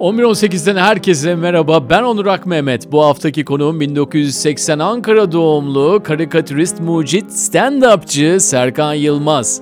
11.18'den 0.00 0.76
herkese 0.76 1.34
merhaba. 1.34 1.90
Ben 1.90 2.02
Onur 2.02 2.26
Ak 2.26 2.46
Mehmet. 2.46 2.92
Bu 2.92 3.04
haftaki 3.04 3.44
konuğum 3.44 3.80
1980 3.80 4.78
Ankara 4.78 5.32
doğumlu 5.32 6.00
karikatürist, 6.04 6.80
mucit, 6.80 7.30
stand-upçı 7.30 8.40
Serkan 8.40 8.94
Yılmaz. 8.94 9.60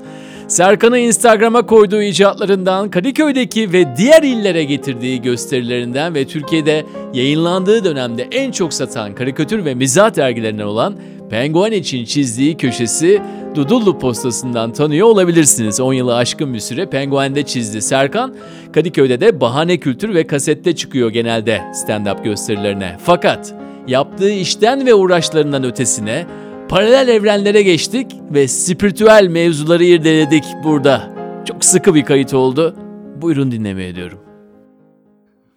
Serkan'ı 0.48 0.98
Instagram'a 0.98 1.66
koyduğu 1.66 2.02
icatlarından, 2.02 2.90
Kadıköy'deki 2.90 3.72
ve 3.72 3.96
diğer 3.96 4.22
illere 4.22 4.64
getirdiği 4.64 5.22
gösterilerinden 5.22 6.14
ve 6.14 6.24
Türkiye'de 6.24 6.84
yayınlandığı 7.14 7.84
dönemde 7.84 8.28
en 8.32 8.50
çok 8.50 8.74
satan 8.74 9.14
karikatür 9.14 9.64
ve 9.64 9.74
mizah 9.74 10.16
dergilerinden 10.16 10.64
olan 10.64 10.96
Penguen 11.30 11.72
için 11.72 12.04
çizdiği 12.04 12.56
köşesi 12.56 13.22
Dudullu 13.54 13.98
postasından 13.98 14.72
tanıyor 14.72 15.06
olabilirsiniz. 15.06 15.80
10 15.80 15.92
yılı 15.92 16.16
aşkın 16.16 16.54
bir 16.54 16.58
süre 16.58 16.86
Penguen'de 16.86 17.42
çizdi 17.42 17.82
Serkan. 17.82 18.34
Kadıköy'de 18.72 19.20
de 19.20 19.40
bahane 19.40 19.76
kültür 19.76 20.14
ve 20.14 20.26
kasette 20.26 20.76
çıkıyor 20.76 21.10
genelde 21.10 21.62
stand-up 21.72 22.24
gösterilerine. 22.24 22.96
Fakat 23.04 23.54
yaptığı 23.88 24.30
işten 24.30 24.86
ve 24.86 24.94
uğraşlarından 24.94 25.64
ötesine 25.64 26.26
paralel 26.68 27.08
evrenlere 27.08 27.62
geçtik 27.62 28.12
ve 28.30 28.48
spiritüel 28.48 29.28
mevzuları 29.28 29.84
irdeledik 29.84 30.44
burada. 30.64 31.16
Çok 31.44 31.64
sıkı 31.64 31.94
bir 31.94 32.04
kayıt 32.04 32.34
oldu. 32.34 32.76
Buyurun 33.22 33.50
dinlemeye 33.50 33.94
diyorum. 33.94 34.18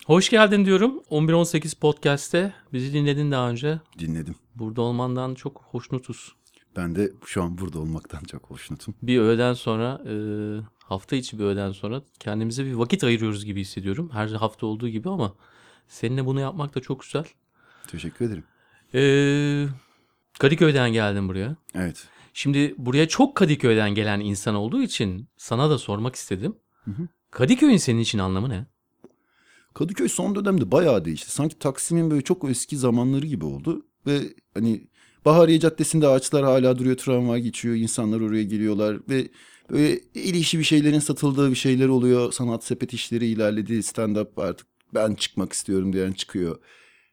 Hoş 0.05 0.29
geldin 0.29 0.65
diyorum. 0.65 1.01
11-18 1.09 1.79
podcast'te 1.79 2.53
bizi 2.73 2.93
dinledin 2.93 3.31
daha 3.31 3.49
önce. 3.49 3.79
Dinledim. 3.99 4.35
Burada 4.55 4.81
olmandan 4.81 5.35
çok 5.35 5.61
hoşnutuz. 5.71 6.35
Ben 6.75 6.95
de 6.95 7.11
şu 7.25 7.43
an 7.43 7.57
burada 7.57 7.79
olmaktan 7.79 8.23
çok 8.23 8.43
hoşnutum. 8.43 8.95
Bir 9.01 9.19
öğleden 9.19 9.53
sonra, 9.53 10.01
e, 10.09 10.13
hafta 10.83 11.15
içi 11.15 11.39
bir 11.39 11.43
öğleden 11.43 11.71
sonra 11.71 12.01
kendimize 12.19 12.65
bir 12.65 12.73
vakit 12.73 13.03
ayırıyoruz 13.03 13.45
gibi 13.45 13.61
hissediyorum. 13.61 14.09
Her 14.13 14.27
hafta 14.27 14.65
olduğu 14.65 14.89
gibi 14.89 15.09
ama 15.09 15.33
seninle 15.87 16.25
bunu 16.25 16.39
yapmak 16.39 16.75
da 16.75 16.79
çok 16.79 17.01
güzel. 17.01 17.25
Teşekkür 17.87 18.25
ederim. 18.25 18.43
E, 18.93 19.01
Kadıköy'den 20.39 20.93
geldim 20.93 21.29
buraya. 21.29 21.55
Evet. 21.75 22.07
Şimdi 22.33 22.75
buraya 22.77 23.07
çok 23.07 23.35
Kadıköy'den 23.35 23.95
gelen 23.95 24.19
insan 24.19 24.55
olduğu 24.55 24.81
için 24.81 25.27
sana 25.37 25.69
da 25.69 25.77
sormak 25.77 26.15
istedim. 26.15 26.55
Kadıköy'ün 27.31 27.77
senin 27.77 27.99
için 27.99 28.19
anlamı 28.19 28.49
ne? 28.49 28.65
Kadıköy 29.73 30.09
son 30.09 30.35
dönemde 30.35 30.71
bayağı 30.71 31.05
değişti. 31.05 31.31
Sanki 31.31 31.59
Taksim'in 31.59 32.11
böyle 32.11 32.21
çok 32.21 32.49
eski 32.49 32.77
zamanları 32.77 33.25
gibi 33.25 33.45
oldu. 33.45 33.85
Ve 34.07 34.19
hani 34.53 34.87
Bahariye 35.25 35.59
Caddesi'nde 35.59 36.07
ağaçlar 36.07 36.43
hala 36.43 36.77
duruyor, 36.79 36.97
tramvay 36.97 37.41
geçiyor, 37.41 37.75
insanlar 37.75 38.21
oraya 38.21 38.43
geliyorlar 38.43 38.97
ve 39.09 39.27
böyle 39.69 39.99
el 40.15 40.33
işi 40.33 40.59
bir 40.59 40.63
şeylerin 40.63 40.99
satıldığı 40.99 41.49
bir 41.49 41.55
şeyler 41.55 41.87
oluyor. 41.87 42.31
Sanat 42.31 42.63
sepet 42.63 42.93
işleri 42.93 43.25
ilerledi, 43.25 43.73
stand-up 43.73 44.41
artık 44.41 44.67
ben 44.93 45.15
çıkmak 45.15 45.53
istiyorum 45.53 45.93
diyen 45.93 46.11
çıkıyor. 46.11 46.59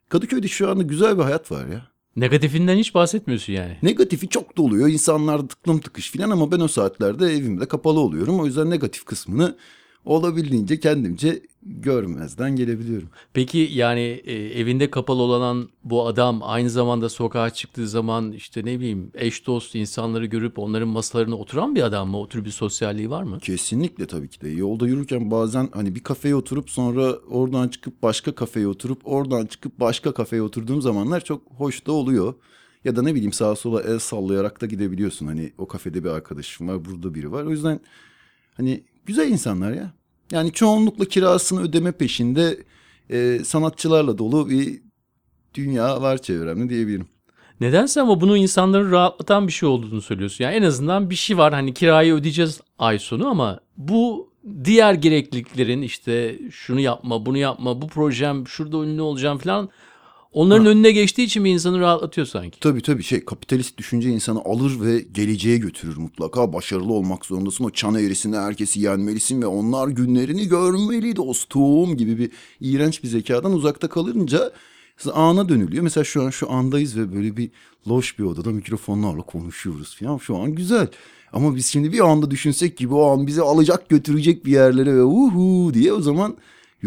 Kadıköy'de 0.09 0.47
şu 0.47 0.69
anda 0.69 0.83
güzel 0.83 1.17
bir 1.17 1.23
hayat 1.23 1.51
var 1.51 1.67
ya. 1.67 1.96
Negatifinden 2.17 2.77
hiç 2.77 2.95
bahsetmiyorsun 2.95 3.53
yani. 3.53 3.77
Negatifi 3.83 4.29
çok 4.29 4.57
doluyor. 4.57 4.87
İnsanlar 4.87 5.39
tıklım 5.47 5.79
tıkış 5.79 6.11
filan 6.11 6.29
ama 6.29 6.51
ben 6.51 6.59
o 6.59 6.67
saatlerde 6.67 7.25
evimde 7.25 7.67
kapalı 7.67 7.99
oluyorum. 7.99 8.39
O 8.39 8.45
yüzden 8.45 8.69
negatif 8.69 9.05
kısmını 9.05 9.57
olabildiğince 10.05 10.79
kendimce 10.79 11.41
görmezden 11.67 12.55
gelebiliyorum. 12.55 13.09
Peki 13.33 13.69
yani 13.73 14.21
e, 14.25 14.33
evinde 14.33 14.91
kapalı 14.91 15.21
olan 15.21 15.69
bu 15.83 16.07
adam 16.07 16.39
aynı 16.43 16.69
zamanda 16.69 17.09
sokağa 17.09 17.49
çıktığı 17.49 17.87
zaman 17.87 18.31
işte 18.31 18.65
ne 18.65 18.79
bileyim 18.79 19.11
eş 19.13 19.47
dost 19.47 19.75
insanları 19.75 20.25
görüp 20.25 20.59
onların 20.59 20.87
masalarına 20.87 21.35
oturan 21.35 21.75
bir 21.75 21.83
adam 21.83 22.09
mı? 22.09 22.19
O 22.19 22.27
tür 22.27 22.45
bir 22.45 22.49
sosyalliği 22.49 23.09
var 23.09 23.23
mı? 23.23 23.39
Kesinlikle 23.39 24.07
tabii 24.07 24.29
ki 24.29 24.41
de. 24.41 24.49
Yolda 24.49 24.87
yürürken 24.87 25.31
bazen 25.31 25.69
hani 25.73 25.95
bir 25.95 26.03
kafeye 26.03 26.35
oturup 26.35 26.69
sonra 26.69 27.11
oradan 27.11 27.67
çıkıp 27.67 28.03
başka 28.03 28.35
kafeye 28.35 28.67
oturup 28.67 29.01
oradan 29.03 29.45
çıkıp 29.45 29.79
başka 29.79 30.13
kafeye 30.13 30.41
oturduğum 30.41 30.81
zamanlar 30.81 31.23
çok 31.23 31.41
hoş 31.57 31.87
da 31.87 31.91
oluyor. 31.91 32.33
Ya 32.83 32.95
da 32.95 33.01
ne 33.01 33.15
bileyim 33.15 33.33
sağa 33.33 33.55
sola 33.55 33.81
el 33.81 33.99
sallayarak 33.99 34.61
da 34.61 34.65
gidebiliyorsun. 34.65 35.27
Hani 35.27 35.51
o 35.57 35.67
kafede 35.67 36.03
bir 36.03 36.09
arkadaşım 36.09 36.67
var, 36.67 36.85
burada 36.85 37.13
biri 37.13 37.31
var. 37.31 37.43
O 37.43 37.51
yüzden 37.51 37.79
hani 38.53 38.83
güzel 39.07 39.31
insanlar 39.31 39.71
ya. 39.71 39.91
Yani 40.31 40.51
çoğunlukla 40.51 41.05
kirasını 41.05 41.61
ödeme 41.61 41.91
peşinde 41.91 42.63
e, 43.09 43.39
sanatçılarla 43.45 44.17
dolu 44.17 44.49
bir 44.49 44.81
dünya 45.53 46.01
var 46.01 46.17
çevremde 46.17 46.69
diyebilirim. 46.69 47.07
Nedense 47.59 48.01
ama 48.01 48.21
bunu 48.21 48.37
insanları 48.37 48.91
rahatlatan 48.91 49.47
bir 49.47 49.51
şey 49.51 49.69
olduğunu 49.69 50.01
söylüyorsun. 50.01 50.43
Yani 50.43 50.55
en 50.55 50.63
azından 50.63 51.09
bir 51.09 51.15
şey 51.15 51.37
var 51.37 51.53
hani 51.53 51.73
kirayı 51.73 52.13
ödeyeceğiz 52.13 52.61
ay 52.79 52.99
sonu 52.99 53.27
ama 53.27 53.59
bu 53.77 54.29
diğer 54.63 54.93
gerekliliklerin 54.93 55.81
işte 55.81 56.39
şunu 56.51 56.79
yapma, 56.79 57.25
bunu 57.25 57.37
yapma, 57.37 57.81
bu 57.81 57.87
projem 57.87 58.47
şurada 58.47 58.77
ünlü 58.77 59.01
olacağım 59.01 59.37
falan 59.37 59.69
onların 60.37 60.65
önüne 60.65 60.91
geçtiği 60.91 61.23
için 61.23 61.45
bir 61.45 61.49
insanı 61.49 61.79
rahatlatıyor 61.79 62.27
sanki. 62.27 62.59
Tabii 62.59 62.81
tabii 62.81 63.03
şey 63.03 63.25
kapitalist 63.25 63.77
düşünce 63.77 64.09
insanı 64.09 64.39
alır 64.39 64.81
ve 64.81 65.05
geleceğe 65.11 65.57
götürür 65.57 65.97
mutlaka. 65.97 66.53
Başarılı 66.53 66.93
olmak 66.93 67.25
zorundasın. 67.25 67.63
O 67.63 67.69
çan 67.69 67.95
eğrisinde 67.95 68.37
herkesi 68.37 68.79
yenmelisin 68.79 69.41
ve 69.41 69.45
onlar 69.45 69.87
günlerini 69.87 70.47
görmeli 70.47 71.15
dostum 71.15 71.97
gibi 71.97 72.17
bir 72.17 72.31
iğrenç 72.59 73.03
bir 73.03 73.07
zekadan 73.07 73.53
uzakta 73.53 73.89
kalınca 73.89 74.51
ana 75.13 75.49
dönülüyor. 75.49 75.83
Mesela 75.83 76.03
şu 76.03 76.23
an 76.23 76.29
şu 76.29 76.51
andayız 76.51 76.97
ve 76.97 77.13
böyle 77.15 77.37
bir 77.37 77.49
loş 77.87 78.19
bir 78.19 78.23
odada 78.23 78.49
mikrofonlarla 78.49 79.21
konuşuyoruz 79.21 79.95
falan. 79.99 80.17
Şu 80.17 80.37
an 80.37 80.55
güzel. 80.55 80.87
Ama 81.33 81.55
biz 81.55 81.65
şimdi 81.65 81.93
bir 81.93 81.99
anda 81.99 82.31
düşünsek 82.31 82.77
gibi 82.77 82.93
o 82.93 83.11
an 83.11 83.27
bizi 83.27 83.41
alacak 83.41 83.89
götürecek 83.89 84.45
bir 84.45 84.51
yerlere 84.51 84.95
ve 84.95 85.03
uhu 85.03 85.73
diye 85.73 85.93
o 85.93 86.01
zaman 86.01 86.37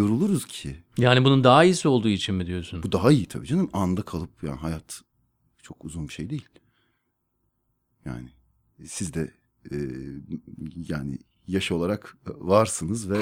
yoruluruz 0.01 0.47
ki. 0.47 0.77
Yani 0.99 1.25
bunun 1.25 1.45
daha 1.45 1.65
iyisi 1.65 1.89
olduğu 1.89 2.09
için 2.09 2.35
mi 2.35 2.47
diyorsun? 2.47 2.83
Bu 2.83 2.93
daha 2.93 3.13
iyi 3.13 3.27
tabii 3.27 3.47
canım. 3.47 3.71
Anda 3.73 4.03
kalıp 4.03 4.43
yani 4.43 4.57
hayat 4.57 5.03
çok 5.63 5.85
uzun 5.85 6.09
bir 6.09 6.13
şey 6.13 6.31
değil. 6.31 6.49
Yani 8.05 8.29
siz 8.85 9.15
de 9.15 9.35
e, 9.73 9.77
yani 10.89 11.19
yaş 11.51 11.73
olarak 11.73 12.17
varsınız 12.27 13.11
ve 13.11 13.17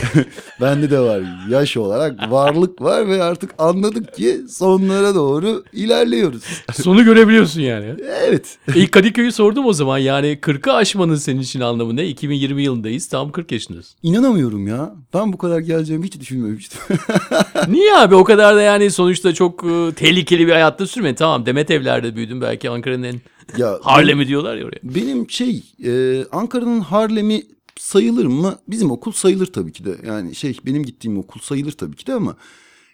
bende 0.60 0.90
de 0.90 1.00
var. 1.00 1.22
Yaş 1.50 1.76
olarak 1.76 2.30
varlık 2.30 2.82
var 2.82 3.08
ve 3.08 3.22
artık 3.22 3.54
anladık 3.58 4.14
ki 4.14 4.40
sonlara 4.48 5.14
doğru 5.14 5.64
ilerliyoruz. 5.72 6.42
Sonu 6.72 7.04
görebiliyorsun 7.04 7.60
yani. 7.60 7.94
Evet. 8.26 8.58
İlk 8.74 8.92
Kadıköy'ü 8.92 9.32
sordum 9.32 9.66
o 9.66 9.72
zaman. 9.72 9.98
Yani 9.98 10.38
40'ı 10.42 10.72
aşmanın 10.72 11.16
senin 11.16 11.40
için 11.40 11.60
anlamı 11.60 11.96
ne? 11.96 12.06
2020 12.06 12.62
yılındayız. 12.62 13.08
Tam 13.08 13.32
40 13.32 13.52
yaşındasın. 13.52 13.96
İnanamıyorum 14.02 14.66
ya. 14.66 14.94
Ben 15.14 15.32
bu 15.32 15.38
kadar 15.38 15.58
geleceğimi 15.58 16.06
hiç 16.06 16.20
düşünmemiştim. 16.20 16.80
Niye 17.68 17.94
abi? 17.94 18.14
O 18.14 18.24
kadar 18.24 18.56
da 18.56 18.62
yani 18.62 18.90
sonuçta 18.90 19.34
çok 19.34 19.64
e, 19.64 19.92
tehlikeli 19.96 20.46
bir 20.46 20.52
hayatta 20.52 20.86
sürmedin. 20.86 21.14
Tamam 21.14 21.46
Demet 21.46 21.70
evlerde 21.70 22.16
büyüdüm. 22.16 22.40
Belki 22.40 22.70
Ankara'nın 22.70 23.02
en 23.02 23.20
ya 23.56 23.78
Harlem'i 23.82 24.28
diyorlar 24.28 24.56
ya 24.56 24.66
oraya. 24.66 24.80
Benim 24.82 25.30
şey 25.30 25.62
e, 25.84 26.24
Ankara'nın 26.32 26.80
Harlem'i 26.80 27.42
sayılır 27.78 28.26
mı? 28.26 28.58
Bizim 28.68 28.90
okul 28.90 29.12
sayılır 29.12 29.46
tabii 29.46 29.72
ki 29.72 29.84
de. 29.84 29.96
Yani 30.06 30.34
şey 30.34 30.58
benim 30.66 30.82
gittiğim 30.82 31.18
okul 31.18 31.40
sayılır 31.40 31.72
tabii 31.72 31.96
ki 31.96 32.06
de 32.06 32.12
ama 32.14 32.36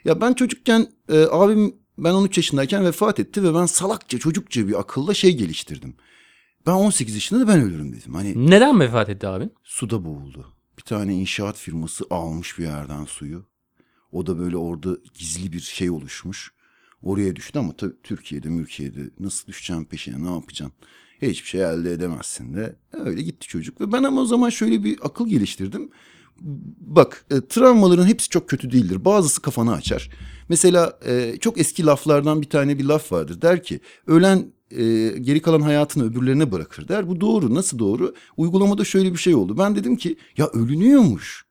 ya 0.04 0.20
ben 0.20 0.32
çocukken 0.32 0.86
e, 1.08 1.22
abim 1.30 1.74
ben 1.98 2.12
13 2.12 2.36
yaşındayken 2.36 2.84
vefat 2.84 3.20
etti 3.20 3.42
ve 3.42 3.54
ben 3.54 3.66
salakça 3.66 4.18
çocukça 4.18 4.68
bir 4.68 4.80
akılla 4.80 5.14
şey 5.14 5.36
geliştirdim. 5.36 5.94
Ben 6.66 6.72
18 6.72 7.14
yaşında 7.14 7.41
da 7.41 7.48
ben 7.48 7.60
ölürüm 7.60 7.92
dedim. 7.92 8.14
Hani 8.14 8.50
Neden 8.50 8.80
vefat 8.80 9.08
etti 9.08 9.26
abin? 9.26 9.52
suda 9.64 10.04
boğuldu. 10.04 10.46
Bir 10.78 10.82
tane 10.82 11.14
inşaat 11.14 11.56
firması 11.56 12.04
almış 12.10 12.58
bir 12.58 12.64
yerden 12.64 13.04
suyu. 13.04 13.47
O 14.12 14.26
da 14.26 14.38
böyle 14.38 14.56
orada 14.56 14.97
gizli 15.14 15.52
bir 15.52 15.60
şey 15.60 15.91
oluşmuş. 15.91 16.52
Oraya 17.02 17.36
düştü 17.36 17.58
ama 17.58 17.76
tabii 17.76 18.03
Türkiye'de, 18.03 18.48
Mürkiye'de 18.48 19.10
nasıl 19.21 19.47
düşeceğim 19.47 19.84
peşine 19.84 20.24
ne 20.24 20.30
yapacaksın? 20.34 20.76
Hiçbir 21.22 21.49
şey 21.49 21.63
elde 21.63 21.93
edemezsin 21.93 22.55
de. 22.55 22.77
Öyle 22.93 23.22
gitti 23.22 23.49
çocuk. 23.49 23.81
Ve 23.81 23.93
ben 23.93 24.03
ama 24.03 24.21
o 24.21 24.25
zaman 24.25 24.51
şöyle 24.51 24.84
bir 24.84 24.99
akıl 25.03 25.28
geliştirdim. 25.28 25.91
Bak 26.81 27.25
e, 27.31 27.41
travmaların 27.49 28.07
hepsi 28.07 28.28
çok 28.28 28.49
kötü 28.49 28.72
değildir. 28.72 29.05
Bazısı 29.05 29.43
kafanı 29.43 29.72
açar. 29.72 30.11
Mesela 30.49 30.99
e, 31.07 31.37
çok 31.41 31.59
eski 31.59 31.87
laflardan 31.87 32.43
bir 32.43 32.49
tane 32.49 32.78
bir 32.78 32.84
laf 32.84 33.13
vardır. 33.13 33.43
Der 33.43 33.63
ki 33.63 33.81
ölen 34.07 34.53
e, 34.71 35.09
geri 35.21 35.43
kalan 35.43 35.61
hayatını 35.61 36.05
öbürlerine 36.05 36.53
bırakır 36.53 36.89
der. 36.89 37.09
Bu 37.09 37.21
doğru. 37.21 37.55
Nasıl 37.55 37.78
doğru? 37.78 38.15
Uygulamada 38.37 38.84
şöyle 38.84 39.13
bir 39.13 39.19
şey 39.19 39.34
oldu. 39.34 39.59
Ben 39.59 39.77
dedim 39.77 39.97
ki 39.97 40.17
ya 40.37 40.47
ölünüyormuş. 40.47 41.45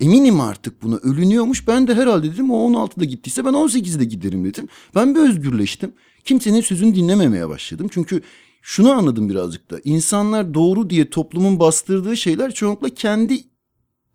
Eminim 0.00 0.40
artık 0.40 0.82
buna 0.82 0.96
ölünüyormuş. 0.96 1.68
Ben 1.68 1.86
de 1.86 1.94
herhalde 1.94 2.32
dedim 2.32 2.50
o 2.50 2.70
16'da 2.70 3.04
gittiyse 3.04 3.44
ben 3.44 3.52
18'de 3.52 4.04
giderim 4.04 4.44
dedim. 4.44 4.68
Ben 4.94 5.14
bir 5.14 5.20
özgürleştim. 5.20 5.92
Kimsenin 6.24 6.60
sözünü 6.60 6.94
dinlememeye 6.94 7.48
başladım. 7.48 7.88
Çünkü 7.90 8.22
şunu 8.62 8.92
anladım 8.92 9.28
birazcık 9.28 9.70
da. 9.70 9.80
İnsanlar 9.84 10.54
doğru 10.54 10.90
diye 10.90 11.10
toplumun 11.10 11.60
bastırdığı 11.60 12.16
şeyler 12.16 12.54
çoğunlukla 12.54 12.88
kendi 12.88 13.44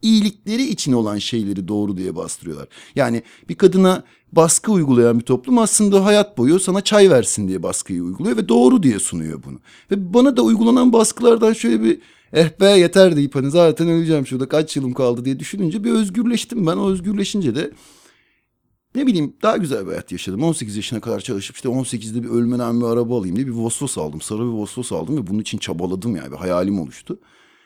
iyilikleri 0.01 0.63
için 0.63 0.93
olan 0.93 1.17
şeyleri 1.17 1.67
doğru 1.67 1.97
diye 1.97 2.15
bastırıyorlar. 2.15 2.67
Yani 2.95 3.23
bir 3.49 3.55
kadına 3.55 4.03
baskı 4.31 4.71
uygulayan 4.71 5.19
bir 5.19 5.25
toplum 5.25 5.57
aslında 5.57 6.05
hayat 6.05 6.37
boyu 6.37 6.59
sana 6.59 6.81
çay 6.81 7.09
versin 7.09 7.47
diye 7.47 7.63
baskıyı 7.63 8.03
uyguluyor 8.03 8.37
ve 8.37 8.49
doğru 8.49 8.83
diye 8.83 8.99
sunuyor 8.99 9.43
bunu. 9.45 9.59
Ve 9.91 10.13
bana 10.13 10.37
da 10.37 10.41
uygulanan 10.41 10.93
baskılardan 10.93 11.53
şöyle 11.53 11.83
bir 11.83 11.99
eh 12.33 12.59
be 12.59 12.65
yeter 12.65 13.15
deyip 13.15 13.35
hani 13.35 13.51
zaten 13.51 13.89
öleceğim 13.89 14.27
şurada 14.27 14.49
kaç 14.49 14.75
yılım 14.75 14.93
kaldı 14.93 15.25
diye 15.25 15.39
düşününce 15.39 15.83
bir 15.83 15.91
özgürleştim 15.91 16.67
ben. 16.67 16.77
O 16.77 16.89
özgürleşince 16.89 17.55
de 17.55 17.71
ne 18.97 19.07
bileyim 19.07 19.33
daha 19.41 19.57
güzel 19.57 19.85
bir 19.85 19.91
hayat 19.91 20.11
yaşadım. 20.11 20.43
18 20.43 20.75
yaşına 20.75 20.99
kadar 20.99 21.19
çalışıp 21.19 21.55
işte 21.55 21.69
18'de 21.69 22.23
bir 22.23 22.29
ölmeden 22.29 22.81
bir 22.81 22.85
araba 22.85 23.17
alayım 23.19 23.35
diye 23.35 23.47
bir 23.47 23.51
Vosvos 23.51 23.97
aldım. 23.97 24.21
Sarı 24.21 24.39
bir 24.39 24.45
Vosvos 24.45 24.91
aldım 24.91 25.17
ve 25.17 25.27
bunun 25.27 25.39
için 25.39 25.57
çabaladım 25.57 26.15
yani 26.15 26.31
bir 26.31 26.37
hayalim 26.37 26.79
oluştu. 26.79 27.19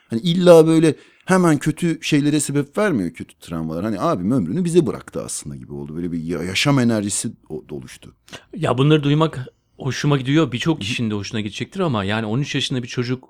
Hani 0.10 0.22
illa 0.22 0.68
böyle 0.68 0.95
hemen 1.25 1.57
kötü 1.57 2.00
şeylere 2.01 2.39
sebep 2.39 2.78
vermiyor 2.78 3.10
kötü 3.10 3.39
travmalar. 3.39 3.83
Hani 3.83 4.00
abim 4.00 4.31
ömrünü 4.31 4.66
bize 4.66 4.88
bıraktı 4.88 5.24
aslında 5.25 5.56
gibi 5.56 5.74
oldu. 5.74 5.95
Böyle 5.95 6.12
bir 6.12 6.24
yaşam 6.24 6.80
enerjisi 6.80 7.31
oluştu. 7.69 8.16
Ya 8.56 8.78
bunları 8.78 9.04
duymak 9.04 9.48
hoşuma 9.78 10.18
gidiyor. 10.18 10.51
Birçok 10.51 10.81
kişinin 10.81 11.10
de 11.10 11.13
hoşuna 11.13 11.42
gidecektir 11.42 11.80
ama 11.80 12.04
yani 12.04 12.25
13 12.25 12.56
yaşında 12.56 12.83
bir 12.83 12.88
çocuk 12.88 13.30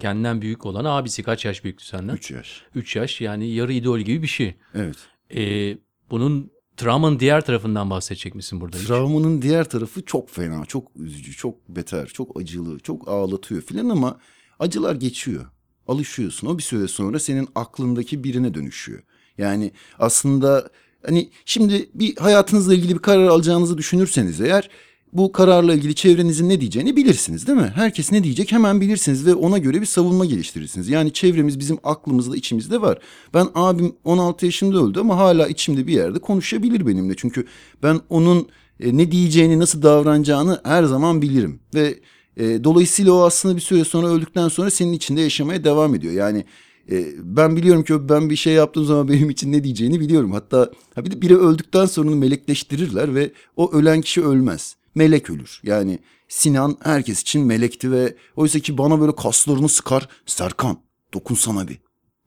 kendinden 0.00 0.42
büyük 0.42 0.66
olan 0.66 0.84
abisi 0.84 1.22
kaç 1.22 1.44
yaş 1.44 1.64
büyüktü 1.64 1.84
senden? 1.84 2.14
3 2.14 2.30
yaş. 2.30 2.62
3 2.74 2.96
yaş 2.96 3.20
yani 3.20 3.50
yarı 3.50 3.72
idol 3.72 3.98
gibi 3.98 4.22
bir 4.22 4.26
şey. 4.26 4.54
Evet. 4.74 4.96
Ee, 5.34 5.78
bunun 6.10 6.50
travmanın 6.76 7.20
diğer 7.20 7.46
tarafından 7.46 7.90
bahsedecek 7.90 8.34
misin 8.34 8.60
burada? 8.60 8.76
hiç? 8.76 8.86
Travmanın 8.86 9.42
diğer 9.42 9.68
tarafı 9.68 10.04
çok 10.04 10.30
fena, 10.30 10.64
çok 10.64 10.88
üzücü, 10.96 11.32
çok 11.32 11.68
beter, 11.68 12.06
çok 12.06 12.40
acılı, 12.40 12.78
çok 12.78 13.08
ağlatıyor 13.08 13.62
filan 13.62 13.88
ama 13.88 14.18
acılar 14.58 14.94
geçiyor. 14.94 15.46
Alışıyorsun. 15.88 16.46
O 16.46 16.58
bir 16.58 16.62
süre 16.62 16.88
sonra 16.88 17.18
senin 17.18 17.48
aklındaki 17.54 18.24
birine 18.24 18.54
dönüşüyor. 18.54 19.02
Yani 19.38 19.72
aslında 19.98 20.70
hani 21.06 21.30
şimdi 21.44 21.88
bir 21.94 22.16
hayatınızla 22.16 22.74
ilgili 22.74 22.94
bir 22.94 22.98
karar 22.98 23.26
alacağınızı 23.26 23.78
düşünürseniz 23.78 24.40
eğer 24.40 24.70
bu 25.12 25.32
kararla 25.32 25.74
ilgili 25.74 25.94
çevrenizin 25.94 26.48
ne 26.48 26.60
diyeceğini 26.60 26.96
bilirsiniz 26.96 27.46
değil 27.46 27.58
mi? 27.58 27.72
Herkes 27.74 28.12
ne 28.12 28.24
diyecek 28.24 28.52
hemen 28.52 28.80
bilirsiniz 28.80 29.26
ve 29.26 29.34
ona 29.34 29.58
göre 29.58 29.80
bir 29.80 29.86
savunma 29.86 30.24
geliştirirsiniz. 30.24 30.88
Yani 30.88 31.12
çevremiz 31.12 31.58
bizim 31.58 31.78
aklımızda 31.84 32.36
içimizde 32.36 32.80
var. 32.80 32.98
Ben 33.34 33.48
abim 33.54 33.92
16 34.04 34.46
yaşında 34.46 34.78
öldü 34.78 35.00
ama 35.00 35.16
hala 35.16 35.48
içimde 35.48 35.86
bir 35.86 35.92
yerde 35.92 36.18
konuşabilir 36.18 36.86
benimle. 36.86 37.14
Çünkü 37.16 37.46
ben 37.82 38.00
onun 38.10 38.48
e, 38.80 38.96
ne 38.96 39.12
diyeceğini 39.12 39.58
nasıl 39.58 39.82
davranacağını 39.82 40.60
her 40.64 40.84
zaman 40.84 41.22
bilirim. 41.22 41.60
Ve 41.74 41.94
e, 42.36 42.64
dolayısıyla 42.64 43.12
o 43.12 43.22
aslında 43.22 43.56
bir 43.56 43.60
süre 43.60 43.84
sonra 43.84 44.06
öldükten 44.06 44.48
sonra 44.48 44.70
senin 44.70 44.92
içinde 44.92 45.20
yaşamaya 45.20 45.64
devam 45.64 45.94
ediyor. 45.94 46.12
Yani 46.12 46.44
e, 46.90 47.06
ben 47.22 47.56
biliyorum 47.56 47.84
ki 47.84 48.08
ben 48.08 48.30
bir 48.30 48.36
şey 48.36 48.52
yaptığım 48.52 48.84
zaman 48.84 49.08
benim 49.12 49.30
için 49.30 49.52
ne 49.52 49.64
diyeceğini 49.64 50.00
biliyorum. 50.00 50.32
Hatta 50.32 50.70
ha 50.94 51.04
bir 51.04 51.10
de 51.10 51.22
biri 51.22 51.36
öldükten 51.36 51.86
sonra 51.86 52.08
onu 52.08 52.16
melekleştirirler 52.16 53.14
ve 53.14 53.30
o 53.56 53.72
ölen 53.72 54.00
kişi 54.00 54.24
ölmez 54.24 54.76
melek 54.96 55.30
ölür. 55.30 55.60
Yani 55.62 55.98
Sinan 56.28 56.76
herkes 56.82 57.20
için 57.22 57.46
melekti 57.46 57.92
ve 57.92 58.16
oysa 58.36 58.58
ki 58.58 58.78
bana 58.78 59.00
böyle 59.00 59.16
kaslarını 59.16 59.68
sıkar. 59.68 60.08
Serkan 60.26 60.80
dokunsana 61.14 61.68
bir. 61.68 61.78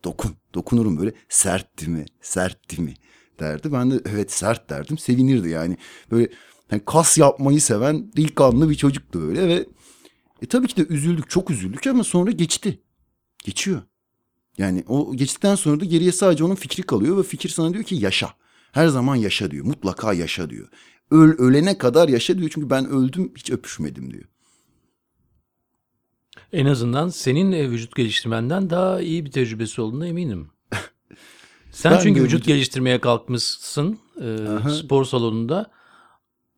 Dokun. 0.03 0.31
Dokunurum 0.53 0.97
böyle 0.97 1.13
sert 1.29 1.79
değil 1.79 1.89
mi? 1.89 2.05
Sert 2.21 2.71
değil 2.71 2.81
mi? 2.81 2.93
derdi. 3.39 3.73
Ben 3.73 3.91
de 3.91 4.01
evet 4.05 4.31
sert 4.31 4.69
derdim. 4.69 4.97
Sevinirdi 4.97 5.49
yani. 5.49 5.77
Böyle 6.11 6.29
yani 6.71 6.81
kas 6.85 7.17
yapmayı 7.17 7.61
seven 7.61 8.11
delikanlı 8.17 8.69
bir 8.69 8.75
çocuktu 8.75 9.21
böyle 9.21 9.47
ve 9.47 9.65
e 10.41 10.45
tabii 10.45 10.67
ki 10.67 10.77
de 10.77 10.93
üzüldük. 10.93 11.29
Çok 11.29 11.49
üzüldük 11.49 11.87
ama 11.87 12.03
sonra 12.03 12.31
geçti. 12.31 12.79
Geçiyor. 13.43 13.81
Yani 14.57 14.83
o 14.87 15.15
geçtikten 15.15 15.55
sonra 15.55 15.79
da 15.79 15.85
geriye 15.85 16.11
sadece 16.11 16.43
onun 16.43 16.55
fikri 16.55 16.83
kalıyor 16.83 17.17
ve 17.17 17.23
fikir 17.23 17.49
sana 17.49 17.73
diyor 17.73 17.83
ki 17.83 17.95
yaşa. 17.95 18.33
Her 18.71 18.87
zaman 18.87 19.15
yaşa 19.15 19.51
diyor. 19.51 19.65
Mutlaka 19.65 20.13
yaşa 20.13 20.49
diyor. 20.49 20.67
Öl 21.11 21.37
ölene 21.37 21.77
kadar 21.77 22.09
yaşa 22.09 22.37
diyor 22.37 22.51
çünkü 22.53 22.69
ben 22.69 22.89
öldüm 22.89 23.31
hiç 23.37 23.51
öpüşmedim 23.51 24.13
diyor. 24.13 24.23
En 26.53 26.65
azından 26.65 27.09
senin 27.09 27.51
e, 27.51 27.69
vücut 27.71 27.95
geliştirmenden 27.95 28.69
daha 28.69 29.01
iyi 29.01 29.25
bir 29.25 29.31
tecrübesi 29.31 29.81
olduğuna 29.81 30.07
eminim. 30.07 30.49
Sen 31.71 31.91
Ben 31.91 31.99
çünkü 31.99 32.23
vücut 32.23 32.45
geliştirmeye 32.45 32.99
kalkmışsın 33.01 33.99
e, 34.21 34.47
Aha. 34.47 34.69
spor 34.69 35.05
salonunda. 35.05 35.71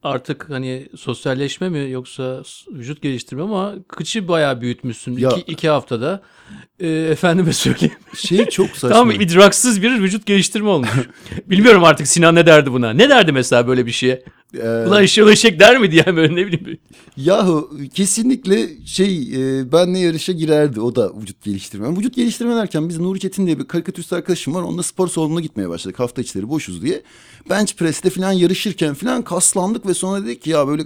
Artık 0.03 0.49
hani 0.49 0.89
sosyalleşme 0.97 1.69
mi 1.69 1.91
yoksa 1.91 2.43
vücut 2.71 3.01
geliştirme 3.01 3.43
ama 3.43 3.75
kıçı 3.87 4.27
bayağı 4.27 4.61
büyütmüşsün 4.61 5.17
Ya- 5.17 5.29
iki, 5.29 5.51
iki 5.51 5.69
haftada. 5.69 6.23
E, 6.79 6.87
efendime 6.89 7.53
söyleyeyim. 7.53 7.95
Şey 8.17 8.45
çok 8.45 8.69
saçma. 8.77 8.89
Tam 8.89 9.11
idraksız 9.11 9.81
bir 9.81 10.01
vücut 10.01 10.25
geliştirme 10.25 10.69
olmuş. 10.69 10.89
Bilmiyorum 11.45 11.83
artık 11.83 12.07
Sinan 12.07 12.35
ne 12.35 12.45
derdi 12.45 12.71
buna. 12.71 12.89
Ne 12.93 13.09
derdi 13.09 13.31
mesela 13.31 13.67
böyle 13.67 13.85
bir 13.85 13.91
şeye? 13.91 14.23
Ee, 14.57 14.85
Ulan 14.87 15.03
eşek 15.03 15.59
der 15.59 15.77
mi 15.77 15.91
diye 15.91 16.05
böyle 16.15 16.35
ne 16.35 16.47
bileyim. 16.47 16.79
Yahu 17.17 17.71
kesinlikle 17.93 18.85
şey 18.85 19.21
e, 19.35 19.71
benle 19.71 19.99
yarışa 19.99 20.33
girerdi 20.33 20.81
o 20.81 20.95
da 20.95 21.11
vücut 21.21 21.43
geliştirme. 21.43 21.97
Vücut 21.97 22.15
geliştirme 22.15 22.55
derken 22.55 22.89
biz 22.89 22.99
Nuri 22.99 23.19
Çetin 23.19 23.45
diye 23.45 23.59
bir 23.59 23.67
karikatürist 23.67 24.13
arkadaşım 24.13 24.55
var. 24.55 24.61
Onunla 24.61 24.83
spor 24.83 25.07
salonuna 25.07 25.41
gitmeye 25.41 25.69
başladık 25.69 25.99
hafta 25.99 26.21
içleri 26.21 26.49
boşuz 26.49 26.81
diye. 26.81 27.03
Bench 27.49 27.73
press'te 27.73 28.09
falan 28.09 28.31
yarışırken 28.31 28.93
falan 28.93 29.21
kaslandık 29.21 29.85
ve 29.85 29.93
sonra 29.93 30.25
dedik 30.25 30.41
ki 30.41 30.49
ya 30.49 30.67
böyle 30.67 30.83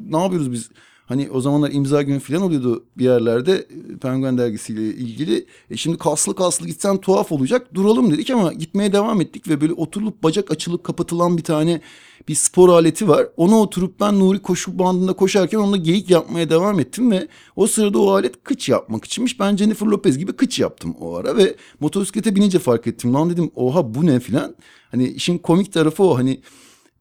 ne 0.00 0.18
yapıyoruz 0.18 0.52
biz? 0.52 0.70
Hani 1.06 1.30
o 1.30 1.40
zamanlar 1.40 1.70
imza 1.70 2.02
günü 2.02 2.20
falan 2.20 2.42
oluyordu 2.42 2.84
bir 2.98 3.04
yerlerde 3.04 3.66
Penguen 4.02 4.38
dergisiyle 4.38 4.82
ilgili. 4.82 5.46
E 5.70 5.76
şimdi 5.76 5.98
kaslı 5.98 6.34
kaslı 6.34 6.66
gitsen 6.66 6.96
tuhaf 6.96 7.32
olacak. 7.32 7.74
Duralım 7.74 8.10
dedik 8.10 8.30
ama 8.30 8.52
gitmeye 8.52 8.92
devam 8.92 9.20
ettik 9.20 9.48
ve 9.48 9.60
böyle 9.60 9.72
oturulup 9.72 10.22
bacak 10.22 10.50
açılıp 10.50 10.84
kapatılan 10.84 11.36
bir 11.36 11.42
tane 11.42 11.80
bir 12.28 12.34
spor 12.34 12.68
aleti 12.68 13.08
var. 13.08 13.28
Ona 13.36 13.60
oturup 13.60 14.00
ben 14.00 14.20
Nuri 14.20 14.42
koşu 14.42 14.78
bandında 14.78 15.12
koşarken 15.12 15.58
onunla 15.58 15.76
geyik 15.76 16.10
yapmaya 16.10 16.50
devam 16.50 16.80
ettim 16.80 17.10
ve 17.10 17.28
o 17.56 17.66
sırada 17.66 17.98
o 17.98 18.10
alet 18.10 18.44
kıç 18.44 18.68
yapmak 18.68 19.04
içinmiş. 19.04 19.40
Ben 19.40 19.56
Jennifer 19.56 19.86
Lopez 19.86 20.18
gibi 20.18 20.32
kıç 20.32 20.58
yaptım 20.58 20.96
o 21.00 21.14
ara 21.14 21.36
ve 21.36 21.56
motosiklete 21.80 22.36
binince 22.36 22.58
fark 22.58 22.86
ettim. 22.86 23.14
Lan 23.14 23.30
dedim 23.30 23.50
oha 23.54 23.94
bu 23.94 24.06
ne 24.06 24.20
filan. 24.20 24.56
Hani 24.90 25.08
işin 25.08 25.38
komik 25.38 25.72
tarafı 25.72 26.02
o 26.02 26.18
hani 26.18 26.40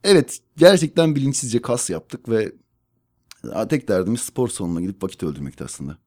evet 0.04 0.40
gerçekten 0.58 1.16
bilinçsizce 1.16 1.62
kas 1.62 1.90
yaptık 1.90 2.30
ve 2.30 2.52
tek 3.70 3.88
derdimiz 3.88 4.22
spor 4.22 4.48
salonuna 4.48 4.82
gidip 4.82 5.04
vakit 5.04 5.24
öldürmekti 5.24 5.64
aslında. 5.64 5.98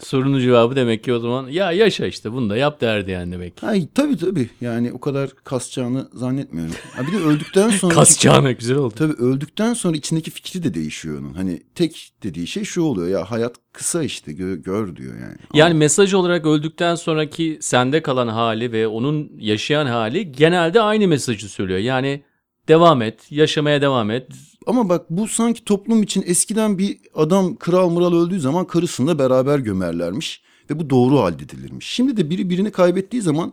Sorunun 0.00 0.40
cevabı 0.40 0.76
demek 0.76 1.04
ki 1.04 1.12
o 1.12 1.18
zaman 1.18 1.48
ya 1.48 1.72
yaşa 1.72 2.06
işte 2.06 2.32
bunu 2.32 2.50
da 2.50 2.56
yap 2.56 2.80
derdi 2.80 3.10
yani 3.10 3.32
demek. 3.32 3.64
Ay 3.64 3.88
tabii 3.94 4.16
tabii 4.16 4.50
yani 4.60 4.92
o 4.92 5.00
kadar 5.00 5.30
kasacağını 5.44 6.08
zannetmiyorum. 6.12 6.74
Ha, 6.92 7.02
bir 7.06 7.12
de 7.12 7.16
öldükten 7.24 7.70
sonra... 7.80 7.94
Kasacağına 7.94 8.52
güzel 8.52 8.76
oldu. 8.76 8.94
Tabii 8.96 9.12
öldükten 9.12 9.74
sonra 9.74 9.96
içindeki 9.96 10.30
fikri 10.30 10.62
de 10.62 10.74
değişiyor 10.74 11.18
onun. 11.20 11.34
Hani 11.34 11.62
tek 11.74 12.12
dediği 12.22 12.46
şey 12.46 12.64
şu 12.64 12.82
oluyor 12.82 13.08
ya 13.08 13.30
hayat 13.30 13.54
kısa 13.72 14.02
işte 14.02 14.32
gö- 14.32 14.62
gör 14.62 14.96
diyor 14.96 15.14
yani. 15.20 15.36
Yani 15.54 15.74
mesaj 15.74 16.14
olarak 16.14 16.46
öldükten 16.46 16.94
sonraki 16.94 17.58
sende 17.60 18.02
kalan 18.02 18.28
hali 18.28 18.72
ve 18.72 18.86
onun 18.88 19.30
yaşayan 19.38 19.86
hali 19.86 20.32
genelde 20.32 20.80
aynı 20.80 21.08
mesajı 21.08 21.48
söylüyor. 21.48 21.78
Yani 21.78 22.22
devam 22.68 23.02
et, 23.02 23.26
yaşamaya 23.30 23.82
devam 23.82 24.10
et. 24.10 24.28
Ama 24.66 24.88
bak 24.88 25.06
bu 25.10 25.28
sanki 25.28 25.64
toplum 25.64 26.02
için 26.02 26.24
eskiden 26.26 26.78
bir 26.78 26.98
adam 27.14 27.56
kral 27.56 27.90
mural 27.90 28.12
öldüğü 28.12 28.40
zaman 28.40 28.66
karısını 28.66 29.08
da 29.08 29.18
beraber 29.18 29.58
gömerlermiş. 29.58 30.42
Ve 30.70 30.78
bu 30.78 30.90
doğru 30.90 31.18
halledilirmiş. 31.18 31.86
Şimdi 31.86 32.16
de 32.16 32.30
biri 32.30 32.50
birini 32.50 32.70
kaybettiği 32.70 33.22
zaman 33.22 33.52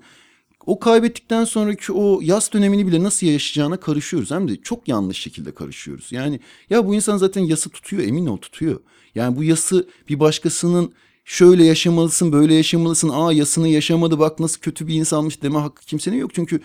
o 0.65 0.79
kaybettikten 0.79 1.45
sonraki 1.45 1.93
o 1.93 2.19
yas 2.21 2.53
dönemini 2.53 2.87
bile 2.87 3.03
nasıl 3.03 3.27
yaşayacağına 3.27 3.77
karışıyoruz. 3.77 4.31
Hem 4.31 4.47
de 4.47 4.55
çok 4.61 4.87
yanlış 4.87 5.19
şekilde 5.19 5.53
karışıyoruz. 5.53 6.11
Yani 6.11 6.39
ya 6.69 6.87
bu 6.87 6.95
insan 6.95 7.17
zaten 7.17 7.41
yası 7.41 7.69
tutuyor 7.69 8.03
emin 8.03 8.25
ol 8.25 8.37
tutuyor. 8.37 8.79
Yani 9.15 9.37
bu 9.37 9.43
yası 9.43 9.87
bir 10.09 10.19
başkasının 10.19 10.93
şöyle 11.25 11.65
yaşamalısın 11.65 12.31
böyle 12.31 12.53
yaşamalısın. 12.53 13.09
Aa 13.09 13.33
yasını 13.33 13.67
yaşamadı 13.67 14.19
bak 14.19 14.39
nasıl 14.39 14.59
kötü 14.59 14.87
bir 14.87 14.95
insanmış 14.95 15.41
deme 15.41 15.59
hakkı 15.59 15.85
kimsenin 15.85 16.17
yok. 16.17 16.31
Çünkü 16.33 16.59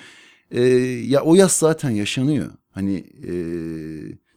e, 0.51 0.61
ya 1.07 1.21
o 1.23 1.35
yas 1.35 1.59
zaten 1.59 1.91
yaşanıyor. 1.91 2.51
Hani 2.71 2.95
e, 3.29 3.33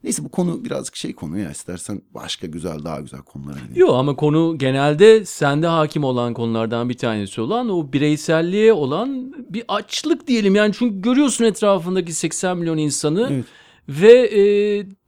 neyse 0.03 0.23
bu 0.23 0.29
konu 0.29 0.65
birazcık 0.65 0.95
şey 0.95 1.13
konu 1.13 1.39
ya 1.39 1.51
istersen 1.51 2.01
başka 2.13 2.47
güzel 2.47 2.83
daha 2.83 2.99
güzel 3.01 3.21
konulara 3.21 3.59
gidelim. 3.59 3.75
Yok 3.81 3.89
ama 3.93 4.15
konu 4.15 4.57
genelde 4.57 5.25
sende 5.25 5.67
hakim 5.67 6.03
olan 6.03 6.33
konulardan 6.33 6.89
bir 6.89 6.97
tanesi 6.97 7.41
olan 7.41 7.69
o 7.69 7.93
bireyselliğe 7.93 8.73
olan 8.73 9.33
bir 9.49 9.63
açlık 9.67 10.27
diyelim. 10.27 10.55
Yani 10.55 10.73
çünkü 10.77 11.01
görüyorsun 11.01 11.45
etrafındaki 11.45 12.13
80 12.13 12.57
milyon 12.57 12.77
insanı 12.77 13.27
Evet. 13.31 13.45
ve 13.89 14.13
e, 14.13 14.41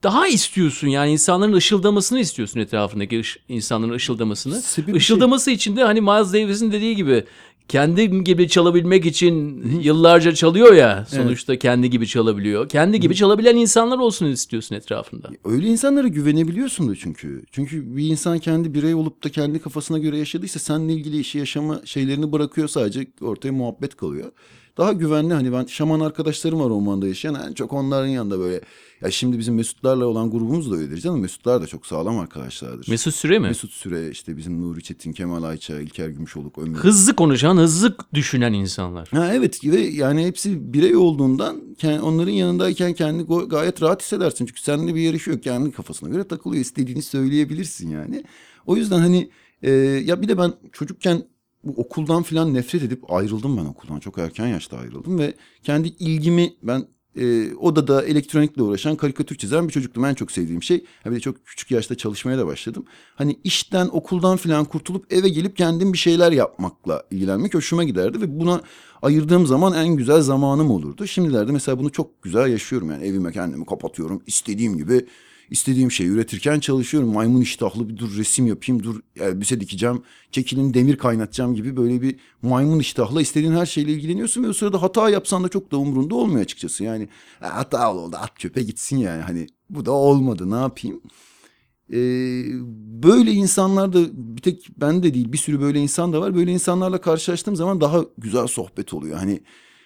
daha 0.02 0.28
istiyorsun 0.28 0.88
yani 0.88 1.12
insanların 1.12 1.52
ışıldamasını 1.52 2.20
istiyorsun 2.20 2.60
etrafındaki 2.60 3.16
ış- 3.20 3.38
insanların 3.48 3.92
ışıldamasını. 3.92 4.60
Sebebi 4.60 5.00
şey- 5.00 5.54
için 5.54 5.76
de 5.76 5.84
hani 5.84 6.00
Miles 6.00 6.32
Davis'in 6.32 6.72
dediği 6.72 6.96
gibi 6.96 7.24
kendi 7.68 8.24
gibi 8.24 8.48
çalabilmek 8.48 9.06
için 9.06 9.62
yıllarca 9.82 10.34
çalıyor 10.34 10.72
ya 10.72 11.06
sonuçta 11.08 11.58
kendi 11.58 11.90
gibi 11.90 12.06
çalabiliyor. 12.06 12.68
Kendi 12.68 13.00
gibi 13.00 13.14
çalabilen 13.14 13.56
insanlar 13.56 13.98
olsun 13.98 14.26
istiyorsun 14.26 14.74
etrafında. 14.74 15.30
Öyle 15.44 15.66
insanlara 15.66 16.08
güvenebiliyorsun 16.08 16.88
da 16.88 16.96
çünkü. 16.96 17.44
Çünkü 17.50 17.96
bir 17.96 18.08
insan 18.08 18.38
kendi 18.38 18.74
birey 18.74 18.94
olup 18.94 19.24
da 19.24 19.28
kendi 19.28 19.58
kafasına 19.58 19.98
göre 19.98 20.18
yaşadıysa 20.18 20.60
seninle 20.60 20.92
ilgili 20.92 21.18
işi 21.20 21.38
yaşama 21.38 21.80
şeylerini 21.84 22.32
bırakıyor 22.32 22.68
sadece 22.68 23.06
ortaya 23.20 23.52
muhabbet 23.52 23.96
kalıyor. 23.96 24.32
Daha 24.76 24.92
güvenli 24.92 25.34
hani 25.34 25.52
ben 25.52 25.64
şaman 25.64 26.00
arkadaşlarım 26.00 26.60
var 26.60 26.70
ormanda 26.70 27.08
yaşayan 27.08 27.34
en 27.34 27.52
çok 27.54 27.72
onların 27.72 28.06
yanında 28.06 28.38
böyle 28.38 28.60
ya 29.02 29.10
şimdi 29.10 29.38
bizim 29.38 29.54
Mesutlarla 29.54 30.06
olan 30.06 30.30
grubumuz 30.30 30.70
da 30.70 30.76
öyledir 30.76 31.00
canım. 31.00 31.20
Mesutlar 31.20 31.62
da 31.62 31.66
çok 31.66 31.86
sağlam 31.86 32.18
arkadaşlardır. 32.18 32.88
Mesut 32.88 33.14
Süre 33.14 33.38
mi? 33.38 33.46
Mesut 33.46 33.70
Süre 33.70 34.10
işte 34.10 34.36
bizim 34.36 34.62
Nuri 34.62 34.82
Çetin, 34.82 35.12
Kemal 35.12 35.42
Ayça, 35.42 35.80
İlker 35.80 36.08
Gümüşoluk, 36.08 36.58
Ömür. 36.58 36.78
Hızlı 36.78 37.16
konuşan, 37.16 37.56
hızlı 37.56 37.96
düşünen 38.14 38.52
insanlar. 38.52 39.08
Ha 39.08 39.34
evet 39.34 39.64
ve 39.64 39.80
yani 39.80 40.26
hepsi 40.26 40.72
birey 40.72 40.96
olduğundan 40.96 41.62
onların 42.02 42.32
yanındayken 42.32 42.92
kendini 42.92 43.48
gayet 43.48 43.82
rahat 43.82 44.02
hissedersin. 44.02 44.46
Çünkü 44.46 44.62
seninle 44.62 44.94
bir 44.94 45.00
yarış 45.00 45.26
yok. 45.26 45.42
Kendi 45.42 45.72
kafasına 45.72 46.08
göre 46.08 46.28
takılıyor. 46.28 46.62
istediğini 46.62 47.02
söyleyebilirsin 47.02 47.90
yani. 47.90 48.24
O 48.66 48.76
yüzden 48.76 48.98
hani 48.98 49.30
e, 49.62 49.70
ya 50.04 50.22
bir 50.22 50.28
de 50.28 50.38
ben 50.38 50.52
çocukken 50.72 51.22
bu 51.64 51.80
okuldan 51.80 52.22
falan 52.22 52.54
nefret 52.54 52.82
edip 52.82 53.12
ayrıldım 53.12 53.56
ben 53.56 53.64
okuldan. 53.64 54.00
Çok 54.00 54.18
erken 54.18 54.46
yaşta 54.46 54.78
ayrıldım 54.78 55.18
ve 55.18 55.34
kendi 55.62 55.88
ilgimi 55.88 56.54
ben 56.62 56.86
e, 57.16 57.54
odada 57.54 58.02
elektronikle 58.02 58.62
uğraşan 58.62 58.96
karikatür 58.96 59.36
çizen 59.36 59.68
bir 59.68 59.72
çocuktum. 59.72 60.04
En 60.04 60.14
çok 60.14 60.32
sevdiğim 60.32 60.62
şey. 60.62 60.84
Ha 61.04 61.10
bir 61.10 61.16
de 61.16 61.20
çok 61.20 61.46
küçük 61.46 61.70
yaşta 61.70 61.94
çalışmaya 61.94 62.38
da 62.38 62.46
başladım. 62.46 62.84
Hani 63.14 63.38
işten, 63.44 63.88
okuldan 63.92 64.36
falan 64.36 64.64
kurtulup 64.64 65.12
eve 65.12 65.28
gelip 65.28 65.56
kendim 65.56 65.92
bir 65.92 65.98
şeyler 65.98 66.32
yapmakla 66.32 67.02
ilgilenmek 67.10 67.54
hoşuma 67.54 67.84
giderdi. 67.84 68.20
Ve 68.20 68.40
buna 68.40 68.60
ayırdığım 69.02 69.46
zaman 69.46 69.74
en 69.74 69.88
güzel 69.88 70.20
zamanım 70.20 70.70
olurdu. 70.70 71.06
Şimdilerde 71.06 71.52
mesela 71.52 71.78
bunu 71.78 71.92
çok 71.92 72.22
güzel 72.22 72.50
yaşıyorum. 72.50 72.90
Yani 72.90 73.04
evime 73.04 73.32
kendimi 73.32 73.66
kapatıyorum. 73.66 74.22
istediğim 74.26 74.78
gibi 74.78 75.06
istediğim 75.50 75.90
şeyi 75.90 76.08
üretirken 76.08 76.60
çalışıyorum. 76.60 77.12
Maymun 77.12 77.40
iştahlı 77.40 77.88
bir 77.88 77.96
dur 77.96 78.16
resim 78.16 78.46
yapayım, 78.46 78.82
dur 78.82 79.00
elbise 79.20 79.60
dikeceğim, 79.60 80.02
çekilin 80.30 80.74
demir 80.74 80.96
kaynatacağım 80.96 81.54
gibi 81.54 81.76
böyle 81.76 82.02
bir 82.02 82.16
maymun 82.42 82.78
iştahla 82.78 83.20
istediğin 83.20 83.52
her 83.52 83.66
şeyle 83.66 83.92
ilgileniyorsun 83.92 84.44
ve 84.44 84.48
o 84.48 84.52
sırada 84.52 84.82
hata 84.82 85.10
yapsan 85.10 85.44
da 85.44 85.48
çok 85.48 85.72
da 85.72 85.76
umurunda 85.76 86.14
olmuyor 86.14 86.40
açıkçası. 86.40 86.84
Yani 86.84 87.08
hata 87.40 87.94
oldu 87.94 88.16
at 88.20 88.38
çöpe 88.38 88.62
gitsin 88.62 88.96
yani 88.96 89.22
hani 89.22 89.46
bu 89.70 89.86
da 89.86 89.92
olmadı 89.92 90.50
ne 90.50 90.56
yapayım. 90.56 91.02
Ee, 91.92 92.44
böyle 93.02 93.30
insanlar 93.30 93.92
da 93.92 93.98
bir 94.12 94.42
tek 94.42 94.68
ben 94.76 95.02
de 95.02 95.14
değil 95.14 95.32
bir 95.32 95.38
sürü 95.38 95.60
böyle 95.60 95.80
insan 95.80 96.12
da 96.12 96.20
var. 96.20 96.34
Böyle 96.34 96.52
insanlarla 96.52 97.00
karşılaştığım 97.00 97.56
zaman 97.56 97.80
daha 97.80 98.04
güzel 98.18 98.46
sohbet 98.46 98.94
oluyor. 98.94 99.18
Hani 99.18 99.40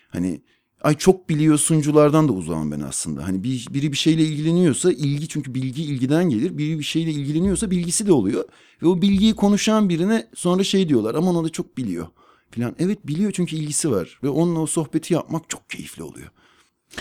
hani 0.08 0.42
Ay 0.82 0.96
çok 0.96 1.28
biliyor 1.28 1.58
sunuculardan 1.58 2.28
da 2.28 2.32
uzağım 2.32 2.72
ben 2.72 2.80
aslında. 2.80 3.28
Hani 3.28 3.44
bir, 3.44 3.66
biri 3.70 3.92
bir 3.92 3.96
şeyle 3.96 4.22
ilgileniyorsa 4.22 4.92
ilgi 4.92 5.28
çünkü 5.28 5.54
bilgi 5.54 5.82
ilgiden 5.82 6.30
gelir. 6.30 6.58
Biri 6.58 6.78
bir 6.78 6.84
şeyle 6.84 7.10
ilgileniyorsa 7.10 7.70
bilgisi 7.70 8.06
de 8.06 8.12
oluyor. 8.12 8.44
Ve 8.82 8.86
o 8.86 9.02
bilgiyi 9.02 9.34
konuşan 9.34 9.88
birine 9.88 10.28
sonra 10.34 10.64
şey 10.64 10.88
diyorlar 10.88 11.14
aman 11.14 11.36
o 11.36 11.44
da 11.44 11.48
çok 11.48 11.76
biliyor 11.76 12.06
filan. 12.50 12.76
Evet 12.78 13.06
biliyor 13.06 13.32
çünkü 13.32 13.56
ilgisi 13.56 13.90
var 13.90 14.20
ve 14.22 14.28
onunla 14.28 14.60
o 14.60 14.66
sohbeti 14.66 15.14
yapmak 15.14 15.50
çok 15.50 15.70
keyifli 15.70 16.02
oluyor. 16.02 16.28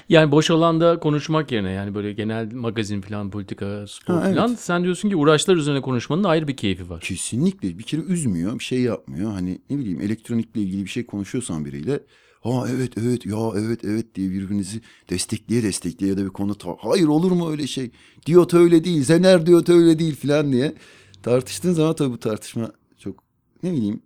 Yani 0.10 0.32
boş 0.32 0.52
alanda 0.52 1.00
konuşmak 1.00 1.52
yerine 1.52 1.72
yani 1.72 1.96
böyle 1.96 2.14
genel 2.14 2.54
magazin 2.54 3.02
falan 3.02 3.30
politika 3.30 3.86
spor 3.88 4.14
ha, 4.14 4.22
falan 4.22 4.50
evet. 4.50 4.60
sen 4.60 4.84
diyorsun 4.84 5.10
ki 5.10 5.16
uğraşlar 5.16 5.56
üzerine 5.56 5.82
konuşmanın 5.82 6.24
ayrı 6.24 6.48
bir 6.48 6.58
keyfi 6.58 6.90
var. 6.90 7.02
Kesinlikle 7.02 7.78
bir 7.78 7.84
kere 7.84 8.02
üzmüyor 8.02 8.60
bir 8.60 8.64
şey 8.64 8.82
yapmıyor. 8.82 9.32
Hani 9.32 9.62
ne 9.70 9.78
bileyim 9.78 10.02
elektronikle 10.02 10.62
ilgili 10.62 10.84
bir 10.84 10.90
şey 10.90 11.06
konuşuyorsan 11.06 11.66
biriyle 11.66 12.00
Ha 12.42 12.68
evet 12.70 12.98
evet 12.98 13.26
ya 13.26 13.38
evet 13.56 13.86
evet 13.86 14.16
diye 14.16 14.30
birbirinizi 14.30 14.82
destekleye 15.10 15.64
destekleye 15.64 16.12
ya 16.12 16.18
da 16.18 16.26
bir 16.26 16.30
konu 16.30 16.56
hayır 16.80 17.08
olur 17.08 17.32
mu 17.32 17.52
öyle 17.52 17.68
şey? 17.68 17.92
Diyot 18.26 18.54
öyle 18.54 18.84
değil, 18.84 19.04
Zener 19.04 19.46
diyot 19.46 19.70
öyle 19.70 20.00
değil 20.00 20.16
falan 20.16 20.52
diye 20.52 20.76
tartıştığın 21.24 21.74
zaman 21.74 21.96
tabii 21.96 22.12
bu 22.14 22.20
tartışma 22.20 22.72
çok 22.98 23.24
ne 23.64 23.72
bileyim. 23.72 24.02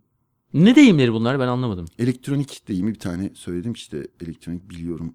Ne 0.54 0.76
deyimleri 0.76 1.14
bunlar 1.14 1.40
ben 1.40 1.48
anlamadım. 1.48 1.86
Elektronik 2.00 2.68
deyimi 2.68 2.94
bir 2.94 3.00
tane 3.00 3.30
söyledim 3.34 3.74
işte 3.74 4.08
elektronik 4.22 4.70
biliyorum 4.70 5.14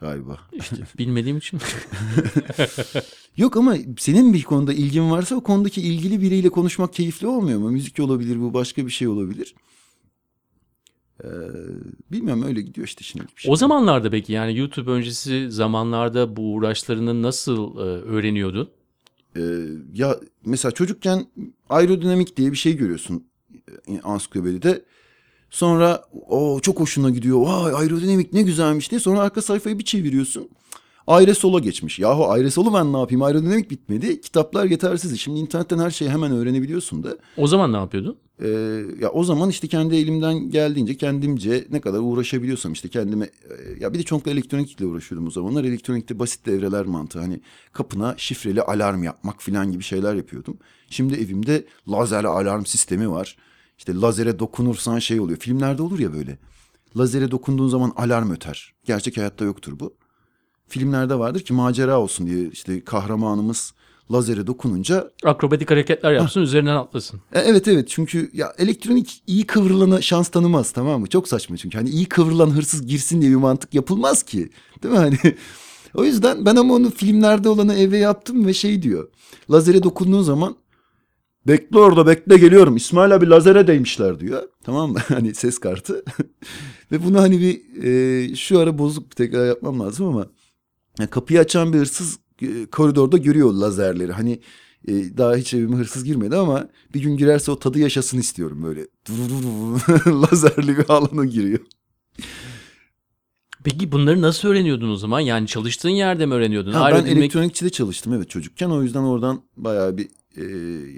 galiba. 0.00 0.38
İşte 0.52 0.76
bilmediğim 0.98 1.38
için. 1.38 1.60
Yok 3.36 3.56
ama 3.56 3.76
senin 3.98 4.32
bir 4.32 4.42
konuda 4.42 4.72
ilgin 4.72 5.10
varsa 5.10 5.36
o 5.36 5.42
konudaki 5.42 5.82
ilgili 5.82 6.20
biriyle 6.20 6.48
konuşmak 6.48 6.92
keyifli 6.92 7.26
olmuyor 7.26 7.58
mu? 7.58 7.70
Müzik 7.70 8.00
olabilir 8.00 8.40
bu 8.40 8.54
başka 8.54 8.86
bir 8.86 8.90
şey 8.90 9.08
olabilir. 9.08 9.54
Ee, 11.24 11.28
bilmiyorum 12.12 12.42
öyle 12.42 12.60
gidiyor 12.60 12.86
işte 12.86 13.04
şimdi. 13.04 13.24
Şey. 13.36 13.52
O 13.52 13.56
zamanlarda 13.56 14.10
peki 14.10 14.32
yani 14.32 14.58
YouTube 14.58 14.90
öncesi 14.90 15.50
zamanlarda 15.50 16.36
bu 16.36 16.54
uğraşlarını 16.54 17.22
nasıl 17.22 17.76
e, 17.76 17.80
öğreniyordun? 17.82 18.68
Ee, 19.36 19.40
ya 19.94 20.16
mesela 20.44 20.72
çocukken 20.72 21.26
aerodinamik 21.68 22.36
diye 22.36 22.52
bir 22.52 22.56
şey 22.56 22.76
görüyorsun 22.76 23.24
e, 23.88 24.00
ansiklopedide. 24.00 24.84
Sonra 25.50 26.04
o 26.28 26.60
çok 26.60 26.80
hoşuna 26.80 27.10
gidiyor. 27.10 27.40
Vay 27.40 27.72
aerodinamik 27.74 28.32
ne 28.32 28.42
güzelmiş 28.42 28.90
diye. 28.90 29.00
Sonra 29.00 29.20
arka 29.20 29.42
sayfayı 29.42 29.78
bir 29.78 29.84
çeviriyorsun. 29.84 30.48
Aerosol'a 31.10 31.58
geçmiş. 31.58 31.98
Yahu 31.98 32.24
aerosol'u 32.30 32.74
ben 32.74 32.92
ne 32.92 32.98
yapayım? 32.98 33.22
Aerodinamik 33.22 33.70
bitmedi. 33.70 34.20
Kitaplar 34.20 34.64
yetersiz. 34.64 35.20
Şimdi 35.20 35.38
internetten 35.38 35.78
her 35.78 35.90
şeyi 35.90 36.10
hemen 36.10 36.32
öğrenebiliyorsun 36.32 37.04
da. 37.04 37.18
O 37.36 37.46
zaman 37.46 37.72
ne 37.72 37.76
yapıyordun? 37.76 38.16
Ee, 38.42 38.48
ya 39.00 39.10
o 39.12 39.24
zaman 39.24 39.50
işte 39.50 39.68
kendi 39.68 39.96
elimden 39.96 40.50
geldiğince 40.50 40.96
kendimce 40.96 41.66
ne 41.70 41.80
kadar 41.80 41.98
uğraşabiliyorsam 41.98 42.72
işte 42.72 42.88
kendime 42.88 43.24
e, 43.24 43.54
ya 43.80 43.92
bir 43.92 43.98
de 43.98 44.02
çoğunlukla 44.02 44.30
elektronikle 44.30 44.86
uğraşıyordum 44.86 45.26
o 45.28 45.30
zamanlar. 45.30 45.64
Elektronikte 45.64 46.18
basit 46.18 46.46
devreler 46.46 46.86
mantığı 46.86 47.18
hani 47.18 47.40
kapına 47.72 48.14
şifreli 48.16 48.62
alarm 48.62 49.02
yapmak 49.02 49.42
falan 49.42 49.72
gibi 49.72 49.82
şeyler 49.82 50.14
yapıyordum. 50.14 50.58
Şimdi 50.90 51.14
evimde 51.14 51.64
lazer 51.88 52.24
alarm 52.24 52.64
sistemi 52.64 53.10
var. 53.10 53.36
İşte 53.78 53.94
lazere 53.94 54.38
dokunursan 54.38 54.98
şey 54.98 55.20
oluyor. 55.20 55.38
Filmlerde 55.38 55.82
olur 55.82 55.98
ya 55.98 56.12
böyle. 56.12 56.38
Lazere 56.96 57.30
dokunduğun 57.30 57.68
zaman 57.68 57.92
alarm 57.96 58.30
öter. 58.30 58.74
Gerçek 58.84 59.16
hayatta 59.16 59.44
yoktur 59.44 59.80
bu 59.80 59.99
filmlerde 60.70 61.18
vardır 61.18 61.40
ki 61.40 61.52
macera 61.52 62.00
olsun 62.00 62.26
diye 62.26 62.48
işte 62.48 62.84
kahramanımız 62.84 63.74
lazere 64.12 64.46
dokununca 64.46 65.10
akrobatik 65.24 65.70
hareketler 65.70 66.12
yapsın, 66.12 66.40
ha. 66.40 66.44
üzerinden 66.44 66.76
atlasın. 66.76 67.20
E, 67.32 67.38
evet 67.40 67.68
evet 67.68 67.88
çünkü 67.88 68.30
ya 68.32 68.52
elektronik 68.58 69.22
iyi 69.26 69.46
kıvrılana 69.46 70.00
şans 70.00 70.28
tanımaz 70.28 70.72
tamam 70.72 71.00
mı? 71.00 71.06
Çok 71.06 71.28
saçma 71.28 71.56
çünkü 71.56 71.78
hani 71.78 71.88
iyi 71.88 72.06
kıvrılan 72.06 72.50
hırsız 72.50 72.86
girsin 72.86 73.20
diye 73.20 73.30
bir 73.30 73.36
mantık 73.36 73.74
yapılmaz 73.74 74.22
ki. 74.22 74.50
Değil 74.82 74.94
mi 74.94 74.98
hani? 74.98 75.18
o 75.94 76.04
yüzden 76.04 76.46
ben 76.46 76.56
ama 76.56 76.74
onu 76.74 76.90
filmlerde 76.90 77.48
olanı 77.48 77.74
eve 77.74 77.98
yaptım 77.98 78.46
ve 78.46 78.54
şey 78.54 78.82
diyor. 78.82 79.08
Lazere 79.50 79.82
dokunduğun 79.82 80.22
zaman 80.22 80.56
bekle 81.46 81.78
orada 81.78 82.06
bekle 82.06 82.36
geliyorum. 82.36 82.76
İsmail 82.76 83.14
abi 83.14 83.30
lazere 83.30 83.66
değmişler 83.66 84.20
diyor. 84.20 84.42
Tamam 84.64 84.92
mı? 84.92 84.98
hani 85.08 85.34
ses 85.34 85.58
kartı. 85.58 86.04
ve 86.92 87.04
bunu 87.04 87.20
hani 87.20 87.40
bir 87.40 87.84
e, 87.84 88.34
şu 88.36 88.58
ara 88.58 88.78
bozuk 88.78 89.10
bir 89.10 89.16
tekrar 89.16 89.46
yapmam 89.46 89.80
lazım 89.80 90.06
ama 90.06 90.26
kapıyı 91.10 91.40
açan 91.40 91.72
bir 91.72 91.78
hırsız 91.78 92.18
e, 92.42 92.66
koridorda 92.66 93.16
görüyor 93.16 93.52
lazerleri. 93.52 94.12
Hani 94.12 94.40
e, 94.88 94.92
daha 94.92 95.36
hiç 95.36 95.54
evime 95.54 95.76
hırsız 95.76 96.04
girmedi 96.04 96.36
ama 96.36 96.68
bir 96.94 97.00
gün 97.00 97.16
girerse 97.16 97.50
o 97.50 97.58
tadı 97.58 97.78
yaşasın 97.78 98.18
istiyorum 98.18 98.62
böyle. 98.62 98.80
Lazerli 100.06 100.78
bir 100.78 100.90
alana 100.90 101.24
giriyor. 101.24 101.60
Peki 103.64 103.92
bunları 103.92 104.22
nasıl 104.22 104.48
öğreniyordun 104.48 104.90
o 104.90 104.96
zaman? 104.96 105.20
Yani 105.20 105.46
çalıştığın 105.46 105.90
yerde 105.90 106.26
mi 106.26 106.34
öğreniyordun? 106.34 106.72
Ha, 106.72 106.90
ben 106.92 107.04
elektronikçide 107.04 107.70
çalıştım 107.70 108.12
evet 108.12 108.30
çocukken. 108.30 108.70
O 108.70 108.82
yüzden 108.82 109.02
oradan 109.02 109.42
bayağı 109.56 109.96
bir 109.96 110.08
e, 110.36 110.44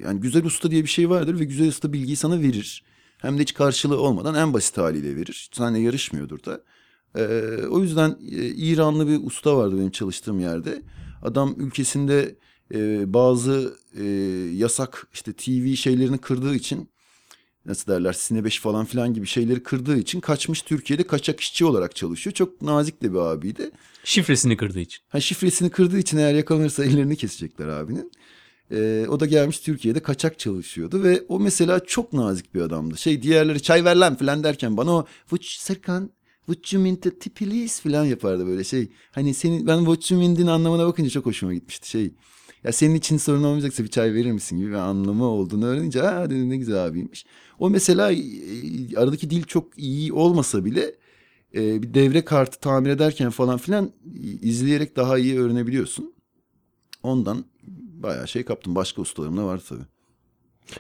yani 0.04 0.20
güzel 0.20 0.44
usta 0.44 0.70
diye 0.70 0.82
bir 0.82 0.88
şey 0.88 1.10
vardır 1.10 1.40
ve 1.40 1.44
güzel 1.44 1.68
usta 1.68 1.92
bilgiyi 1.92 2.16
sana 2.16 2.40
verir. 2.40 2.82
Hem 3.18 3.38
de 3.38 3.42
hiç 3.42 3.54
karşılığı 3.54 4.00
olmadan 4.00 4.34
en 4.34 4.52
basit 4.52 4.78
haliyle 4.78 5.16
verir. 5.16 5.50
Seninle 5.52 5.78
yarışmıyordur 5.78 6.44
da. 6.44 6.60
Ee, 7.16 7.22
o 7.70 7.80
yüzden 7.80 8.10
e, 8.30 8.46
İranlı 8.46 9.08
bir 9.08 9.26
usta 9.26 9.56
vardı 9.56 9.78
benim 9.78 9.90
çalıştığım 9.90 10.40
yerde. 10.40 10.82
Adam 11.22 11.54
ülkesinde 11.58 12.34
e, 12.74 13.12
bazı 13.14 13.76
e, 13.98 14.04
yasak 14.54 15.06
işte 15.12 15.32
TV 15.32 15.74
şeylerini 15.74 16.18
kırdığı 16.18 16.54
için 16.54 16.88
nasıl 17.66 17.92
derler 17.92 18.12
Sine 18.12 18.44
5 18.44 18.60
falan 18.60 18.84
filan 18.84 19.14
gibi 19.14 19.26
şeyleri 19.26 19.62
kırdığı 19.62 19.98
için 19.98 20.20
kaçmış 20.20 20.62
Türkiye'de 20.62 21.02
kaçak 21.02 21.40
işçi 21.40 21.64
olarak 21.64 21.96
çalışıyor. 21.96 22.34
Çok 22.34 22.62
nazik 22.62 23.02
de 23.02 23.12
bir 23.12 23.18
abiydi. 23.18 23.70
Şifresini 24.04 24.56
kırdığı 24.56 24.80
için. 24.80 25.00
Ha, 25.08 25.20
şifresini 25.20 25.70
kırdığı 25.70 25.98
için 25.98 26.18
eğer 26.18 26.34
yakalanırsa 26.34 26.84
ellerini 26.84 27.16
kesecekler 27.16 27.68
abinin. 27.68 28.12
Ee, 28.70 29.06
o 29.08 29.20
da 29.20 29.26
gelmiş 29.26 29.58
Türkiye'de 29.60 30.00
kaçak 30.00 30.38
çalışıyordu 30.38 31.02
ve 31.02 31.22
o 31.28 31.40
mesela 31.40 31.80
çok 31.84 32.12
nazik 32.12 32.54
bir 32.54 32.60
adamdı. 32.60 32.98
Şey 32.98 33.22
diğerleri 33.22 33.62
çay 33.62 33.84
ver 33.84 33.96
lan 33.96 34.16
falan 34.16 34.44
derken 34.44 34.76
bana 34.76 34.92
o 34.92 35.06
Serkan 35.40 36.10
What 36.46 36.72
you 36.72 36.82
mean 36.82 36.96
to 36.96 37.10
please 37.34 37.82
falan 37.82 38.04
yapardı 38.04 38.46
böyle 38.46 38.64
şey. 38.64 38.88
Hani 39.12 39.34
senin 39.34 39.66
ben 39.66 39.78
what 39.78 40.10
you 40.10 40.20
mean'in 40.20 40.46
anlamına 40.46 40.86
bakınca 40.86 41.10
çok 41.10 41.26
hoşuma 41.26 41.54
gitmişti 41.54 41.90
şey. 41.90 42.14
Ya 42.64 42.72
senin 42.72 42.94
için 42.94 43.16
sorun 43.16 43.42
olmayacaksa 43.42 43.84
bir 43.84 43.88
çay 43.88 44.14
verir 44.14 44.32
misin 44.32 44.56
gibi 44.58 44.68
bir 44.68 44.74
anlamı 44.74 45.24
olduğunu 45.24 45.66
öğrenince 45.66 46.00
ha 46.00 46.30
dedim 46.30 46.50
ne 46.50 46.56
güzel 46.56 46.86
abiymiş. 46.86 47.26
O 47.58 47.70
mesela 47.70 48.12
e, 48.12 48.16
aradaki 48.96 49.30
dil 49.30 49.42
çok 49.42 49.78
iyi 49.78 50.12
olmasa 50.12 50.64
bile 50.64 50.94
e, 51.54 51.82
bir 51.82 51.94
devre 51.94 52.24
kartı 52.24 52.60
tamir 52.60 52.90
ederken 52.90 53.30
falan 53.30 53.58
filan 53.58 53.92
izleyerek 54.42 54.96
daha 54.96 55.18
iyi 55.18 55.40
öğrenebiliyorsun. 55.40 56.14
Ondan 57.02 57.44
bayağı 58.02 58.28
şey 58.28 58.44
kaptım. 58.44 58.74
Başka 58.74 59.02
ustalarım 59.02 59.36
da 59.36 59.44
var 59.44 59.62
tabii. 59.68 59.84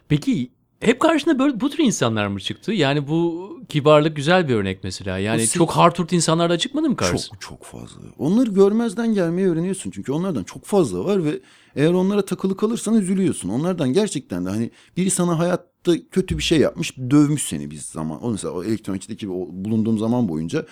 Peki 0.08 0.50
Hep 0.82 1.00
karşına 1.00 1.38
böyle 1.38 1.60
bu 1.60 1.70
tür 1.70 1.84
insanlar 1.84 2.26
mı 2.26 2.40
çıktı? 2.40 2.72
Yani 2.72 3.08
bu 3.08 3.52
kibarlık 3.68 4.16
güzel 4.16 4.48
bir 4.48 4.54
örnek 4.54 4.84
mesela. 4.84 5.18
Yani 5.18 5.42
O 5.42 5.46
çok 5.46 5.70
hardturt 5.70 6.12
insanlar 6.12 6.50
da 6.50 6.58
çıkmadı 6.58 6.88
mı 6.90 6.96
karşısına? 6.96 7.38
Çok 7.38 7.40
çok 7.40 7.64
fazla. 7.64 8.00
Onları 8.18 8.50
görmezden 8.50 9.14
gelmeyi 9.14 9.48
öğreniyorsun. 9.48 9.90
Çünkü 9.90 10.12
onlardan 10.12 10.44
çok 10.44 10.64
fazla 10.64 11.04
var 11.04 11.24
ve 11.24 11.40
eğer 11.76 11.92
onlara 11.92 12.24
takılı 12.24 12.56
kalırsan 12.56 12.94
üzülüyorsun. 12.94 13.48
Onlardan 13.48 13.92
gerçekten 13.92 14.46
de 14.46 14.50
hani 14.50 14.70
biri 14.96 15.10
sana 15.10 15.38
hayatta 15.38 15.92
kötü 16.10 16.38
bir 16.38 16.42
şey 16.42 16.58
yapmış, 16.58 16.96
dövmüş 16.98 17.42
seni 17.42 17.70
bir 17.70 17.76
zaman. 17.76 18.24
O 18.24 18.30
mesela 18.30 18.54
o 18.54 18.64
elektronikçideki 18.64 19.28
bulunduğum 19.28 19.98
zaman 19.98 20.28
boyunca 20.28 20.66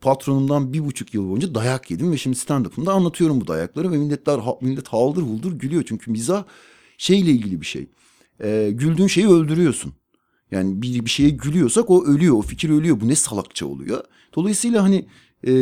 patronumdan 0.00 0.72
bir 0.72 0.84
buçuk 0.84 1.14
yıl 1.14 1.28
boyunca 1.28 1.54
dayak 1.54 1.90
yedim 1.90 2.12
ve 2.12 2.16
şimdi 2.16 2.36
stand-up'ımda 2.36 2.92
anlatıyorum 2.92 3.40
bu 3.40 3.46
dayakları 3.46 3.92
ve 3.92 3.96
milletler 3.96 4.40
millet 4.60 4.88
haldır 4.88 5.22
huldur 5.22 5.52
gülüyor. 5.52 5.84
Çünkü 5.86 6.10
mizah 6.10 6.44
şeyle 6.98 7.30
ilgili 7.30 7.60
bir 7.60 7.66
şey. 7.66 7.86
Ee, 8.40 8.70
güldüğün 8.72 9.06
şeyi 9.06 9.28
öldürüyorsun. 9.28 9.92
Yani 10.50 10.82
bir, 10.82 11.04
bir 11.04 11.10
şeye 11.10 11.30
gülüyorsak 11.30 11.90
o 11.90 12.04
ölüyor, 12.04 12.36
o 12.36 12.42
fikir 12.42 12.70
ölüyor. 12.70 13.00
Bu 13.00 13.08
ne 13.08 13.14
salakça 13.14 13.66
oluyor. 13.66 14.04
Dolayısıyla 14.34 14.82
hani 14.82 15.06
e, 15.46 15.52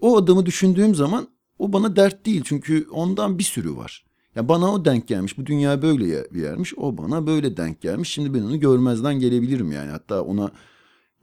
o 0.00 0.16
adamı 0.16 0.46
düşündüğüm 0.46 0.94
zaman 0.94 1.28
o 1.58 1.72
bana 1.72 1.96
dert 1.96 2.26
değil. 2.26 2.42
Çünkü 2.44 2.86
ondan 2.90 3.38
bir 3.38 3.44
sürü 3.44 3.76
var. 3.76 4.04
Ya 4.34 4.48
bana 4.48 4.72
o 4.72 4.84
denk 4.84 5.08
gelmiş. 5.08 5.38
Bu 5.38 5.46
dünya 5.46 5.82
böyle 5.82 6.34
bir 6.34 6.42
yermiş. 6.42 6.74
O 6.76 6.98
bana 6.98 7.26
böyle 7.26 7.56
denk 7.56 7.80
gelmiş. 7.80 8.08
Şimdi 8.08 8.34
ben 8.34 8.42
onu 8.42 8.60
görmezden 8.60 9.20
gelebilirim 9.20 9.72
yani. 9.72 9.90
Hatta 9.90 10.22
ona 10.22 10.50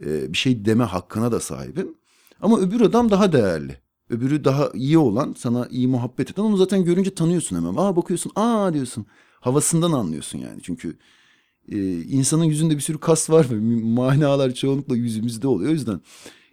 e, 0.05 0.33
bir 0.33 0.37
şey 0.37 0.65
deme 0.65 0.83
hakkına 0.83 1.31
da 1.31 1.39
sahibim. 1.39 1.95
Ama 2.41 2.59
öbür 2.59 2.81
adam 2.81 3.11
daha 3.11 3.31
değerli. 3.33 3.77
Öbürü 4.09 4.43
daha 4.43 4.69
iyi 4.73 4.97
olan, 4.97 5.35
sana 5.37 5.67
iyi 5.71 5.87
muhabbet 5.87 6.31
eden. 6.31 6.41
Onu 6.41 6.57
zaten 6.57 6.85
görünce 6.85 7.15
tanıyorsun 7.15 7.55
hemen. 7.55 7.73
Aa 7.77 7.95
bakıyorsun, 7.95 8.31
aa 8.35 8.73
diyorsun. 8.73 9.05
Havasından 9.47 9.91
anlıyorsun 9.91 10.39
yani. 10.39 10.59
Çünkü 10.63 10.97
e, 11.71 12.01
insanın 12.01 12.43
yüzünde 12.43 12.75
bir 12.75 12.81
sürü 12.81 12.97
kas 12.97 13.29
var 13.29 13.47
ve 13.51 13.55
manalar 13.85 14.53
çoğunlukla 14.53 14.95
yüzümüzde 14.95 15.47
oluyor. 15.47 15.69
O 15.69 15.73
yüzden 15.73 16.01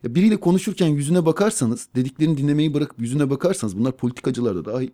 ya 0.03 0.15
biriyle 0.15 0.37
konuşurken 0.37 0.89
yüzüne 0.89 1.27
bakarsanız, 1.27 1.89
dediklerini 1.95 2.37
dinlemeyi 2.39 2.75
bırakıp 2.75 3.01
yüzüne 3.01 3.31
bakarsanız 3.31 3.79
bunlar 3.79 3.97
politikacılar 3.97 4.57
da 4.57 4.65
dahil. 4.65 4.91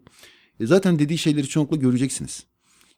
E, 0.61 0.67
zaten 0.67 0.99
dediği 0.99 1.19
şeyleri 1.19 1.49
çoğunlukla 1.49 1.77
göreceksiniz. 1.77 2.45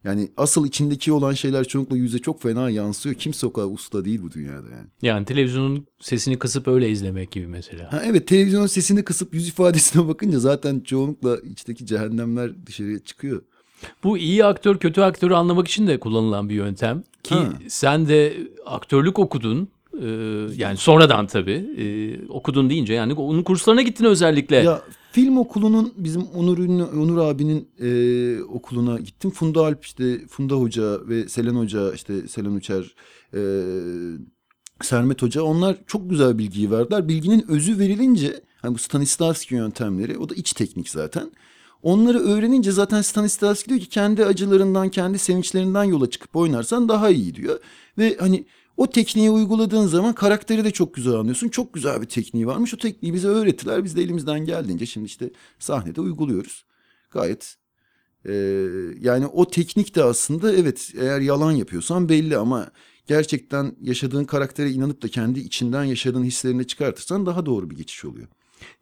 Yani 0.04 0.28
asıl 0.36 0.66
içindeki 0.66 1.12
olan 1.12 1.32
şeyler 1.32 1.64
çoğunlukla 1.64 1.96
yüze 1.96 2.18
çok 2.18 2.42
fena 2.42 2.70
yansıyor. 2.70 3.14
Kimse 3.14 3.46
o 3.46 3.52
kadar 3.52 3.74
usta 3.74 4.04
değil 4.04 4.22
bu 4.22 4.30
dünyada 4.30 4.70
yani. 4.70 4.86
Yani 5.02 5.24
televizyonun 5.24 5.86
sesini 6.00 6.38
kısıp 6.38 6.68
öyle 6.68 6.90
izlemek 6.90 7.32
gibi 7.32 7.46
mesela. 7.46 7.92
Ha, 7.92 8.02
evet 8.04 8.28
televizyonun 8.28 8.66
sesini 8.66 9.04
kısıp 9.04 9.34
yüz 9.34 9.48
ifadesine 9.48 10.08
bakınca 10.08 10.38
zaten 10.38 10.80
çoğunlukla 10.80 11.36
içteki 11.36 11.86
cehennemler 11.86 12.66
dışarıya 12.66 12.98
çıkıyor. 12.98 13.42
Bu 14.04 14.18
iyi 14.18 14.44
aktör 14.44 14.78
kötü 14.78 15.00
aktörü 15.00 15.34
anlamak 15.34 15.68
için 15.68 15.86
de 15.86 16.00
kullanılan 16.00 16.48
bir 16.48 16.54
yöntem. 16.54 17.02
Ki 17.22 17.34
Ha. 17.34 17.52
sen 17.68 18.08
de 18.08 18.36
aktörlük 18.66 19.18
okudun. 19.18 19.68
Ee, 20.02 20.06
yani 20.56 20.76
sonradan 20.76 21.26
tabii 21.26 21.66
ee, 21.78 22.26
okudun 22.28 22.70
deyince 22.70 22.94
yani 22.94 23.12
onun 23.12 23.42
kurslarına 23.42 23.82
gittin 23.82 24.04
özellikle. 24.04 24.56
Ya 24.56 24.82
film 25.12 25.36
okulunun 25.36 25.92
bizim 25.96 26.22
Onur 26.22 26.58
Ünlü, 26.58 26.84
Onur 26.84 27.18
abinin 27.18 27.68
e, 27.80 28.42
okuluna 28.42 28.98
gittim. 28.98 29.30
Funda 29.30 29.60
Alp 29.60 29.84
işte 29.84 30.26
Funda 30.26 30.54
Hoca 30.54 31.08
ve 31.08 31.28
Selen 31.28 31.54
Hoca 31.54 31.92
işte 31.92 32.28
Selen 32.28 32.50
Uçer, 32.50 32.94
e, 33.34 33.40
Sermet 34.82 35.22
Hoca 35.22 35.42
onlar 35.42 35.76
çok 35.86 36.10
güzel 36.10 36.38
bilgiyi 36.38 36.70
verdiler. 36.70 37.08
Bilginin 37.08 37.44
özü 37.48 37.78
verilince 37.78 38.40
hani 38.62 38.74
bu 38.74 38.78
Stanislavski 38.78 39.54
yöntemleri 39.54 40.18
o 40.18 40.28
da 40.28 40.34
iç 40.34 40.52
teknik 40.52 40.88
zaten. 40.88 41.32
Onları 41.82 42.18
öğrenince 42.18 42.72
zaten 42.72 43.02
Stanislavski 43.02 43.68
diyor 43.68 43.80
ki 43.80 43.88
kendi 43.88 44.24
acılarından, 44.24 44.88
kendi 44.88 45.18
sevinçlerinden 45.18 45.84
yola 45.84 46.10
çıkıp 46.10 46.36
oynarsan 46.36 46.88
daha 46.88 47.10
iyi 47.10 47.34
diyor. 47.34 47.60
Ve 47.98 48.16
hani 48.20 48.44
o 48.76 48.90
tekniği 48.90 49.30
uyguladığın 49.30 49.86
zaman 49.86 50.14
karakteri 50.14 50.64
de 50.64 50.70
çok 50.70 50.94
güzel 50.94 51.14
anlıyorsun. 51.14 51.48
Çok 51.48 51.74
güzel 51.74 52.00
bir 52.00 52.06
tekniği 52.06 52.46
varmış. 52.46 52.74
O 52.74 52.76
tekniği 52.76 53.14
bize 53.14 53.28
öğrettiler. 53.28 53.84
Biz 53.84 53.96
de 53.96 54.02
elimizden 54.02 54.44
geldiğince 54.44 54.86
şimdi 54.86 55.06
işte 55.06 55.30
sahnede 55.58 56.00
uyguluyoruz. 56.00 56.64
Gayet 57.10 57.56
e, 58.24 58.32
yani 59.00 59.26
o 59.26 59.48
teknik 59.48 59.94
de 59.94 60.04
aslında 60.04 60.52
evet 60.52 60.92
eğer 61.00 61.20
yalan 61.20 61.52
yapıyorsan 61.52 62.08
belli 62.08 62.36
ama 62.36 62.70
gerçekten 63.06 63.76
yaşadığın 63.80 64.24
karaktere 64.24 64.70
inanıp 64.70 65.02
da 65.02 65.08
kendi 65.08 65.40
içinden 65.40 65.84
yaşadığın 65.84 66.24
hislerini 66.24 66.66
çıkartırsan 66.66 67.26
daha 67.26 67.46
doğru 67.46 67.70
bir 67.70 67.76
geçiş 67.76 68.04
oluyor. 68.04 68.28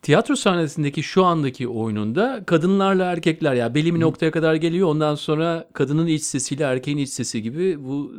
Tiyatro 0.03 0.37
sahnesindeki 0.37 1.03
şu 1.03 1.25
andaki 1.25 1.69
oyununda 1.69 2.43
kadınlarla 2.47 3.05
erkekler 3.05 3.55
ya 3.55 3.75
belli 3.75 3.95
bir 3.95 4.01
noktaya 4.01 4.31
kadar 4.31 4.55
geliyor. 4.55 4.89
Ondan 4.89 5.15
sonra 5.15 5.69
kadının 5.73 6.07
iç 6.07 6.23
sesiyle 6.23 6.65
erkeğin 6.65 6.99
iç 6.99 7.09
sesi 7.09 7.43
gibi 7.43 7.85
bu 7.85 8.13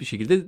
bir 0.00 0.04
şekilde 0.04 0.46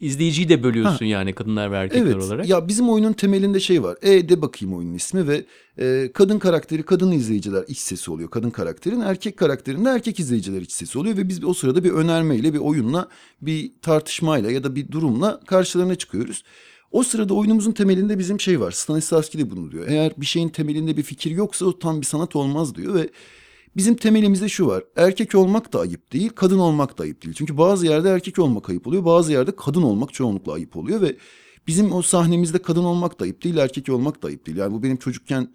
izleyiciyi 0.00 0.48
de 0.48 0.62
bölüyorsun 0.62 1.06
yani 1.06 1.32
kadınlar 1.32 1.72
ve 1.72 1.76
erkekler 1.76 2.06
Evet. 2.06 2.22
olarak. 2.22 2.48
Ya 2.48 2.68
bizim 2.68 2.88
oyunun 2.90 3.12
temelinde 3.12 3.60
şey 3.60 3.82
var. 3.82 3.96
E 4.02 4.28
de 4.28 4.42
bakayım 4.42 4.74
oyunun 4.74 4.94
ismi 4.94 5.28
ve 5.28 5.44
e, 5.78 6.10
kadın 6.14 6.38
karakteri 6.38 6.82
kadın 6.82 7.12
izleyiciler 7.12 7.64
iç 7.68 7.78
sesi 7.78 8.10
oluyor. 8.10 8.30
Kadın 8.30 8.50
karakterin 8.50 9.00
erkek 9.00 9.36
karakterinde 9.36 9.88
erkek 9.88 10.20
izleyiciler 10.20 10.60
iç 10.60 10.72
sesi 10.72 10.98
oluyor 10.98 11.16
ve 11.16 11.28
biz 11.28 11.44
o 11.44 11.54
sırada 11.54 11.84
bir 11.84 11.90
önermeyle 11.90 12.54
bir 12.54 12.58
oyunla 12.58 13.08
bir 13.42 13.72
tartışmayla 13.82 14.50
ya 14.50 14.64
da 14.64 14.76
bir 14.76 14.90
durumla 14.92 15.40
karşılarına 15.40 15.94
çıkıyoruz. 15.94 16.42
O 16.90 17.02
sırada 17.02 17.34
oyunumuzun 17.34 17.72
temelinde 17.72 18.18
bizim 18.18 18.40
şey 18.40 18.60
var. 18.60 18.70
Stanislavski 18.70 19.38
de 19.38 19.50
bunu 19.50 19.72
diyor. 19.72 19.88
Eğer 19.88 20.12
bir 20.16 20.26
şeyin 20.26 20.48
temelinde 20.48 20.96
bir 20.96 21.02
fikir 21.02 21.30
yoksa 21.30 21.66
o 21.66 21.78
tam 21.78 22.00
bir 22.00 22.06
sanat 22.06 22.36
olmaz 22.36 22.74
diyor 22.74 22.94
ve 22.94 23.10
Bizim 23.76 23.96
temelimizde 23.96 24.48
şu 24.48 24.66
var. 24.66 24.84
Erkek 24.96 25.34
olmak 25.34 25.72
da 25.72 25.80
ayıp 25.80 26.12
değil, 26.12 26.30
kadın 26.30 26.58
olmak 26.58 26.98
da 26.98 27.02
ayıp 27.02 27.22
değil. 27.22 27.34
Çünkü 27.34 27.58
bazı 27.58 27.86
yerde 27.86 28.10
erkek 28.10 28.38
olmak 28.38 28.70
ayıp 28.70 28.86
oluyor, 28.86 29.04
bazı 29.04 29.32
yerde 29.32 29.56
kadın 29.56 29.82
olmak 29.82 30.14
çoğunlukla 30.14 30.52
ayıp 30.52 30.76
oluyor 30.76 31.00
ve 31.00 31.16
bizim 31.66 31.92
o 31.92 32.02
sahnemizde 32.02 32.58
kadın 32.58 32.84
olmak 32.84 33.20
da 33.20 33.24
ayıp 33.24 33.44
değil, 33.44 33.56
erkek 33.56 33.88
olmak 33.88 34.22
da 34.22 34.26
ayıp 34.26 34.46
değil. 34.46 34.58
Yani 34.58 34.72
bu 34.72 34.82
benim 34.82 34.96
çocukken 34.96 35.48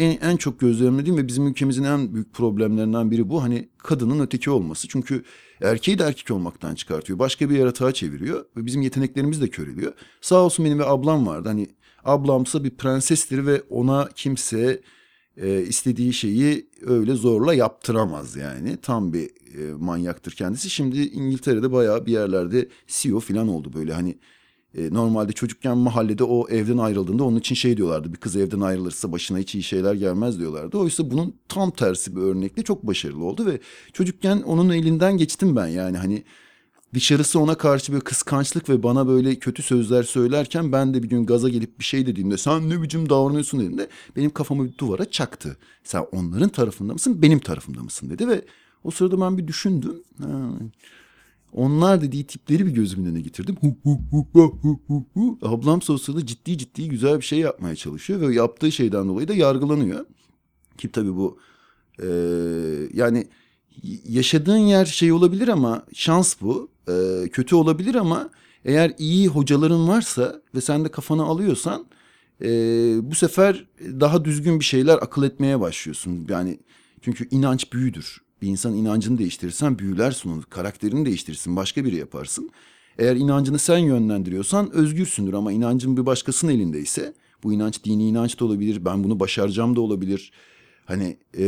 en, 0.00 0.30
en 0.30 0.36
çok 0.36 0.60
gözlemlediğim 0.60 1.18
ve 1.18 1.28
bizim 1.28 1.46
ülkemizin 1.46 1.84
en 1.84 2.14
büyük 2.14 2.34
problemlerinden 2.34 3.10
biri 3.10 3.28
bu. 3.28 3.42
Hani 3.42 3.68
kadının 3.78 4.20
öteki 4.20 4.50
olması. 4.50 4.88
Çünkü 4.88 5.24
erkeği 5.62 5.98
de 5.98 6.04
erkek 6.04 6.30
olmaktan 6.30 6.74
çıkartıyor. 6.74 7.18
Başka 7.18 7.50
bir 7.50 7.58
yaratığa 7.58 7.92
çeviriyor 7.92 8.44
ve 8.56 8.66
bizim 8.66 8.82
yeteneklerimiz 8.82 9.42
de 9.42 9.48
köreliyor. 9.48 9.92
Sağ 10.20 10.36
olsun 10.36 10.64
benim 10.64 10.78
bir 10.78 10.92
ablam 10.92 11.26
vardı. 11.26 11.48
Hani 11.48 11.68
ablamsa 12.04 12.64
bir 12.64 12.70
prensestir 12.70 13.46
ve 13.46 13.62
ona 13.70 14.08
kimse 14.14 14.80
e, 15.36 15.62
istediği 15.62 16.12
şeyi 16.12 16.70
öyle 16.86 17.14
zorla 17.14 17.54
yaptıramaz 17.54 18.36
yani. 18.36 18.76
Tam 18.76 19.12
bir 19.12 19.30
e, 19.58 19.72
manyaktır 19.78 20.32
kendisi. 20.32 20.70
Şimdi 20.70 21.00
İngiltere'de 21.00 21.72
bayağı 21.72 22.06
bir 22.06 22.12
yerlerde 22.12 22.68
CEO 22.86 23.20
falan 23.20 23.48
oldu 23.48 23.72
böyle 23.72 23.92
hani 23.92 24.18
e, 24.78 24.94
normalde 24.94 25.32
çocukken 25.32 25.78
mahallede 25.78 26.24
o 26.24 26.48
evden 26.48 26.78
ayrıldığında 26.78 27.24
onun 27.24 27.38
için 27.38 27.54
şey 27.54 27.76
diyorlardı. 27.76 28.12
Bir 28.12 28.18
kız 28.18 28.36
evden 28.36 28.60
ayrılırsa 28.60 29.12
başına 29.12 29.38
hiç 29.38 29.54
iyi 29.54 29.62
şeyler 29.62 29.94
gelmez 29.94 30.38
diyorlardı. 30.38 30.78
Oysa 30.78 31.10
bunun 31.10 31.34
tam 31.48 31.70
tersi 31.70 32.16
bir 32.16 32.20
örnekle 32.20 32.62
çok 32.62 32.86
başarılı 32.86 33.24
oldu 33.24 33.46
ve 33.46 33.60
çocukken 33.92 34.42
onun 34.42 34.70
elinden 34.70 35.16
geçtim 35.16 35.56
ben 35.56 35.66
yani 35.66 35.98
hani 35.98 36.24
dışarısı 36.94 37.40
ona 37.40 37.54
karşı 37.54 37.92
böyle 37.92 38.04
kıskançlık 38.04 38.68
ve 38.68 38.82
bana 38.82 39.08
böyle 39.08 39.36
kötü 39.36 39.62
sözler 39.62 40.02
söylerken 40.02 40.72
ben 40.72 40.94
de 40.94 41.02
bir 41.02 41.08
gün 41.08 41.26
gaza 41.26 41.48
gelip 41.48 41.78
bir 41.78 41.84
şey 41.84 42.06
dediğimde 42.06 42.38
sen 42.38 42.70
ne 42.70 42.82
biçim 42.82 43.08
davranıyorsun 43.08 43.60
dediğimde 43.60 43.88
benim 44.16 44.30
kafamı 44.30 44.64
bir 44.64 44.78
duvara 44.78 45.10
çaktı. 45.10 45.56
Sen 45.84 46.06
onların 46.12 46.48
tarafında 46.48 46.92
mısın 46.92 47.22
benim 47.22 47.38
tarafımda 47.38 47.82
mısın 47.82 48.10
dedi 48.10 48.28
ve 48.28 48.44
o 48.84 48.90
sırada 48.90 49.20
ben 49.20 49.38
bir 49.38 49.46
düşündüm. 49.46 50.02
Ha, 50.18 50.50
onlar 51.52 52.02
dediği 52.02 52.26
tipleri 52.26 52.66
bir 52.66 52.70
gözümün 52.70 53.06
önüne 53.06 53.20
getirdim. 53.20 53.56
Hu, 53.60 53.76
hu, 53.82 54.00
hu, 54.10 54.28
hu, 54.62 54.80
hu, 54.86 55.04
hu. 55.14 55.38
Ablam 55.42 55.82
sırada 55.82 56.26
ciddi 56.26 56.58
ciddi 56.58 56.88
güzel 56.88 57.16
bir 57.16 57.24
şey 57.24 57.38
yapmaya 57.38 57.76
çalışıyor 57.76 58.20
ve 58.20 58.34
yaptığı 58.34 58.72
şeyden 58.72 59.08
dolayı 59.08 59.28
da 59.28 59.34
yargılanıyor. 59.34 60.06
Ki 60.78 60.92
tabii 60.92 61.16
bu 61.16 61.38
e, 62.02 62.08
yani 62.94 63.26
yaşadığın 64.04 64.56
yer 64.56 64.84
şey 64.84 65.12
olabilir 65.12 65.48
ama 65.48 65.86
şans 65.94 66.40
bu. 66.40 66.70
E, 66.88 67.28
kötü 67.28 67.54
olabilir 67.54 67.94
ama 67.94 68.30
eğer 68.64 68.94
iyi 68.98 69.28
hocaların 69.28 69.88
varsa 69.88 70.42
ve 70.54 70.60
sen 70.60 70.84
de 70.84 70.88
kafana 70.88 71.22
alıyorsan 71.22 71.86
e, 72.42 72.48
bu 73.02 73.14
sefer 73.14 73.64
daha 73.80 74.24
düzgün 74.24 74.60
bir 74.60 74.64
şeyler 74.64 74.94
akıl 74.94 75.22
etmeye 75.22 75.60
başlıyorsun. 75.60 76.26
Yani 76.28 76.58
çünkü 77.00 77.28
inanç 77.30 77.72
büyüdür. 77.72 78.20
Bir 78.42 78.48
insan 78.48 78.74
inancını 78.74 79.18
değiştirirsen 79.18 79.78
büyülersin 79.78 80.30
onu. 80.30 80.42
Karakterini 80.50 81.06
değiştirirsin. 81.06 81.56
Başka 81.56 81.84
biri 81.84 81.96
yaparsın. 81.96 82.50
Eğer 82.98 83.16
inancını 83.16 83.58
sen 83.58 83.78
yönlendiriyorsan 83.78 84.70
özgürsündür 84.72 85.32
ama 85.32 85.52
inancın 85.52 85.96
bir 85.96 86.06
başkasının 86.06 86.52
elindeyse 86.52 87.14
bu 87.42 87.52
inanç 87.52 87.84
dini 87.84 88.08
inanç 88.08 88.40
da 88.40 88.44
olabilir. 88.44 88.84
Ben 88.84 89.04
bunu 89.04 89.20
başaracağım 89.20 89.76
da 89.76 89.80
olabilir. 89.80 90.32
Hani 90.84 91.16
e, 91.38 91.44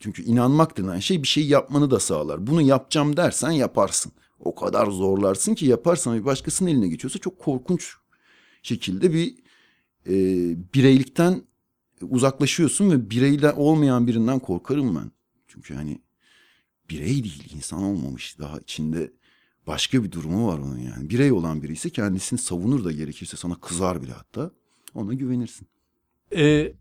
çünkü 0.00 0.22
inanmak 0.22 0.78
denen 0.78 0.98
şey 0.98 1.22
bir 1.22 1.28
şey 1.28 1.46
yapmanı 1.46 1.90
da 1.90 2.00
sağlar. 2.00 2.46
Bunu 2.46 2.62
yapacağım 2.62 3.16
dersen 3.16 3.50
yaparsın. 3.50 4.12
O 4.40 4.54
kadar 4.54 4.86
zorlarsın 4.86 5.54
ki 5.54 5.66
yaparsan 5.66 6.18
bir 6.18 6.24
başkasının 6.24 6.70
eline 6.70 6.88
geçiyorsa 6.88 7.18
çok 7.18 7.38
korkunç 7.38 7.94
şekilde 8.62 9.12
bir 9.12 9.34
e, 10.06 10.14
bireylikten 10.74 11.42
uzaklaşıyorsun 12.02 12.90
ve 12.90 13.10
bireyde 13.10 13.52
olmayan 13.52 14.06
birinden 14.06 14.38
korkarım 14.38 14.96
ben. 14.96 15.10
Çünkü 15.52 15.74
hani 15.74 15.98
birey 16.90 17.24
değil 17.24 17.52
insan 17.54 17.82
olmamış 17.82 18.38
daha 18.38 18.58
içinde 18.58 19.12
başka 19.66 20.04
bir 20.04 20.12
durumu 20.12 20.48
var 20.48 20.58
onun 20.58 20.78
yani. 20.78 21.10
Birey 21.10 21.32
olan 21.32 21.62
biri 21.62 21.72
ise 21.72 21.90
kendisini 21.90 22.38
savunur 22.38 22.84
da 22.84 22.92
gerekirse 22.92 23.36
sana 23.36 23.54
kızar 23.54 24.02
bile 24.02 24.12
hatta. 24.12 24.50
Ona 24.94 25.14
güvenirsin. 25.14 25.68
Ee, 26.36 26.72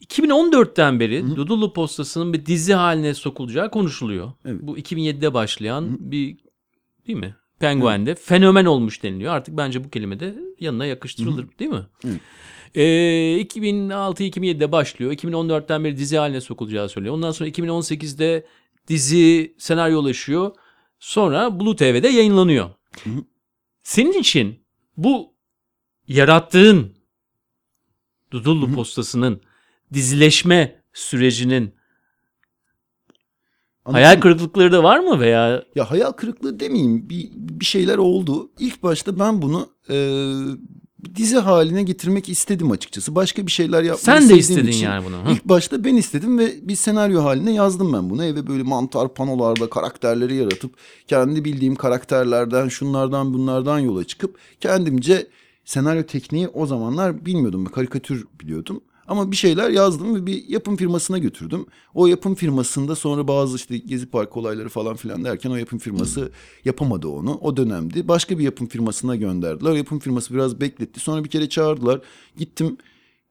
2014'ten 0.00 1.00
beri 1.00 1.22
Hı 1.22 1.26
hı. 1.26 1.36
Dudullu 1.36 1.72
Postası'nın 1.72 2.32
bir 2.32 2.46
dizi 2.46 2.74
haline 2.74 3.14
sokulacağı 3.14 3.70
konuşuluyor. 3.70 4.32
Evet. 4.44 4.60
Bu 4.62 4.78
2007'de 4.78 5.34
başlayan 5.34 5.82
Hı 5.82 5.86
hı. 5.86 5.96
bir 6.00 6.38
değil 7.06 7.18
mi? 7.18 7.36
Penguen'de 7.58 8.14
fenomen 8.14 8.64
olmuş 8.64 9.02
deniliyor. 9.02 9.34
Artık 9.34 9.56
bence 9.56 9.84
bu 9.84 9.90
kelime 9.90 10.20
de 10.20 10.38
yanına 10.60 10.86
yakıştırılır 10.86 11.46
değil 11.58 11.70
mi? 11.70 11.86
Evet. 12.04 12.20
Ee, 12.74 12.82
2006-2007'de 13.40 14.72
başlıyor. 14.72 15.12
2014'ten 15.12 15.84
beri 15.84 15.96
dizi 15.96 16.16
haline 16.16 16.40
sokulacağı 16.40 16.88
söylüyor. 16.88 17.14
Ondan 17.14 17.30
sonra 17.30 17.50
2018'de 17.50 18.46
dizi 18.88 19.54
senaryolaşıyor. 19.58 20.52
Sonra 20.98 21.60
Blue 21.60 21.76
TV'de 21.76 22.08
yayınlanıyor. 22.08 22.70
Hı 23.04 23.10
hı. 23.10 23.24
Senin 23.82 24.12
için 24.12 24.60
bu 24.96 25.34
yarattığın 26.08 26.94
Dudullu. 28.30 28.72
Postası'nın 28.72 29.40
dizileşme 29.92 30.82
sürecinin 30.92 31.74
Anladın 33.84 34.02
hayal 34.02 34.20
kırıklıkları 34.20 34.72
da 34.72 34.82
var 34.82 34.98
mı 34.98 35.20
veya 35.20 35.64
Ya 35.74 35.90
hayal 35.90 36.12
kırıklığı 36.12 36.60
demeyeyim. 36.60 37.08
Bir, 37.08 37.30
bir 37.34 37.64
şeyler 37.64 37.98
oldu. 37.98 38.50
İlk 38.58 38.82
başta 38.82 39.18
ben 39.18 39.42
bunu 39.42 39.68
e, 39.90 39.96
dizi 41.16 41.36
haline 41.36 41.82
getirmek 41.82 42.28
istedim 42.28 42.70
açıkçası. 42.70 43.14
Başka 43.14 43.46
bir 43.46 43.52
şeyler 43.52 43.82
yapmayı 43.82 44.20
sen 44.20 44.28
de 44.28 44.38
istedin 44.38 44.66
için. 44.66 44.84
yani 44.84 45.04
bunu? 45.04 45.16
Hı. 45.16 45.32
İlk 45.32 45.44
başta 45.44 45.84
ben 45.84 45.96
istedim 45.96 46.38
ve 46.38 46.68
bir 46.68 46.76
senaryo 46.76 47.24
haline 47.24 47.52
yazdım 47.52 47.92
ben 47.92 48.10
bunu. 48.10 48.24
Eve 48.24 48.46
böyle 48.46 48.62
mantar 48.62 49.14
panolarda 49.14 49.70
karakterleri 49.70 50.34
yaratıp 50.34 50.74
kendi 51.08 51.44
bildiğim 51.44 51.74
karakterlerden 51.74 52.68
şunlardan 52.68 53.34
bunlardan 53.34 53.78
yola 53.78 54.04
çıkıp 54.04 54.38
kendimce 54.60 55.26
senaryo 55.64 56.02
tekniği 56.02 56.48
o 56.48 56.66
zamanlar 56.66 57.26
bilmiyordum. 57.26 57.64
Karikatür 57.64 58.26
biliyordum. 58.40 58.80
Ama 59.08 59.30
bir 59.30 59.36
şeyler 59.36 59.70
yazdım 59.70 60.14
ve 60.14 60.26
bir 60.26 60.48
yapım 60.48 60.76
firmasına 60.76 61.18
götürdüm. 61.18 61.66
O 61.94 62.06
yapım 62.06 62.34
firmasında 62.34 62.94
sonra 62.94 63.28
bazı 63.28 63.56
işte 63.56 63.78
Gezi 63.78 64.06
Park 64.06 64.36
olayları 64.36 64.68
falan 64.68 64.96
filan 64.96 65.24
derken 65.24 65.50
o 65.50 65.56
yapım 65.56 65.78
firması 65.78 66.30
yapamadı 66.64 67.08
onu. 67.08 67.38
O 67.40 67.56
dönemdi. 67.56 68.08
Başka 68.08 68.38
bir 68.38 68.44
yapım 68.44 68.66
firmasına 68.66 69.16
gönderdiler. 69.16 69.70
O 69.70 69.74
yapım 69.74 69.98
firması 69.98 70.34
biraz 70.34 70.60
bekletti. 70.60 71.00
Sonra 71.00 71.24
bir 71.24 71.28
kere 71.28 71.48
çağırdılar. 71.48 72.00
Gittim 72.36 72.76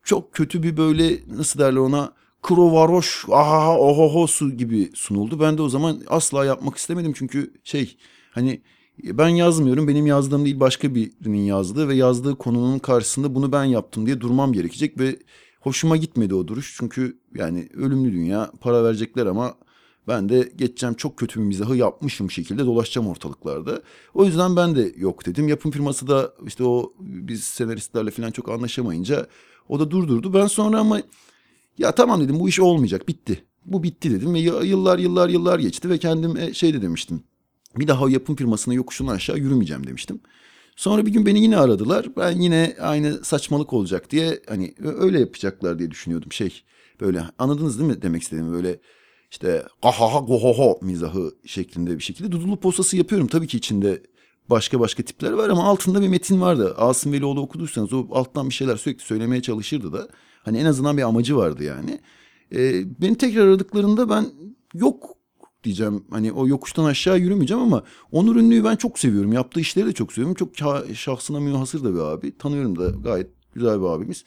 çok 0.04 0.34
kötü 0.34 0.64
bir 0.64 0.78
böyle 0.78 1.20
nasıl 1.38 1.60
derler 1.60 1.80
ona 1.80 2.14
krovaroş 2.42 3.26
aha 3.32 3.78
ohoho 3.78 4.28
su 4.28 4.58
gibi 4.58 4.92
sunuldu. 4.94 5.40
Ben 5.40 5.58
de 5.58 5.62
o 5.62 5.70
zaman 5.70 6.02
asla 6.08 6.46
yapmak 6.46 6.78
istemedim 6.78 7.14
çünkü 7.16 7.54
şey 7.64 7.98
hani 8.32 8.62
ben 9.04 9.28
yazmıyorum 9.28 9.88
benim 9.88 10.06
yazdığım 10.06 10.46
değil 10.46 10.60
başka 10.60 10.96
birinin 10.96 11.44
yazdığı 11.44 11.88
ve 11.88 11.96
yazdığı 11.96 12.36
konunun 12.36 12.80
karşısında 12.80 13.36
bunu 13.36 13.52
ben 13.52 13.64
yaptım 13.64 14.06
diye 14.06 14.22
durmam 14.22 14.54
gerekecek 14.54 15.00
ve 15.00 15.20
hoşuma 15.64 15.98
gitmedi 15.98 16.36
o 16.36 16.48
duruş. 16.48 16.76
Çünkü 16.80 17.20
yani 17.36 17.70
ölümlü 17.74 18.14
dünya 18.14 18.52
para 18.62 18.84
verecekler 18.84 19.26
ama 19.26 19.56
ben 20.08 20.30
de 20.30 20.52
geçeceğim 20.56 20.96
çok 20.96 21.18
kötü 21.18 21.40
bir 21.40 21.46
mizahı 21.46 21.76
yapmışım 21.76 22.32
şekilde 22.32 22.66
dolaşacağım 22.66 23.08
ortalıklarda. 23.08 23.82
O 24.14 24.26
yüzden 24.26 24.56
ben 24.56 24.76
de 24.76 24.94
yok 24.98 25.26
dedim. 25.26 25.48
Yapım 25.48 25.72
firması 25.72 26.08
da 26.08 26.34
işte 26.48 26.64
o 26.64 26.94
biz 27.00 27.44
senaristlerle 27.44 28.12
falan 28.12 28.32
çok 28.32 28.50
anlaşamayınca 28.50 29.28
o 29.70 29.80
da 29.80 29.92
durdurdu. 29.92 30.34
Ben 30.34 30.48
sonra 30.48 30.80
ama 30.80 31.02
ya 31.78 31.92
tamam 31.92 32.22
dedim 32.22 32.40
bu 32.40 32.50
iş 32.50 32.60
olmayacak 32.60 33.08
bitti. 33.08 33.44
Bu 33.66 33.84
bitti 33.84 34.12
dedim 34.12 34.34
ve 34.34 34.40
yıllar 34.40 35.00
yıllar 35.00 35.30
yıllar 35.30 35.60
geçti 35.60 35.90
ve 35.90 35.98
kendim 35.98 36.38
e, 36.38 36.54
şey 36.54 36.74
de 36.74 36.82
demiştim. 36.82 37.24
Bir 37.78 37.88
daha 37.88 38.04
o 38.04 38.08
yapım 38.08 38.36
firmasına 38.36 38.74
yokuşunu 38.74 39.12
aşağı 39.12 39.38
yürümeyeceğim 39.38 39.88
demiştim. 39.88 40.20
Sonra 40.76 41.06
bir 41.06 41.12
gün 41.12 41.26
beni 41.26 41.42
yine 41.42 41.58
aradılar. 41.58 42.08
Ben 42.18 42.32
yine 42.32 42.76
aynı 42.82 43.24
saçmalık 43.24 43.74
olacak 43.74 44.12
diye 44.12 44.42
hani 44.50 44.74
öyle 44.84 45.20
yapacaklar 45.20 45.80
diye 45.80 45.92
düşünüyordum. 45.92 46.32
Şey 46.32 46.64
böyle 47.02 47.24
anladınız 47.40 47.80
değil 47.80 47.90
mi 47.90 48.02
demek 48.02 48.22
istediğimi 48.22 48.54
böyle 48.54 48.80
işte 49.32 49.66
gahaha 49.84 50.20
gohoho 50.20 50.80
mizahı 50.82 51.32
şeklinde 51.46 51.98
bir 51.98 52.04
şekilde 52.04 52.32
dudullu 52.32 52.60
postası 52.60 52.98
yapıyorum. 52.98 53.28
Tabii 53.28 53.48
ki 53.48 53.58
içinde 53.58 54.02
başka 54.50 54.80
başka 54.80 55.04
tipler 55.04 55.32
var 55.32 55.50
ama 55.50 55.64
altında 55.64 56.02
bir 56.02 56.08
metin 56.08 56.42
vardı. 56.42 56.76
Asım 56.78 57.12
Velioğlu 57.12 57.42
okuduysanız 57.42 57.94
o 57.94 58.08
alttan 58.12 58.50
bir 58.50 58.54
şeyler 58.54 58.78
sürekli 58.78 59.04
söylemeye 59.04 59.42
çalışırdı 59.42 59.94
da. 59.94 60.08
Hani 60.44 60.58
en 60.58 60.66
azından 60.66 60.98
bir 60.98 61.02
amacı 61.02 61.38
vardı 61.38 61.64
yani. 61.64 62.00
Ee, 62.56 62.84
beni 63.02 63.18
tekrar 63.18 63.48
aradıklarında 63.48 64.10
ben 64.10 64.26
yok 64.74 65.13
diyeceğim. 65.64 66.04
Hani 66.10 66.32
o 66.32 66.48
yokuştan 66.48 66.86
aşağı 66.86 67.20
yürümeyeceğim 67.20 67.64
ama 67.64 67.84
Onur 68.12 68.36
Ünlü'yü 68.36 68.64
ben 68.64 68.76
çok 68.76 69.00
seviyorum. 69.00 69.34
Yaptığı 69.34 69.60
işleri 69.60 69.86
de 69.86 69.94
çok 69.94 70.14
seviyorum. 70.14 70.36
Çok 70.36 70.54
şah- 70.56 70.96
şahsına 70.96 71.40
münhasır 71.40 71.84
da 71.84 71.94
bir 71.94 72.00
abi. 72.00 72.38
Tanıyorum 72.38 72.80
da 72.80 72.90
gayet 72.90 73.28
güzel 73.54 73.80
bir 73.80 73.86
abimiz. 73.86 74.24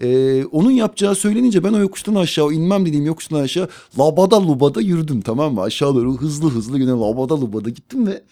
Ee, 0.00 0.44
onun 0.44 0.70
yapacağı 0.70 1.14
söylenince 1.14 1.64
ben 1.64 1.72
o 1.72 1.78
yokuştan 1.78 2.14
aşağı 2.14 2.44
o 2.44 2.52
inmem 2.52 2.86
dediğim 2.86 3.06
yokuştan 3.06 3.40
aşağı 3.40 3.68
labada 3.98 4.48
lubada 4.48 4.80
yürüdüm 4.80 5.20
tamam 5.20 5.54
mı? 5.54 5.62
Aşağı 5.62 5.94
doğru 5.94 6.16
hızlı 6.16 6.50
hızlı 6.50 6.78
yine 6.78 6.90
labada 6.90 7.40
lubada 7.40 7.70
gittim 7.70 8.06
ve 8.06 8.22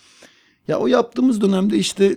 ya 0.68 0.78
o 0.78 0.86
yaptığımız 0.86 1.40
dönemde 1.40 1.78
işte 1.78 2.16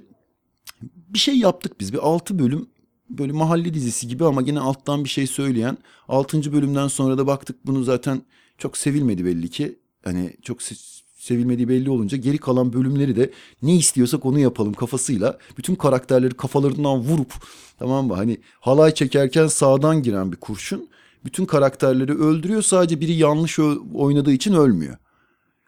bir 0.82 1.19
şey 1.19 1.38
yaptık 1.38 1.80
biz. 1.80 1.93
Bir 1.93 1.97
altı 1.97 2.39
bölüm 2.39 2.69
böyle 3.10 3.32
mahalle 3.32 3.73
dizisi 3.73 4.08
gibi 4.08 4.26
ama 4.26 4.41
yine 4.41 4.60
alttan 4.60 5.04
bir 5.04 5.10
şey 5.10 5.28
söyleyen. 5.28 5.78
Altıncı 6.08 6.54
bölümden 6.54 6.88
sonra 6.88 7.17
da 7.17 7.28
baktık 7.28 7.67
bunu 7.67 7.84
zaten 7.84 8.21
çok 8.58 8.78
sevilmedi 8.78 9.26
belli 9.26 9.50
ki. 9.50 9.80
Hani 10.04 10.34
çok 10.42 10.60
se- 10.60 11.02
sevilmediği 11.16 11.70
belli 11.70 11.90
olunca 11.90 12.18
geri 12.18 12.38
kalan 12.38 12.74
bölümleri 12.74 13.16
de 13.16 13.32
ne 13.62 13.76
istiyorsak 13.76 14.26
onu 14.26 14.40
yapalım 14.40 14.74
kafasıyla. 14.74 15.38
Bütün 15.58 15.76
karakterleri 15.76 16.34
kafalarından 16.34 17.00
vurup 17.00 17.34
tamam 17.80 18.08
mı? 18.08 18.14
Hani 18.14 18.38
halay 18.60 18.94
çekerken 18.94 19.48
sağdan 19.48 20.04
giren 20.04 20.32
bir 20.32 20.38
kurşun 20.38 20.90
bütün 21.26 21.46
karakterleri 21.46 22.14
öldürüyor. 22.14 22.62
Sadece 22.62 23.00
biri 23.00 23.14
yanlış 23.14 23.60
oynadığı 23.94 24.32
için 24.32 24.54
ölmüyor. 24.54 24.98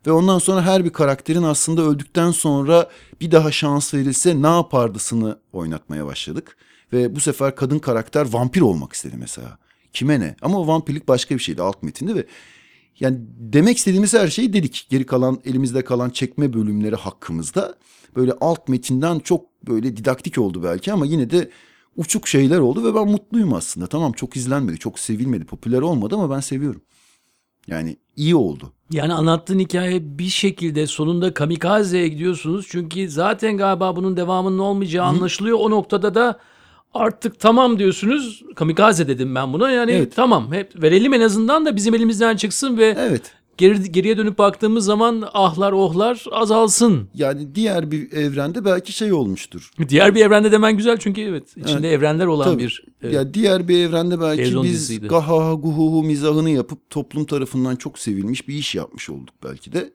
Ve 0.08 0.12
ondan 0.12 0.40
sonra 0.40 0.62
her 0.62 0.86
bir 0.86 0.90
karakterin 0.90 1.44
aslında 1.44 1.82
öldükten 1.82 2.32
sonra 2.32 2.90
bir 3.22 3.32
daha 3.32 3.52
şans 3.52 3.94
verilse 3.94 4.42
ne 4.42 4.48
yapardısını 4.48 5.40
oynatmaya 5.54 6.06
başladık. 6.06 6.58
Ve 6.94 7.16
bu 7.16 7.20
sefer 7.20 7.56
kadın 7.56 7.80
karakter 7.80 8.34
vampir 8.34 8.62
olmak 8.62 8.94
istedi 8.94 9.16
mesela. 9.20 9.58
Kime 9.94 10.20
ne? 10.20 10.36
Ama 10.42 10.68
vampirlik 10.68 11.08
başka 11.08 11.36
bir 11.36 11.40
şeydi 11.40 11.62
alt 11.62 11.84
metinde 11.84 12.16
ve 12.16 12.26
yani 13.00 13.18
demek 13.40 13.78
istediğimiz 13.78 14.14
her 14.14 14.28
şeyi 14.28 14.54
dedik. 14.54 14.88
Geri 14.90 15.06
kalan 15.06 15.40
elimizde 15.46 15.84
kalan 15.84 16.10
çekme 16.10 16.54
bölümleri 16.54 16.96
hakkımızda 16.96 17.76
böyle 18.16 18.34
alt 18.42 18.68
metinden 18.68 19.20
çok 19.20 19.46
böyle 19.68 19.98
didaktik 19.98 20.38
oldu 20.38 20.64
belki 20.64 20.94
ama 20.94 21.06
yine 21.06 21.30
de 21.30 21.50
uçuk 21.98 22.28
şeyler 22.28 22.60
oldu 22.60 22.84
ve 22.84 22.96
ben 22.96 23.08
mutluyum 23.08 23.54
aslında. 23.54 23.88
Tamam 23.88 24.12
çok 24.12 24.36
izlenmedi, 24.36 24.78
çok 24.78 25.00
sevilmedi, 25.00 25.46
popüler 25.46 25.82
olmadı 25.82 26.16
ama 26.16 26.36
ben 26.36 26.40
seviyorum. 26.40 26.82
Yani 27.68 27.98
iyi 28.16 28.36
oldu. 28.36 28.74
Yani 28.92 29.14
anlattığın 29.14 29.60
hikaye 29.60 30.20
bir 30.20 30.30
şekilde 30.30 30.88
sonunda 30.88 31.34
kamikazeye 31.34 32.08
gidiyorsunuz. 32.08 32.66
Çünkü 32.70 33.10
zaten 33.10 33.58
galiba 33.58 33.96
bunun 33.96 34.18
devamının 34.18 34.60
olmayacağı 34.60 35.06
anlaşılıyor. 35.06 35.58
O 35.62 35.70
noktada 35.70 36.16
da 36.16 36.40
artık 36.94 37.40
tamam 37.40 37.80
diyorsunuz. 37.80 38.44
Kamikaze 38.56 39.08
dedim 39.08 39.36
ben 39.36 39.54
buna. 39.54 39.72
Yani 39.72 39.92
Evet. 39.92 40.16
tamam 40.16 40.54
hep 40.54 40.82
verelim 40.84 41.14
en 41.14 41.22
azından 41.22 41.66
da 41.66 41.76
bizim 41.76 41.96
elimizden 41.96 42.36
çıksın 42.36 42.78
ve 42.78 42.96
Evet. 43.00 43.32
geri, 43.58 43.92
geriye 43.92 44.18
dönüp 44.18 44.38
baktığımız 44.38 44.86
zaman 44.86 45.24
ahlar 45.34 45.72
ohlar 45.72 46.26
azalsın. 46.32 47.10
Yani 47.14 47.56
diğer 47.56 47.92
bir 47.92 48.12
evrende 48.12 48.66
belki 48.66 48.94
şey 48.94 49.14
olmuştur. 49.14 49.72
Diğer 49.90 50.16
bir 50.16 50.26
evrende 50.26 50.52
demen 50.52 50.78
güzel 50.78 50.98
çünkü 50.98 51.22
evet 51.22 51.58
içinde 51.58 51.92
evrenler 51.92 52.26
olan 52.26 52.44
Tabii. 52.46 52.64
bir 52.64 52.86
e, 53.02 53.10
Ya 53.10 53.34
diğer 53.34 53.68
bir 53.68 53.78
evrende 53.80 54.20
belki 54.22 54.38
Televizyon 54.38 54.64
biz 54.64 55.00
gahaha 55.08 55.54
guhuhu 55.54 56.04
mizahını 56.04 56.50
yapıp 56.50 56.90
toplum 56.90 57.26
tarafından 57.26 57.76
çok 57.76 58.00
sevilmiş 58.00 58.48
bir 58.48 58.54
iş 58.54 58.76
yapmış 58.76 59.10
olduk 59.10 59.36
belki 59.44 59.72
de. 59.74 59.94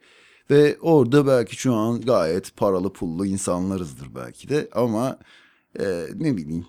Ve 0.51 0.77
orada 0.81 1.27
belki 1.27 1.57
şu 1.57 1.75
an 1.75 2.01
gayet 2.01 2.57
paralı 2.57 2.93
pullu 2.93 3.27
insanlarızdır 3.27 4.07
belki 4.15 4.49
de 4.49 4.69
ama 4.73 5.19
e, 5.81 5.85
ne 6.15 6.37
bileyim 6.37 6.67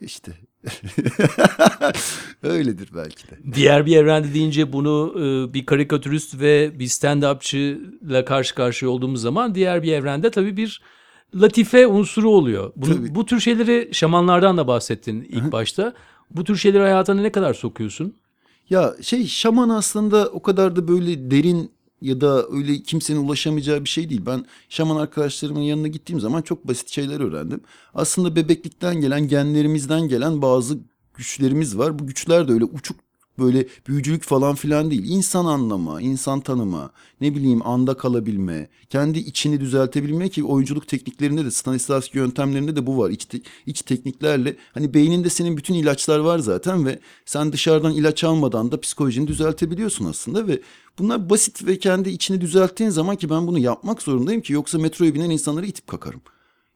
işte 0.00 0.32
öyledir 2.42 2.88
belki 2.96 3.28
de. 3.30 3.54
Diğer 3.54 3.86
bir 3.86 3.96
evrende 3.96 4.34
deyince 4.34 4.72
bunu 4.72 5.14
e, 5.16 5.54
bir 5.54 5.66
karikatürist 5.66 6.40
ve 6.40 6.78
bir 6.78 6.86
stand-upçıyla 6.86 8.24
karşı 8.24 8.54
karşıya 8.54 8.90
olduğumuz 8.90 9.20
zaman 9.20 9.54
diğer 9.54 9.82
bir 9.82 9.92
evrende 9.92 10.30
tabii 10.30 10.56
bir 10.56 10.82
latife 11.34 11.86
unsuru 11.86 12.30
oluyor. 12.30 12.72
Bunu, 12.76 12.94
Tabii. 12.94 13.14
bu 13.14 13.26
tür 13.26 13.40
şeyleri 13.40 13.88
şamanlardan 13.92 14.56
da 14.56 14.68
bahsettin 14.68 15.26
ilk 15.28 15.52
başta. 15.52 15.94
Bu 16.30 16.44
tür 16.44 16.56
şeyleri 16.56 16.82
hayatına 16.82 17.20
ne 17.20 17.32
kadar 17.32 17.54
sokuyorsun? 17.54 18.14
Ya 18.70 18.94
şey 19.02 19.26
şaman 19.26 19.68
aslında 19.68 20.28
o 20.28 20.42
kadar 20.42 20.76
da 20.76 20.88
böyle 20.88 21.30
derin 21.30 21.70
ya 22.00 22.20
da 22.20 22.48
öyle 22.48 22.82
kimsenin 22.82 23.24
ulaşamayacağı 23.24 23.84
bir 23.84 23.88
şey 23.88 24.10
değil. 24.10 24.22
Ben 24.26 24.46
şaman 24.68 24.96
arkadaşlarımın 24.96 25.60
yanına 25.60 25.88
gittiğim 25.88 26.20
zaman 26.20 26.42
çok 26.42 26.68
basit 26.68 26.88
şeyler 26.88 27.20
öğrendim. 27.20 27.60
Aslında 27.94 28.36
bebeklikten 28.36 29.00
gelen, 29.00 29.28
genlerimizden 29.28 30.08
gelen 30.08 30.42
bazı 30.42 30.78
güçlerimiz 31.14 31.78
var. 31.78 31.98
Bu 31.98 32.06
güçler 32.06 32.48
de 32.48 32.52
öyle 32.52 32.64
uçuk 32.64 33.05
böyle 33.38 33.66
büyücülük 33.88 34.22
falan 34.22 34.54
filan 34.54 34.90
değil. 34.90 35.04
İnsan 35.08 35.44
anlama, 35.44 36.00
insan 36.00 36.40
tanıma, 36.40 36.90
ne 37.20 37.34
bileyim 37.34 37.66
anda 37.66 37.96
kalabilme, 37.96 38.68
kendi 38.90 39.18
içini 39.18 39.60
düzeltebilme 39.60 40.28
ki 40.28 40.44
oyunculuk 40.44 40.88
tekniklerinde 40.88 41.44
de 41.44 41.50
Stanislavski 41.50 42.18
yöntemlerinde 42.18 42.76
de 42.76 42.86
bu 42.86 42.98
var. 42.98 43.10
İç, 43.10 43.24
te, 43.24 43.40
iç 43.66 43.82
tekniklerle 43.82 44.56
hani 44.74 44.94
beyninde 44.94 45.30
senin 45.30 45.56
bütün 45.56 45.74
ilaçlar 45.74 46.18
var 46.18 46.38
zaten 46.38 46.86
ve 46.86 46.98
sen 47.26 47.52
dışarıdan 47.52 47.94
ilaç 47.94 48.24
almadan 48.24 48.72
da 48.72 48.80
psikolojini 48.80 49.28
düzeltebiliyorsun 49.28 50.04
aslında 50.04 50.48
ve 50.48 50.60
bunlar 50.98 51.30
basit 51.30 51.66
ve 51.66 51.78
kendi 51.78 52.10
içini 52.10 52.40
düzelttiğin 52.40 52.90
zaman 52.90 53.16
ki 53.16 53.30
ben 53.30 53.46
bunu 53.46 53.58
yapmak 53.58 54.02
zorundayım 54.02 54.40
ki 54.40 54.52
yoksa 54.52 54.78
metroya 54.78 55.14
binen 55.14 55.30
insanları 55.30 55.66
itip 55.66 55.86
kakarım. 55.86 56.20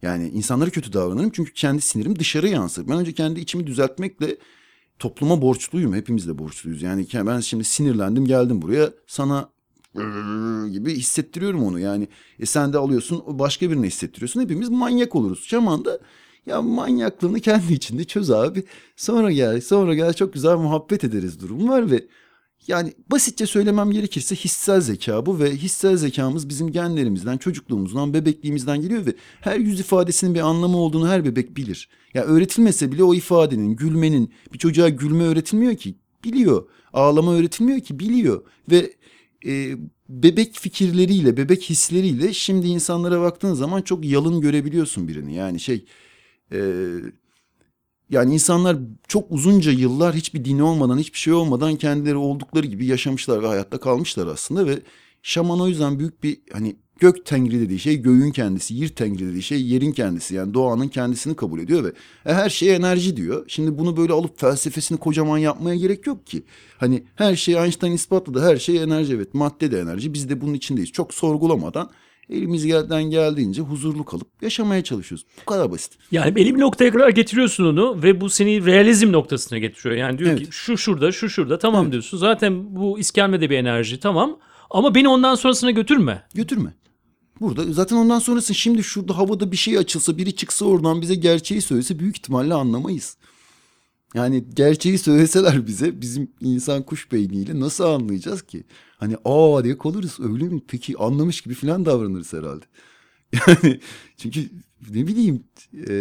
Yani 0.02 0.28
insanlara 0.28 0.70
kötü 0.70 0.92
davranırım 0.92 1.30
çünkü 1.30 1.52
kendi 1.52 1.82
sinirim 1.82 2.18
dışarı 2.18 2.48
yansır. 2.48 2.88
Ben 2.88 2.98
önce 2.98 3.12
kendi 3.12 3.40
içimi 3.40 3.66
düzeltmekle 3.66 4.36
topluma 5.00 5.42
borçluyum. 5.42 5.94
Hepimiz 5.94 6.28
de 6.28 6.38
borçluyuz. 6.38 6.82
Yani 6.82 7.06
ben 7.14 7.40
şimdi 7.40 7.64
sinirlendim 7.64 8.24
geldim 8.24 8.62
buraya 8.62 8.90
sana 9.06 9.50
gibi 10.72 10.94
hissettiriyorum 10.94 11.64
onu. 11.64 11.78
Yani 11.78 12.08
e 12.38 12.46
sen 12.46 12.72
de 12.72 12.78
alıyorsun 12.78 13.22
başka 13.26 13.70
birine 13.70 13.86
hissettiriyorsun. 13.86 14.40
Hepimiz 14.40 14.68
manyak 14.68 15.16
oluruz. 15.16 15.44
Şaman 15.44 15.84
da 15.84 15.98
ya 16.46 16.62
manyaklığını 16.62 17.40
kendi 17.40 17.72
içinde 17.72 18.04
çöz 18.04 18.30
abi. 18.30 18.64
Sonra 18.96 19.32
gel 19.32 19.60
sonra 19.60 19.94
gel 19.94 20.12
çok 20.12 20.32
güzel 20.32 20.56
muhabbet 20.56 21.04
ederiz 21.04 21.40
durum 21.40 21.68
var 21.68 21.90
ve 21.90 22.06
yani 22.66 22.94
basitçe 23.10 23.46
söylemem 23.46 23.90
gerekirse 23.90 24.36
hissel 24.36 24.80
zeka 24.80 25.26
bu 25.26 25.38
ve 25.38 25.56
hissel 25.56 25.96
zekamız 25.96 26.48
bizim 26.48 26.72
genlerimizden, 26.72 27.38
çocukluğumuzdan, 27.38 28.14
bebekliğimizden 28.14 28.80
geliyor 28.80 29.06
ve 29.06 29.14
her 29.40 29.58
yüz 29.58 29.80
ifadesinin 29.80 30.34
bir 30.34 30.40
anlamı 30.40 30.76
olduğunu 30.76 31.08
her 31.08 31.24
bebek 31.24 31.56
bilir. 31.56 31.88
Ya 32.14 32.24
öğretilmese 32.24 32.92
bile 32.92 33.04
o 33.04 33.14
ifadenin, 33.14 33.76
gülmenin, 33.76 34.32
bir 34.52 34.58
çocuğa 34.58 34.88
gülme 34.88 35.24
öğretilmiyor 35.24 35.76
ki, 35.76 35.94
biliyor. 36.24 36.68
Ağlama 36.92 37.34
öğretilmiyor 37.34 37.80
ki, 37.80 37.98
biliyor. 37.98 38.44
Ve 38.70 38.92
e, 39.46 39.76
bebek 40.08 40.54
fikirleriyle, 40.54 41.36
bebek 41.36 41.62
hisleriyle 41.62 42.32
şimdi 42.32 42.66
insanlara 42.66 43.20
baktığın 43.20 43.54
zaman 43.54 43.82
çok 43.82 44.04
yalın 44.04 44.40
görebiliyorsun 44.40 45.08
birini. 45.08 45.34
Yani 45.34 45.60
şey... 45.60 45.84
E, 46.52 46.58
yani 48.10 48.34
insanlar 48.34 48.76
çok 49.08 49.30
uzunca 49.30 49.72
yıllar 49.72 50.14
hiçbir 50.14 50.44
dini 50.44 50.62
olmadan, 50.62 50.98
hiçbir 50.98 51.18
şey 51.18 51.32
olmadan 51.32 51.76
kendileri 51.76 52.16
oldukları 52.16 52.66
gibi 52.66 52.86
yaşamışlar 52.86 53.42
ve 53.42 53.46
hayatta 53.46 53.78
kalmışlar 53.78 54.26
aslında 54.26 54.66
ve 54.66 54.78
şaman 55.22 55.60
o 55.60 55.68
yüzden 55.68 55.98
büyük 55.98 56.22
bir 56.22 56.40
hani 56.52 56.76
gök 57.00 57.26
tengri 57.26 57.60
dediği 57.60 57.78
şey 57.78 57.96
göğün 57.96 58.30
kendisi, 58.30 58.74
yer 58.74 58.88
tengri 58.88 59.28
dediği 59.28 59.42
şey 59.42 59.62
yerin 59.62 59.92
kendisi 59.92 60.34
yani 60.34 60.54
doğanın 60.54 60.88
kendisini 60.88 61.36
kabul 61.36 61.60
ediyor 61.60 61.84
ve 61.84 61.88
e, 62.26 62.34
her 62.34 62.50
şey 62.50 62.74
enerji 62.74 63.16
diyor. 63.16 63.44
Şimdi 63.48 63.78
bunu 63.78 63.96
böyle 63.96 64.12
alıp 64.12 64.40
felsefesini 64.40 64.98
kocaman 64.98 65.38
yapmaya 65.38 65.76
gerek 65.76 66.06
yok 66.06 66.26
ki. 66.26 66.42
Hani 66.78 67.04
her 67.16 67.36
şey 67.36 67.54
Einstein 67.54 67.92
ispatladı 67.92 68.42
her 68.42 68.56
şey 68.56 68.82
enerji 68.82 69.14
evet 69.14 69.34
madde 69.34 69.72
de 69.72 69.80
enerji 69.80 70.14
biz 70.14 70.28
de 70.28 70.40
bunun 70.40 70.54
içindeyiz. 70.54 70.92
Çok 70.92 71.14
sorgulamadan 71.14 71.90
elimizden 72.30 73.04
geldiğince 73.04 73.62
huzurlu 73.62 74.04
kalıp 74.04 74.42
yaşamaya 74.42 74.84
çalışıyoruz. 74.84 75.26
Bu 75.40 75.44
kadar 75.44 75.70
basit. 75.70 75.92
Yani 76.12 76.34
belli 76.34 76.54
bir 76.54 76.60
noktaya 76.60 76.92
kadar 76.92 77.08
getiriyorsun 77.08 77.64
onu 77.64 78.02
ve 78.02 78.20
bu 78.20 78.30
seni 78.30 78.66
realizm 78.66 79.12
noktasına 79.12 79.58
getiriyor. 79.58 79.96
Yani 79.96 80.18
diyor 80.18 80.30
evet. 80.30 80.40
ki 80.40 80.48
şu 80.50 80.78
şurada, 80.78 81.12
şu 81.12 81.30
şurada 81.30 81.58
tamam 81.58 81.82
evet. 81.82 81.92
diyorsun. 81.92 82.18
Zaten 82.18 82.76
bu 82.76 82.98
iskemlede 82.98 83.50
bir 83.50 83.58
enerji 83.58 84.00
tamam 84.00 84.38
ama 84.70 84.94
beni 84.94 85.08
ondan 85.08 85.34
sonrasına 85.34 85.70
götürme. 85.70 86.22
Götürme. 86.34 86.74
Burada 87.40 87.72
zaten 87.72 87.96
ondan 87.96 88.18
sonrası 88.18 88.54
şimdi 88.54 88.84
şurada 88.84 89.18
havada 89.18 89.52
bir 89.52 89.56
şey 89.56 89.78
açılsa 89.78 90.18
biri 90.18 90.36
çıksa 90.36 90.64
oradan 90.64 91.02
bize 91.02 91.14
gerçeği 91.14 91.60
söylese 91.60 91.98
büyük 91.98 92.16
ihtimalle 92.16 92.54
anlamayız. 92.54 93.16
Yani 94.14 94.44
gerçeği 94.54 94.98
söyleseler 94.98 95.66
bize 95.66 96.00
bizim 96.00 96.30
insan 96.40 96.82
kuş 96.82 97.12
beyniyle 97.12 97.60
nasıl 97.60 97.84
anlayacağız 97.84 98.42
ki? 98.42 98.64
Hani 99.00 99.16
aa 99.24 99.64
diye 99.64 99.78
kalırız 99.78 100.20
öyle 100.20 100.44
mi? 100.44 100.60
Peki 100.68 100.98
anlamış 100.98 101.40
gibi 101.40 101.54
falan 101.54 101.84
davranırız 101.84 102.32
herhalde. 102.32 102.64
Yani 103.46 103.80
çünkü 104.16 104.40
ne 104.90 105.06
bileyim. 105.06 105.44
E, 105.88 105.92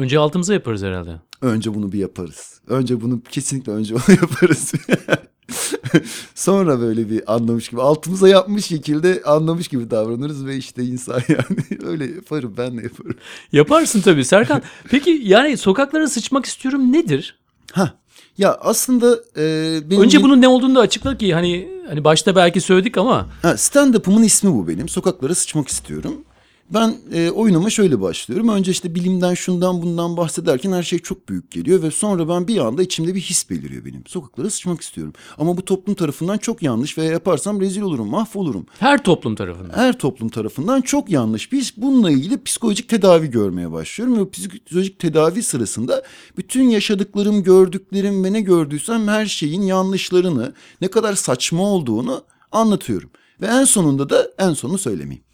önce 0.00 0.18
altımıza 0.18 0.54
yaparız 0.54 0.82
herhalde. 0.82 1.20
Önce 1.42 1.74
bunu 1.74 1.92
bir 1.92 1.98
yaparız. 1.98 2.60
Önce 2.66 3.00
bunu 3.00 3.22
kesinlikle 3.22 3.72
önce 3.72 3.94
onu 3.94 4.02
yaparız. 4.20 4.72
Sonra 6.34 6.80
böyle 6.80 7.10
bir 7.10 7.34
anlamış 7.34 7.68
gibi 7.68 7.80
altımıza 7.80 8.28
yapmış 8.28 8.66
şekilde 8.66 9.22
anlamış 9.24 9.68
gibi 9.68 9.90
davranırız 9.90 10.46
ve 10.46 10.56
işte 10.56 10.84
insan 10.84 11.20
yani 11.28 11.84
öyle 11.84 12.06
yaparım 12.06 12.54
ben 12.58 12.78
de 12.78 12.82
yaparım. 12.82 13.16
Yaparsın 13.52 14.00
tabii 14.00 14.24
Serkan. 14.24 14.62
Peki 14.90 15.20
yani 15.24 15.56
sokaklara 15.56 16.08
sıçmak 16.08 16.46
istiyorum 16.46 16.92
nedir? 16.92 17.38
Ha 17.72 17.98
ya 18.38 18.58
aslında 18.60 19.18
e, 19.36 19.42
benim 19.90 20.02
önce 20.02 20.22
bunun 20.22 20.40
ne 20.42 20.48
olduğunu 20.48 20.74
da 20.74 20.80
açıkla 20.80 21.18
ki 21.18 21.34
hani 21.34 21.68
hani 21.88 22.04
başta 22.04 22.36
belki 22.36 22.60
söyledik 22.60 22.98
ama. 22.98 23.26
Ha, 23.42 23.56
stand-up'ımın 23.56 24.22
ismi 24.22 24.52
bu 24.52 24.68
benim. 24.68 24.88
Sokaklara 24.88 25.34
sıçmak 25.34 25.68
istiyorum. 25.68 26.24
Ben 26.70 26.96
e, 27.12 27.30
oyunuma 27.30 27.70
şöyle 27.70 28.00
başlıyorum. 28.00 28.48
Önce 28.48 28.70
işte 28.70 28.94
bilimden 28.94 29.34
şundan 29.34 29.82
bundan 29.82 30.16
bahsederken 30.16 30.72
her 30.72 30.82
şey 30.82 30.98
çok 30.98 31.28
büyük 31.28 31.50
geliyor 31.50 31.82
ve 31.82 31.90
sonra 31.90 32.28
ben 32.28 32.48
bir 32.48 32.58
anda 32.58 32.82
içimde 32.82 33.14
bir 33.14 33.20
his 33.20 33.50
beliriyor 33.50 33.84
benim. 33.84 34.02
Sokaklara 34.06 34.50
sıçmak 34.50 34.80
istiyorum. 34.80 35.12
Ama 35.38 35.56
bu 35.56 35.64
toplum 35.64 35.94
tarafından 35.94 36.38
çok 36.38 36.62
yanlış 36.62 36.98
ve 36.98 37.04
yaparsam 37.04 37.60
rezil 37.60 37.82
olurum, 37.82 38.08
mahvolurum. 38.08 38.66
Her 38.78 39.04
toplum 39.04 39.34
tarafından. 39.34 39.76
Her 39.76 39.98
toplum 39.98 40.28
tarafından 40.28 40.80
çok 40.80 41.10
yanlış. 41.10 41.52
Biz 41.52 41.72
bununla 41.76 42.10
ilgili 42.10 42.42
psikolojik 42.42 42.88
tedavi 42.88 43.30
görmeye 43.30 43.72
başlıyorum 43.72 44.18
ve 44.20 44.30
psikolojik 44.30 44.98
tedavi 44.98 45.42
sırasında 45.42 46.02
bütün 46.36 46.68
yaşadıklarım, 46.68 47.42
gördüklerim 47.42 48.24
ve 48.24 48.32
ne 48.32 48.40
gördüysem 48.40 49.08
her 49.08 49.26
şeyin 49.26 49.62
yanlışlarını, 49.62 50.54
ne 50.80 50.88
kadar 50.88 51.14
saçma 51.14 51.62
olduğunu 51.62 52.24
anlatıyorum. 52.52 53.10
Ve 53.40 53.46
en 53.46 53.64
sonunda 53.64 54.10
da 54.10 54.30
en 54.38 54.52
sonunu 54.52 54.78
söylemeyeyim. 54.78 55.24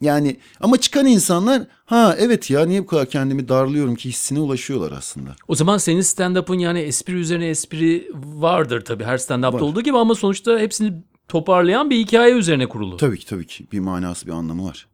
Yani 0.00 0.36
ama 0.60 0.76
çıkan 0.76 1.06
insanlar 1.06 1.62
ha 1.84 2.16
evet 2.18 2.50
ya 2.50 2.66
niye 2.66 2.82
bu 2.82 2.86
kadar 2.86 3.10
kendimi 3.10 3.48
darlıyorum 3.48 3.94
ki 3.94 4.08
hissine 4.08 4.40
ulaşıyorlar 4.40 4.92
aslında. 4.92 5.36
O 5.48 5.54
zaman 5.54 5.78
senin 5.78 6.00
stand-up'ın 6.00 6.58
yani 6.58 6.78
espri 6.78 7.14
üzerine 7.14 7.48
espri 7.48 8.10
vardır 8.14 8.84
tabii 8.84 9.04
her 9.04 9.18
stand-up'ta 9.18 9.64
olduğu 9.64 9.80
gibi 9.80 9.96
ama 9.96 10.14
sonuçta 10.14 10.58
hepsini 10.58 10.92
toparlayan 11.28 11.90
bir 11.90 11.98
hikaye 11.98 12.34
üzerine 12.34 12.68
kurulu. 12.68 12.96
Tabii 12.96 13.18
ki 13.18 13.26
tabii 13.26 13.46
ki 13.46 13.66
bir 13.72 13.80
manası 13.80 14.26
bir 14.26 14.32
anlamı 14.32 14.64
var. 14.64 14.88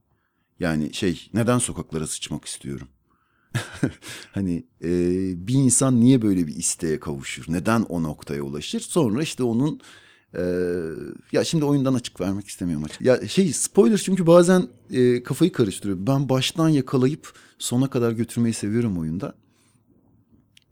Yani 0.61 0.95
şey 0.95 1.31
neden 1.35 1.59
sokaklara 1.59 2.07
sıçmak 2.07 2.45
istiyorum? 2.45 2.89
hani 4.33 4.67
e, 4.85 4.91
bir 5.47 5.55
insan 5.55 6.01
niye 6.01 6.23
böyle 6.23 6.47
bir 6.47 6.57
isteğe 6.57 7.01
kavuşur? 7.01 7.45
Neden 7.49 7.83
o 7.83 8.03
noktaya 8.03 8.43
ulaşır? 8.43 8.81
Sonra 8.81 9.23
işte 9.23 9.43
onun 9.43 9.81
ee, 10.37 10.43
ya 11.33 11.45
şimdi 11.45 11.65
oyundan 11.65 11.95
açık 11.95 12.21
vermek 12.21 12.49
istemiyorum 12.49 12.85
açık. 12.85 13.01
Ya 13.01 13.29
şey 13.29 13.53
spoiler 13.53 13.97
çünkü 13.97 14.27
bazen 14.27 14.69
e, 14.91 15.23
kafayı 15.23 15.53
karıştırıyor. 15.53 15.99
Ben 16.01 16.29
baştan 16.29 16.69
yakalayıp 16.69 17.33
sona 17.59 17.91
kadar 17.91 18.13
götürmeyi 18.13 18.55
seviyorum 18.55 18.99
oyunda. 18.99 19.35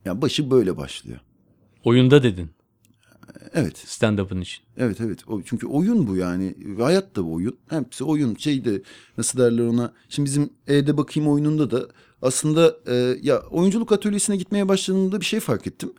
Ya 0.04 0.22
başı 0.22 0.50
böyle 0.50 0.76
başlıyor. 0.76 1.20
Oyunda 1.84 2.22
dedin. 2.22 2.50
Evet. 3.54 3.78
Stand-up'ın 3.78 4.40
için. 4.40 4.64
Evet 4.76 5.00
evet. 5.00 5.28
O, 5.28 5.42
çünkü 5.42 5.66
oyun 5.66 6.06
bu 6.06 6.16
yani. 6.16 6.54
Hayat 6.78 7.16
da 7.16 7.24
bu 7.24 7.32
oyun. 7.32 7.56
Hepsi 7.68 8.04
oyun. 8.04 8.34
Şey 8.34 8.64
de 8.64 8.82
nasıl 9.18 9.38
derler 9.38 9.64
ona. 9.64 9.92
Şimdi 10.08 10.26
bizim 10.26 10.50
E'de 10.66 10.96
bakayım 10.96 11.30
oyununda 11.30 11.70
da 11.70 11.88
aslında 12.22 12.76
e, 12.86 13.18
ya 13.22 13.40
oyunculuk 13.40 13.92
atölyesine 13.92 14.36
gitmeye 14.36 14.68
başladığımda 14.68 15.20
bir 15.20 15.24
şey 15.24 15.40
fark 15.40 15.66
ettim. 15.66 15.92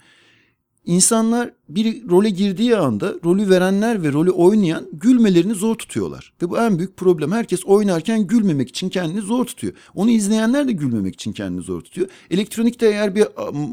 İnsanlar 0.86 1.52
bir 1.69 2.10
role 2.10 2.30
girdiği 2.30 2.78
anda 2.78 3.13
rolü 3.26 3.50
verenler 3.50 4.04
ve 4.04 4.12
rolü 4.12 4.32
oynayan 4.32 4.88
gülmelerini 4.93 5.56
zor 5.56 5.76
tutuyorlar. 5.76 6.34
Ve 6.41 6.50
bu 6.50 6.58
en 6.58 6.78
büyük 6.78 6.98
problem. 6.98 7.32
Herkes 7.32 7.65
oynarken 7.65 8.28
gülmemek 8.28 8.69
için 8.69 8.89
kendini 8.89 9.21
zor 9.21 9.45
tutuyor. 9.45 9.74
Onu 9.95 10.10
izleyenler 10.10 10.67
de 10.67 10.71
gülmemek 10.71 11.13
için 11.13 11.34
kendini 11.34 11.62
zor 11.62 11.82
tutuyor. 11.82 12.08
Elektronikte 12.32 12.88
eğer 12.88 13.15
bir 13.15 13.26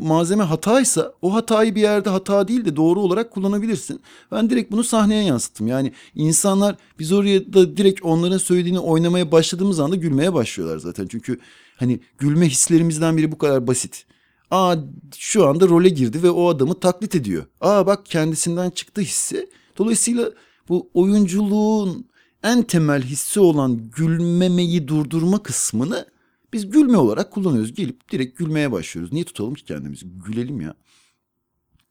malzeme 0.02 0.44
hataysa 0.44 1.12
o 1.22 1.34
hatayı 1.34 1.74
bir 1.74 1.80
yerde 1.80 2.10
hata 2.10 2.48
değil 2.48 2.64
de 2.64 2.76
doğru 2.76 3.00
olarak 3.00 3.30
kullanabilirsin. 3.30 4.00
Ben 4.32 4.50
direkt 4.50 4.72
bunu 4.72 4.84
sahneye 4.84 5.24
yansıttım. 5.24 5.66
Yani 5.66 5.92
insanlar 6.14 6.76
biz 6.98 7.12
oraya 7.12 7.52
da 7.52 7.76
direkt 7.76 8.02
onların 8.02 8.38
söylediğini 8.38 8.78
oynamaya 8.78 9.32
başladığımız 9.32 9.80
anda 9.80 9.96
gülmeye 9.96 10.34
başlıyorlar 10.34 10.78
zaten. 10.78 11.06
Çünkü 11.06 11.38
hani 11.76 12.00
gülme 12.18 12.48
hislerimizden 12.48 13.16
biri 13.16 13.32
bu 13.32 13.38
kadar 13.38 13.66
basit. 13.66 14.06
Aa 14.52 14.76
şu 15.16 15.48
anda 15.48 15.68
role 15.68 15.88
girdi 15.88 16.22
ve 16.22 16.30
o 16.30 16.48
adamı 16.48 16.80
taklit 16.80 17.14
ediyor. 17.14 17.44
Aa 17.60 17.86
bak 17.86 18.06
kendisinden 18.06 18.70
çıktı 18.70 19.00
hissi. 19.00 19.50
Dolayısıyla 19.78 20.30
bu 20.68 20.90
oyunculuğun 20.94 22.06
en 22.42 22.62
temel 22.62 23.02
hissi 23.02 23.40
olan 23.40 23.90
gülmemeyi 23.96 24.88
durdurma 24.88 25.42
kısmını 25.42 26.06
biz 26.52 26.70
gülme 26.70 26.96
olarak 26.96 27.30
kullanıyoruz. 27.30 27.74
Gelip 27.74 28.12
direkt 28.12 28.38
gülmeye 28.38 28.72
başlıyoruz. 28.72 29.12
Niye 29.12 29.24
tutalım 29.24 29.54
ki 29.54 29.64
kendimizi? 29.64 30.06
Gülelim 30.26 30.60
ya. 30.60 30.74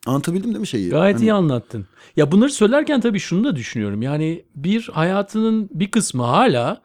Anlatabildim 0.06 0.50
değil 0.50 0.60
mi 0.60 0.68
şeyi? 0.68 0.90
Gayet 0.90 1.16
hani... 1.16 1.26
iyi 1.26 1.34
anlattın. 1.34 1.86
Ya 2.16 2.32
bunları 2.32 2.52
söylerken 2.52 3.02
tabii 3.02 3.20
şunu 3.20 3.44
da 3.44 3.56
düşünüyorum. 3.56 4.02
Yani 4.02 4.46
bir 4.56 4.90
hayatının 4.94 5.70
bir 5.74 5.92
kısmı 5.92 6.24
hala 6.24 6.82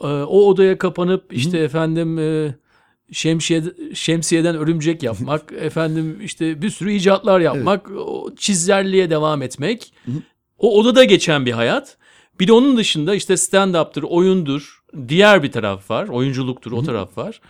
e, 0.00 0.06
o 0.06 0.48
odaya 0.48 0.78
kapanıp 0.78 1.32
işte 1.32 1.58
Hı. 1.58 1.62
efendim 1.62 2.18
e, 2.18 2.54
şemsiye, 3.12 3.62
şemsiyeden 3.94 4.56
örümcek 4.56 5.02
yapmak, 5.02 5.52
efendim 5.60 6.18
işte 6.24 6.62
bir 6.62 6.70
sürü 6.70 6.92
icatlar 6.92 7.40
yapmak, 7.40 7.90
o 7.90 8.34
çizerliğe 8.36 9.10
devam 9.10 9.42
etmek. 9.42 9.92
O 10.58 10.78
odada 10.78 11.04
geçen 11.04 11.46
bir 11.46 11.52
hayat. 11.52 11.96
Bir 12.40 12.48
de 12.48 12.52
onun 12.52 12.76
dışında 12.76 13.14
işte 13.14 13.34
stand-up'tır, 13.34 14.02
oyundur, 14.02 14.82
diğer 15.08 15.42
bir 15.42 15.52
taraf 15.52 15.90
var, 15.90 16.08
oyunculuktur, 16.08 16.72
o 16.72 16.82
taraf 16.82 17.18
var. 17.18 17.40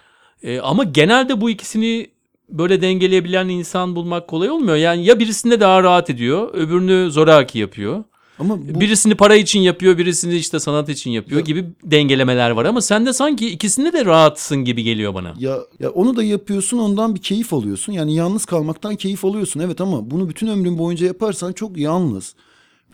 E, 0.42 0.60
ama 0.60 0.84
genelde 0.84 1.40
bu 1.40 1.50
ikisini 1.50 2.10
böyle 2.48 2.82
dengeleyebilen 2.82 3.48
insan 3.48 3.96
bulmak 3.96 4.28
kolay 4.28 4.50
olmuyor. 4.50 4.76
Yani 4.76 5.04
ya 5.04 5.18
birisinde 5.18 5.60
daha 5.60 5.82
rahat 5.82 6.10
ediyor, 6.10 6.54
öbürünü 6.54 7.10
zoraki 7.10 7.58
yapıyor. 7.58 8.04
Ama 8.38 8.58
bu, 8.74 8.80
Birisini 8.80 9.14
para 9.14 9.36
için 9.36 9.60
yapıyor, 9.60 9.98
birisini 9.98 10.34
işte 10.34 10.60
sanat 10.60 10.88
için 10.88 11.10
yapıyor 11.10 11.40
Ya- 11.40 11.44
gibi 11.44 11.64
dengelemeler 11.84 12.50
var 12.50 12.64
ama 12.64 12.80
sende 12.80 13.12
sanki 13.12 13.48
ikisinde 13.50 13.92
de 13.92 14.04
rahatsın 14.04 14.64
gibi 14.64 14.82
geliyor 14.82 15.14
bana. 15.14 15.34
ya 15.38 15.58
ya 15.80 15.90
onu 15.90 16.16
da 16.16 16.22
yapıyorsun 16.22 16.78
ondan 16.78 17.14
bir 17.14 17.20
keyif 17.22 17.52
alıyorsun. 17.52 17.92
Yani 17.92 18.14
yalnız 18.14 18.44
kalmaktan 18.44 18.96
keyif 18.96 19.24
alıyorsun 19.24 19.60
evet 19.60 19.80
ama 19.80 20.10
bunu 20.10 20.28
bütün 20.28 20.46
ömrün 20.46 20.78
boyunca 20.78 21.06
yaparsan 21.06 21.52
çok 21.52 21.76
yalnız 21.76 22.34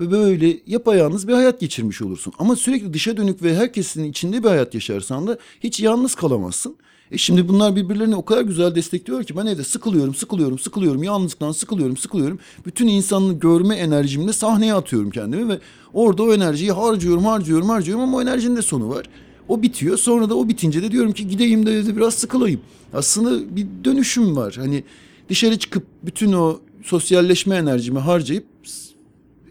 ve 0.00 0.10
böyle 0.10 0.56
yapayalnız 0.66 1.28
bir 1.28 1.32
hayat 1.32 1.60
geçirmiş 1.60 2.02
olursun. 2.02 2.32
Ama 2.38 2.56
sürekli 2.56 2.92
dışa 2.94 3.16
dönük 3.16 3.42
ve 3.42 3.56
herkesin 3.56 4.04
içinde 4.04 4.42
bir 4.44 4.48
hayat 4.48 4.74
yaşarsan 4.74 5.26
da 5.26 5.38
hiç 5.60 5.80
yalnız 5.80 6.14
kalamazsın. 6.14 6.76
E 7.12 7.18
şimdi 7.18 7.48
bunlar 7.48 7.76
birbirlerini 7.76 8.16
o 8.16 8.24
kadar 8.24 8.42
güzel 8.42 8.74
destekliyor 8.74 9.24
ki 9.24 9.36
ben 9.36 9.46
evde 9.46 9.64
sıkılıyorum, 9.64 10.14
sıkılıyorum, 10.14 10.58
sıkılıyorum, 10.58 11.02
yalnızlıktan 11.02 11.52
sıkılıyorum, 11.52 11.96
sıkılıyorum. 11.96 12.38
Bütün 12.66 12.86
insanlığı 12.86 13.38
görme 13.38 13.76
enerjimle 13.76 14.32
sahneye 14.32 14.74
atıyorum 14.74 15.10
kendimi 15.10 15.48
ve 15.48 15.58
orada 15.94 16.22
o 16.22 16.34
enerjiyi 16.34 16.72
harcıyorum, 16.72 17.24
harcıyorum, 17.24 17.68
harcıyorum 17.68 18.02
ama 18.02 18.16
o 18.16 18.22
enerjinin 18.22 18.56
de 18.56 18.62
sonu 18.62 18.88
var. 18.88 19.06
O 19.48 19.62
bitiyor. 19.62 19.96
Sonra 19.96 20.30
da 20.30 20.34
o 20.34 20.48
bitince 20.48 20.82
de 20.82 20.90
diyorum 20.90 21.12
ki 21.12 21.28
gideyim 21.28 21.66
de 21.66 21.72
evde 21.72 21.96
biraz 21.96 22.14
sıkılayım. 22.14 22.60
Aslında 22.92 23.56
bir 23.56 23.66
dönüşüm 23.84 24.36
var. 24.36 24.54
Hani 24.58 24.84
dışarı 25.28 25.58
çıkıp 25.58 25.86
bütün 26.02 26.32
o 26.32 26.60
sosyalleşme 26.84 27.56
enerjimi 27.56 27.98
harcayıp 27.98 28.46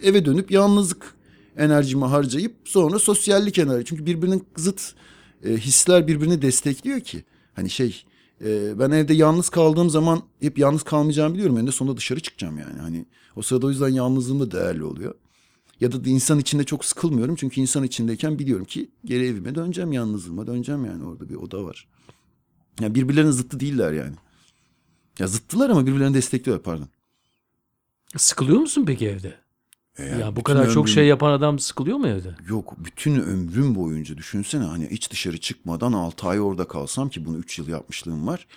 eve 0.04 0.26
dönüp 0.26 0.52
yalnızlık 0.52 1.16
enerjimi 1.58 2.06
harcayıp 2.06 2.56
sonra 2.66 3.00
sosyallik 3.00 3.58
enerji. 3.58 3.86
Çünkü 3.86 4.06
birbirinin 4.06 4.44
zıt 4.58 4.94
e, 5.46 5.58
hisler 5.58 6.08
birbirini 6.08 6.42
destekliyor 6.42 7.00
ki. 7.00 7.24
Hani 7.54 7.70
şey 7.70 8.04
e, 8.46 8.80
ben 8.80 8.92
evde 8.92 9.14
yalnız 9.14 9.50
kaldığım 9.50 9.90
zaman 9.90 10.22
hep 10.42 10.58
yalnız 10.58 10.84
kalmayacağımı 10.84 11.34
biliyorum. 11.34 11.58
En 11.58 11.68
de 11.68 11.72
sonunda 11.72 11.98
dışarı 11.98 12.20
çıkacağım 12.20 12.58
yani. 12.58 12.80
Hani 12.80 13.06
o 13.36 13.42
sırada 13.42 13.68
o 13.68 13.70
yüzden 13.70 13.90
yalnızlığım 13.90 14.40
da 14.40 14.52
değerli 14.52 14.84
oluyor. 14.84 15.16
Ya 15.82 15.92
da 15.92 16.10
insan 16.10 16.40
içinde 16.40 16.64
çok 16.64 16.86
sıkılmıyorum. 16.86 17.36
Çünkü 17.36 17.62
insan 17.62 17.84
içindeyken 17.84 18.40
biliyorum 18.40 18.66
ki 18.66 18.90
geri 19.06 19.26
evime 19.26 19.56
döneceğim, 19.56 19.92
yalnızlığıma 19.92 20.48
döneceğim 20.48 20.86
yani. 20.86 21.06
Orada 21.06 21.30
bir 21.30 21.36
oda 21.36 21.64
var. 21.64 21.88
Yani 22.80 22.96
birbirlerinin 22.96 23.32
zıttı 23.32 23.60
değiller 23.60 23.92
yani. 23.92 24.16
Ya 25.20 25.28
zıttılar 25.28 25.70
ama 25.70 25.88
birbirlerini 25.88 26.14
destekliyorlar 26.14 26.64
pardon. 26.64 26.88
Sıkılıyor 28.18 28.60
musun 28.60 28.84
peki 28.88 29.08
evde? 29.08 29.41
Eğer 29.98 30.20
ya 30.20 30.36
bu 30.36 30.44
kadar 30.44 30.70
çok 30.70 30.86
ömrüm- 30.86 30.94
şey 30.94 31.06
yapan 31.08 31.32
adam 31.32 31.60
sıkılıyor 31.60 31.98
mu 31.98 32.08
evde? 32.08 32.36
Yok 32.48 32.74
bütün 32.78 33.16
ömrüm 33.16 33.76
boyunca 33.76 34.18
düşünsene 34.18 34.64
hani 34.64 34.88
hiç 34.92 35.12
dışarı 35.12 35.38
çıkmadan 35.38 35.94
6 35.94 36.28
ay 36.28 36.42
orada 36.42 36.68
kalsam 36.68 37.10
ki 37.10 37.26
bunu 37.26 37.38
3 37.38 37.60
yıl 37.60 37.68
yapmışlığım 37.68 38.28
var. 38.28 38.48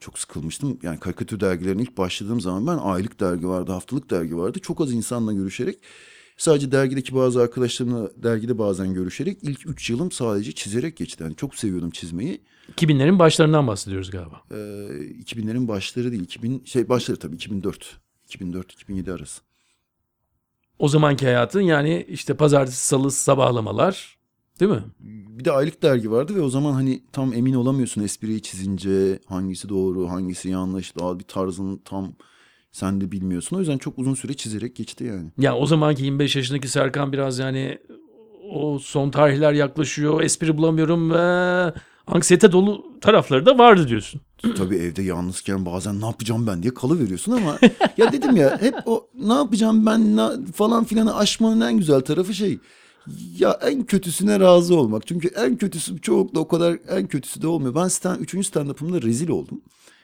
Çok 0.00 0.18
sıkılmıştım. 0.18 0.78
Yani 0.82 1.00
karikatür 1.00 1.40
dergilerine 1.40 1.82
ilk 1.82 1.98
başladığım 1.98 2.40
zaman 2.40 2.66
ben 2.66 2.78
aylık 2.82 3.20
dergi 3.20 3.48
vardı, 3.48 3.72
haftalık 3.72 4.10
dergi 4.10 4.36
vardı. 4.36 4.58
Çok 4.58 4.80
az 4.80 4.92
insanla 4.92 5.32
görüşerek 5.32 5.78
sadece 6.36 6.72
dergideki 6.72 7.14
bazı 7.14 7.40
arkadaşlarımla 7.42 8.10
dergide 8.22 8.58
bazen 8.58 8.94
görüşerek 8.94 9.38
ilk 9.42 9.66
3 9.66 9.90
yılım 9.90 10.10
sadece 10.12 10.52
çizerek 10.52 10.96
geçti. 10.96 11.22
Yani 11.22 11.36
çok 11.36 11.54
seviyordum 11.54 11.90
çizmeyi. 11.90 12.40
2000'lerin 12.76 13.18
başlarından 13.18 13.66
bahsediyoruz 13.66 14.10
galiba. 14.10 14.42
Ee, 14.50 14.54
2000'lerin 15.20 15.68
başları 15.68 16.10
değil, 16.12 16.22
2000 16.22 16.62
şey 16.64 16.88
başları 16.88 17.18
tabii 17.18 17.34
2004. 17.34 17.96
2004-2007 18.28 19.12
arası. 19.12 19.42
O 20.80 20.88
zamanki 20.88 21.24
hayatın 21.26 21.60
yani 21.60 22.06
işte 22.08 22.34
pazartesi, 22.34 22.86
salı 22.86 23.10
sabahlamalar 23.10 24.18
değil 24.60 24.70
mi? 24.70 24.82
Bir 25.38 25.44
de 25.44 25.52
aylık 25.52 25.82
dergi 25.82 26.10
vardı 26.10 26.34
ve 26.34 26.40
o 26.40 26.48
zaman 26.48 26.72
hani 26.72 27.02
tam 27.12 27.34
emin 27.34 27.54
olamıyorsun 27.54 28.02
espriyi 28.02 28.42
çizince 28.42 29.18
hangisi 29.26 29.68
doğru 29.68 30.08
hangisi 30.08 30.50
yanlış 30.50 30.96
daha 30.98 31.18
bir 31.18 31.24
tarzını 31.24 31.78
tam 31.84 32.12
sen 32.72 33.00
de 33.00 33.12
bilmiyorsun. 33.12 33.56
O 33.56 33.58
yüzden 33.58 33.78
çok 33.78 33.98
uzun 33.98 34.14
süre 34.14 34.34
çizerek 34.34 34.76
geçti 34.76 35.04
yani. 35.04 35.30
Ya 35.38 35.56
o 35.56 35.66
zamanki 35.66 36.04
25 36.04 36.36
yaşındaki 36.36 36.68
Serkan 36.68 37.12
biraz 37.12 37.38
yani 37.38 37.78
o 38.50 38.78
son 38.78 39.10
tarihler 39.10 39.52
yaklaşıyor, 39.52 40.22
espri 40.22 40.58
bulamıyorum 40.58 41.10
ve 41.10 41.72
anksiyete 42.06 42.52
dolu 42.52 42.84
tarafları 43.00 43.46
da 43.46 43.58
vardı 43.58 43.88
diyorsun. 43.88 44.20
Tabii 44.56 44.76
evde 44.76 45.02
yalnızken 45.02 45.66
bazen 45.66 46.00
ne 46.00 46.06
yapacağım 46.06 46.46
ben 46.46 46.62
diye 46.62 46.74
kalıveriyorsun 46.74 47.32
ama 47.32 47.58
ya 47.96 48.12
dedim 48.12 48.36
ya 48.36 48.58
hep 48.60 48.74
o 48.86 49.06
ne 49.14 49.32
yapacağım 49.32 49.86
ben 49.86 50.16
na- 50.16 50.36
falan 50.54 50.84
filanı 50.84 51.16
aşmanın 51.16 51.60
en 51.60 51.76
güzel 51.76 52.00
tarafı 52.00 52.34
şey 52.34 52.58
ya 53.38 53.58
en 53.62 53.82
kötüsüne 53.84 54.40
razı 54.40 54.74
olmak. 54.74 55.06
Çünkü 55.06 55.28
en 55.28 55.56
kötüsü 55.56 56.00
çoğunlukla 56.00 56.40
o 56.40 56.48
kadar 56.48 56.78
en 56.88 57.06
kötüsü 57.06 57.42
de 57.42 57.46
olmuyor. 57.46 57.74
Ben 57.74 57.88
stand, 57.88 58.20
üçüncü 58.20 58.48
stand-up'ımda 58.48 59.02
rezil 59.02 59.28
oldum. 59.28 59.60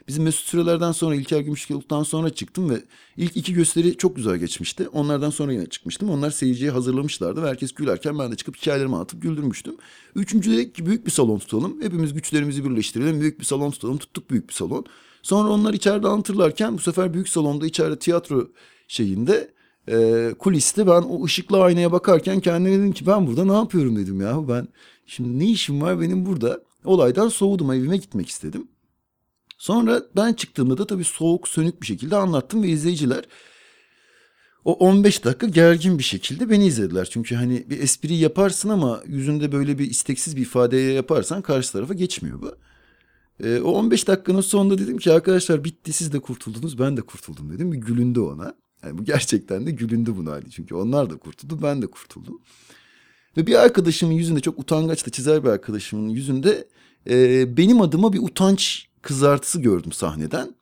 Bizim 0.08 0.24
Mesut 0.24 0.46
Süreler'den 0.46 0.92
sonra 0.92 1.14
İlker 1.14 1.40
Gümüşyıllık'tan 1.40 2.02
sonra 2.02 2.30
çıktım 2.30 2.70
ve 2.70 2.82
ilk 3.16 3.36
iki 3.36 3.54
gösteri 3.54 3.96
çok 3.96 4.16
güzel 4.16 4.36
geçmişti. 4.36 4.88
Onlardan 4.88 5.30
sonra 5.30 5.52
yine 5.52 5.66
çıkmıştım. 5.66 6.10
Onlar 6.10 6.30
seyirciye 6.30 6.70
hazırlamışlardı 6.70 7.42
ve 7.42 7.48
herkes 7.48 7.72
gülerken 7.72 8.18
ben 8.18 8.32
de 8.32 8.36
çıkıp 8.36 8.56
hikayelerimi 8.56 8.94
anlatıp 8.94 9.22
güldürmüştüm. 9.22 9.76
Üçüncüde 10.14 10.56
dedik 10.56 10.86
büyük 10.86 11.06
bir 11.06 11.10
salon 11.10 11.38
tutalım. 11.38 11.82
Hepimiz 11.82 12.14
güçlerimizi 12.14 12.64
birleştirelim. 12.64 13.20
Büyük 13.20 13.40
bir 13.40 13.44
salon 13.44 13.70
tutalım. 13.70 13.98
Tuttuk 13.98 14.30
büyük 14.30 14.48
bir 14.48 14.54
salon. 14.54 14.84
Sonra 15.22 15.48
onlar 15.48 15.74
içeride 15.74 16.08
anlatırlarken 16.08 16.74
bu 16.74 16.78
sefer 16.78 17.14
büyük 17.14 17.28
salonda 17.28 17.66
içeride 17.66 17.98
tiyatro 17.98 18.48
şeyinde 18.88 19.50
e, 19.88 20.30
kuliste 20.38 20.86
ben 20.86 21.02
o 21.02 21.24
ışıklı 21.24 21.62
aynaya 21.62 21.92
bakarken 21.92 22.40
kendime 22.40 22.78
dedim 22.78 22.92
ki 22.92 23.06
ben 23.06 23.26
burada 23.26 23.44
ne 23.44 23.52
yapıyorum 23.52 23.96
dedim 23.96 24.20
ya. 24.20 24.48
Ben 24.48 24.68
şimdi 25.06 25.38
ne 25.38 25.50
işim 25.50 25.82
var 25.82 26.00
benim 26.00 26.26
burada? 26.26 26.60
Olaydan 26.84 27.28
soğudum 27.28 27.72
evime 27.72 27.96
gitmek 27.96 28.28
istedim. 28.28 28.68
Sonra 29.58 30.02
ben 30.16 30.32
çıktığımda 30.32 30.78
da 30.78 30.86
tabii 30.86 31.04
soğuk 31.04 31.48
sönük 31.48 31.82
bir 31.82 31.86
şekilde 31.86 32.16
anlattım 32.16 32.62
ve 32.62 32.68
izleyiciler 32.68 33.24
o 34.66 34.72
15 34.72 35.24
dakika 35.24 35.46
gergin 35.46 35.98
bir 35.98 36.04
şekilde 36.04 36.50
beni 36.50 36.66
izlediler. 36.66 37.08
Çünkü 37.10 37.34
hani 37.34 37.70
bir 37.70 37.80
espri 37.80 38.14
yaparsın 38.14 38.68
ama 38.68 39.02
yüzünde 39.06 39.52
böyle 39.52 39.78
bir 39.78 39.90
isteksiz 39.90 40.36
bir 40.36 40.42
ifadeye 40.42 40.92
yaparsan 40.92 41.42
karşı 41.42 41.72
tarafa 41.72 41.94
geçmiyor 41.94 42.42
bu. 42.42 42.56
Ee, 43.44 43.60
o 43.60 43.70
15 43.70 44.08
dakikanın 44.08 44.40
sonunda 44.40 44.78
dedim 44.78 44.98
ki 44.98 45.12
arkadaşlar 45.12 45.64
bitti 45.64 45.92
siz 45.92 46.12
de 46.12 46.18
kurtuldunuz 46.20 46.78
ben 46.78 46.96
de 46.96 47.02
kurtuldum 47.02 47.52
dedim. 47.52 47.72
Bir 47.72 47.78
gülündü 47.78 48.20
ona. 48.20 48.54
Yani 48.84 48.98
bu 48.98 49.04
gerçekten 49.04 49.66
de 49.66 49.70
gülündü 49.70 50.16
buna 50.16 50.30
hali. 50.30 50.50
Çünkü 50.50 50.74
onlar 50.74 51.10
da 51.10 51.16
kurtuldu 51.16 51.58
ben 51.62 51.82
de 51.82 51.86
kurtuldum. 51.86 52.40
Ve 53.36 53.46
bir 53.46 53.54
arkadaşımın 53.54 54.12
yüzünde 54.12 54.40
çok 54.40 54.58
utangaç 54.58 55.06
da 55.06 55.10
çizer 55.10 55.44
bir 55.44 55.48
arkadaşımın 55.48 56.08
yüzünde 56.08 56.68
e, 57.10 57.56
benim 57.56 57.80
adıma 57.80 58.12
bir 58.12 58.18
utanç 58.18 58.86
kızartısı 59.06 59.60
gördüm 59.60 59.92
sahneden. 59.92 60.54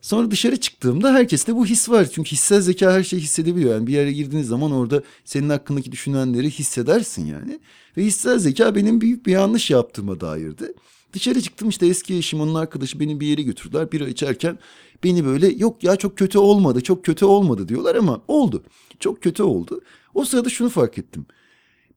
Sonra 0.00 0.30
dışarı 0.30 0.56
çıktığımda 0.56 1.14
herkeste 1.14 1.56
bu 1.56 1.66
his 1.66 1.88
var. 1.88 2.08
Çünkü 2.12 2.32
hissel 2.32 2.60
zeka 2.60 2.92
her 2.92 3.02
şeyi 3.02 3.22
hissedebiliyor. 3.22 3.74
Yani 3.74 3.86
bir 3.86 3.92
yere 3.92 4.12
girdiğiniz 4.12 4.48
zaman 4.48 4.72
orada 4.72 5.02
senin 5.24 5.48
hakkındaki 5.48 5.92
düşünenleri 5.92 6.50
hissedersin 6.50 7.26
yani. 7.26 7.60
Ve 7.96 8.04
hissel 8.04 8.38
zeka 8.38 8.74
benim 8.74 9.00
büyük 9.00 9.26
bir 9.26 9.32
yanlış 9.32 9.70
yaptığıma 9.70 10.20
dairdi. 10.20 10.72
Dışarı 11.12 11.40
çıktım 11.40 11.68
işte 11.68 11.86
eski 11.86 12.16
eşim 12.16 12.40
onun 12.40 12.54
arkadaşı 12.54 13.00
beni 13.00 13.20
bir 13.20 13.26
yere 13.26 13.42
götürdüler. 13.42 13.92
Bira 13.92 14.08
içerken 14.08 14.58
beni 15.04 15.24
böyle 15.24 15.48
yok 15.48 15.84
ya 15.84 15.96
çok 15.96 16.18
kötü 16.18 16.38
olmadı 16.38 16.80
çok 16.80 17.04
kötü 17.04 17.24
olmadı 17.24 17.68
diyorlar 17.68 17.94
ama 17.94 18.20
oldu. 18.28 18.62
Çok 19.00 19.22
kötü 19.22 19.42
oldu. 19.42 19.80
O 20.14 20.24
sırada 20.24 20.48
şunu 20.48 20.68
fark 20.68 20.98
ettim. 20.98 21.26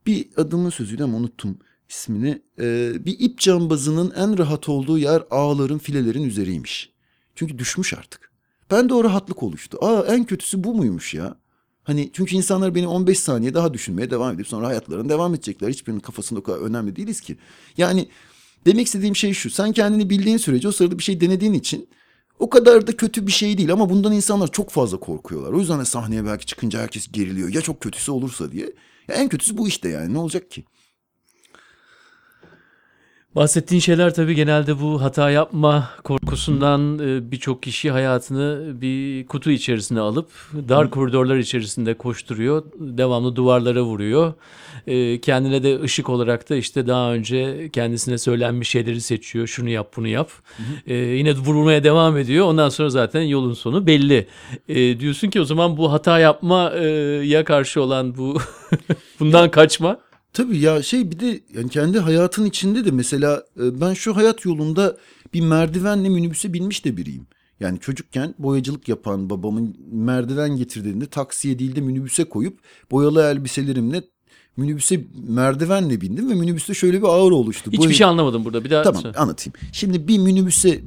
Bir 0.07 0.27
adamın 0.37 0.69
sözüyle 0.69 1.03
ama 1.03 1.17
unuttum 1.17 1.57
ismini. 1.89 2.41
Ee, 2.59 3.05
bir 3.05 3.19
ip 3.19 3.39
cambazının 3.39 4.13
en 4.17 4.37
rahat 4.37 4.69
olduğu 4.69 4.97
yer 4.97 5.23
ağların 5.31 5.77
filelerin 5.77 6.23
üzeriymiş. 6.23 6.89
Çünkü 7.35 7.59
düşmüş 7.59 7.93
artık. 7.93 8.31
Ben 8.71 8.89
de 8.89 8.93
o 8.93 9.03
rahatlık 9.03 9.43
oluştu. 9.43 9.77
Aa 9.81 10.05
en 10.07 10.23
kötüsü 10.23 10.63
bu 10.63 10.75
muymuş 10.75 11.13
ya? 11.13 11.35
Hani 11.83 12.09
çünkü 12.13 12.35
insanlar 12.35 12.75
beni 12.75 12.87
15 12.87 13.19
saniye 13.19 13.53
daha 13.53 13.73
düşünmeye 13.73 14.09
devam 14.09 14.35
edip 14.35 14.47
sonra 14.47 14.67
hayatlarına 14.67 15.09
devam 15.09 15.33
edecekler. 15.33 15.69
Hiçbirinin 15.69 15.99
kafasında 15.99 16.39
o 16.39 16.43
kadar 16.43 16.57
önemli 16.57 16.95
değiliz 16.95 17.21
ki. 17.21 17.37
Yani 17.77 18.09
demek 18.65 18.85
istediğim 18.85 19.15
şey 19.15 19.33
şu. 19.33 19.49
Sen 19.49 19.71
kendini 19.71 20.09
bildiğin 20.09 20.37
sürece 20.37 20.67
o 20.67 20.71
sırada 20.71 20.97
bir 20.97 21.03
şey 21.03 21.21
denediğin 21.21 21.53
için 21.53 21.89
o 22.39 22.49
kadar 22.49 22.87
da 22.87 22.97
kötü 22.97 23.27
bir 23.27 23.31
şey 23.31 23.57
değil 23.57 23.73
ama 23.73 23.89
bundan 23.89 24.13
insanlar 24.13 24.51
çok 24.51 24.69
fazla 24.69 24.99
korkuyorlar. 24.99 25.53
O 25.53 25.59
yüzden 25.59 25.79
de 25.79 25.85
sahneye 25.85 26.25
belki 26.25 26.45
çıkınca 26.45 26.79
herkes 26.79 27.11
geriliyor. 27.11 27.53
Ya 27.53 27.61
çok 27.61 27.81
kötüsü 27.81 28.11
olursa 28.11 28.51
diye. 28.51 28.73
Ya 29.07 29.15
en 29.15 29.29
kötüsü 29.29 29.57
bu 29.57 29.67
işte 29.67 29.89
yani 29.89 30.13
ne 30.13 30.17
olacak 30.17 30.51
ki? 30.51 30.63
Bahsettiğin 33.35 33.79
şeyler 33.79 34.13
tabii 34.13 34.35
genelde 34.35 34.81
bu 34.81 35.01
hata 35.01 35.29
yapma 35.29 35.89
korkusundan 36.03 36.99
e, 36.99 37.31
birçok 37.31 37.63
kişi 37.63 37.91
hayatını 37.91 38.81
bir 38.81 39.27
kutu 39.27 39.51
içerisine 39.51 39.99
alıp 39.99 40.29
dar 40.69 40.89
koridorlar 40.89 41.37
içerisinde 41.37 41.93
koşturuyor. 41.93 42.63
Devamlı 42.79 43.35
duvarlara 43.35 43.81
vuruyor. 43.81 44.33
E, 44.87 45.21
kendine 45.21 45.63
de 45.63 45.81
ışık 45.81 46.09
olarak 46.09 46.49
da 46.49 46.55
işte 46.55 46.87
daha 46.87 47.13
önce 47.13 47.69
kendisine 47.73 48.17
söylenmiş 48.17 48.69
şeyleri 48.69 49.01
seçiyor. 49.01 49.47
Şunu 49.47 49.69
yap 49.69 49.91
bunu 49.97 50.07
yap. 50.07 50.29
E, 50.87 50.93
yine 50.93 51.31
vurmaya 51.31 51.83
devam 51.83 52.17
ediyor. 52.17 52.45
Ondan 52.45 52.69
sonra 52.69 52.89
zaten 52.89 53.21
yolun 53.21 53.53
sonu 53.53 53.87
belli. 53.87 54.27
Diyorsun 54.99 55.29
ki 55.29 55.41
o 55.41 55.45
zaman 55.45 55.77
bu 55.77 55.91
hata 55.91 56.19
yapmaya 56.19 57.43
karşı 57.43 57.81
olan 57.81 58.17
bu 58.17 58.37
bundan 59.19 59.51
kaçma. 59.51 60.04
Tabii 60.35 60.57
ya 60.57 60.83
şey 60.83 61.11
bir 61.11 61.19
de 61.19 61.39
yani 61.53 61.69
kendi 61.69 61.99
hayatın 61.99 62.45
içinde 62.45 62.85
de 62.85 62.91
mesela 62.91 63.43
e, 63.59 63.81
ben 63.81 63.93
şu 63.93 64.15
hayat 64.15 64.45
yolunda 64.45 64.97
bir 65.33 65.41
merdivenle 65.41 66.09
minibüse 66.09 66.53
binmiş 66.53 66.85
de 66.85 66.97
biriyim. 66.97 67.27
Yani 67.59 67.79
çocukken 67.79 68.35
boyacılık 68.39 68.89
yapan 68.89 69.29
babamın 69.29 69.77
merdiven 69.91 70.55
getirdiğinde 70.55 71.05
taksiye 71.05 71.59
değil 71.59 71.75
de 71.75 71.81
minibüse 71.81 72.23
koyup 72.23 72.59
boyalı 72.91 73.23
elbiselerimle 73.23 74.03
minibüse 74.57 75.05
merdivenle 75.27 76.01
bindim 76.01 76.29
ve 76.29 76.33
minibüste 76.33 76.73
şöyle 76.73 77.01
bir 77.01 77.07
ağır 77.07 77.31
oluştu. 77.31 77.71
Hiçbir 77.71 77.89
Bu... 77.89 77.93
şey 77.93 78.07
anlamadım 78.07 78.45
burada 78.45 78.63
bir 78.63 78.69
daha. 78.69 78.83
Tamam 78.83 79.01
söyle. 79.01 79.17
anlatayım. 79.17 79.53
Şimdi 79.71 80.07
bir 80.07 80.17
minibüse 80.17 80.81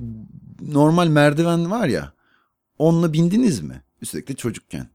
normal 0.62 1.06
merdiven 1.06 1.70
var 1.70 1.88
ya 1.88 2.12
onunla 2.78 3.12
bindiniz 3.12 3.60
mi? 3.60 3.82
Üstelik 4.02 4.28
de 4.28 4.34
çocukken 4.34 4.88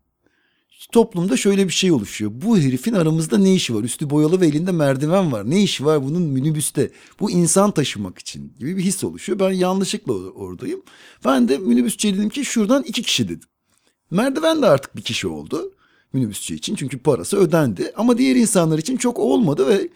toplumda 0.92 1.38
şöyle 1.38 1.68
bir 1.68 1.74
şey 1.74 1.92
oluşuyor. 1.92 2.32
Bu 2.34 2.58
herifin 2.58 2.94
aramızda 2.94 3.38
ne 3.38 3.54
işi 3.54 3.76
var? 3.76 3.84
Üstü 3.84 4.10
boyalı 4.10 4.42
ve 4.42 4.48
elinde 4.48 4.72
merdiven 4.72 5.32
var. 5.32 5.50
Ne 5.50 5.64
işi 5.64 5.86
var 5.86 6.04
bunun 6.04 6.22
minibüste? 6.22 6.92
Bu 7.20 7.32
insan 7.32 7.72
taşımak 7.72 8.20
için 8.20 8.54
gibi 8.60 8.78
bir 8.78 8.82
his 8.82 9.04
oluşuyor. 9.04 9.40
Ben 9.40 9.52
yanlışlıkla 9.52 10.14
oradayım. 10.14 10.82
Ben 11.26 11.48
de 11.48 11.58
minibüsçüye 11.58 12.14
dedim 12.14 12.30
ki 12.30 12.46
şuradan 12.46 12.84
iki 12.84 13.02
kişi 13.02 13.30
dedim. 13.30 13.50
Merdiven 14.12 14.62
de 14.62 14.66
artık 14.66 14.96
bir 14.96 15.02
kişi 15.02 15.28
oldu 15.28 15.72
minibüsçü 16.14 16.56
için. 16.56 16.76
Çünkü 16.76 16.98
parası 16.98 17.38
ödendi. 17.38 17.92
Ama 17.98 18.18
diğer 18.18 18.36
insanlar 18.36 18.78
için 18.78 18.98
çok 18.98 19.20
olmadı 19.20 19.68
ve 19.68 19.90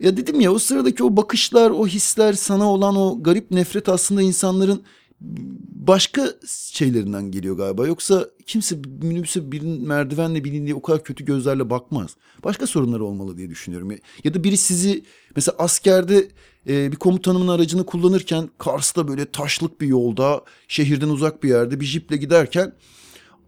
ya 0.00 0.16
dedim 0.16 0.40
ya 0.40 0.52
o 0.52 0.58
sıradaki 0.58 1.04
o 1.04 1.16
bakışlar, 1.16 1.70
o 1.70 1.86
hisler, 1.86 2.32
sana 2.32 2.72
olan 2.72 2.96
o 2.96 3.22
garip 3.22 3.50
nefret 3.50 3.88
aslında 3.88 4.22
insanların 4.22 4.82
başka 5.20 6.32
şeylerinden 6.72 7.30
geliyor 7.30 7.56
galiba. 7.56 7.86
Yoksa 7.86 8.26
kimse 8.46 8.76
minibüse 9.02 9.52
bir 9.52 9.62
merdivenle 9.62 10.44
bilin 10.44 10.64
diye 10.64 10.74
o 10.74 10.82
kadar 10.82 11.04
kötü 11.04 11.24
gözlerle 11.24 11.70
bakmaz. 11.70 12.16
Başka 12.44 12.66
sorunları 12.66 13.04
olmalı 13.04 13.36
diye 13.36 13.50
düşünüyorum. 13.50 13.90
Ya 14.24 14.34
da 14.34 14.44
biri 14.44 14.56
sizi 14.56 15.04
mesela 15.36 15.56
askerde 15.58 16.28
e, 16.68 16.92
bir 16.92 16.96
komutanımın 16.96 17.48
aracını 17.48 17.86
kullanırken 17.86 18.50
Kars'ta 18.58 19.08
böyle 19.08 19.30
taşlık 19.30 19.80
bir 19.80 19.86
yolda 19.86 20.44
şehirden 20.68 21.08
uzak 21.08 21.42
bir 21.42 21.48
yerde 21.48 21.80
bir 21.80 21.86
jiple 21.86 22.16
giderken 22.16 22.72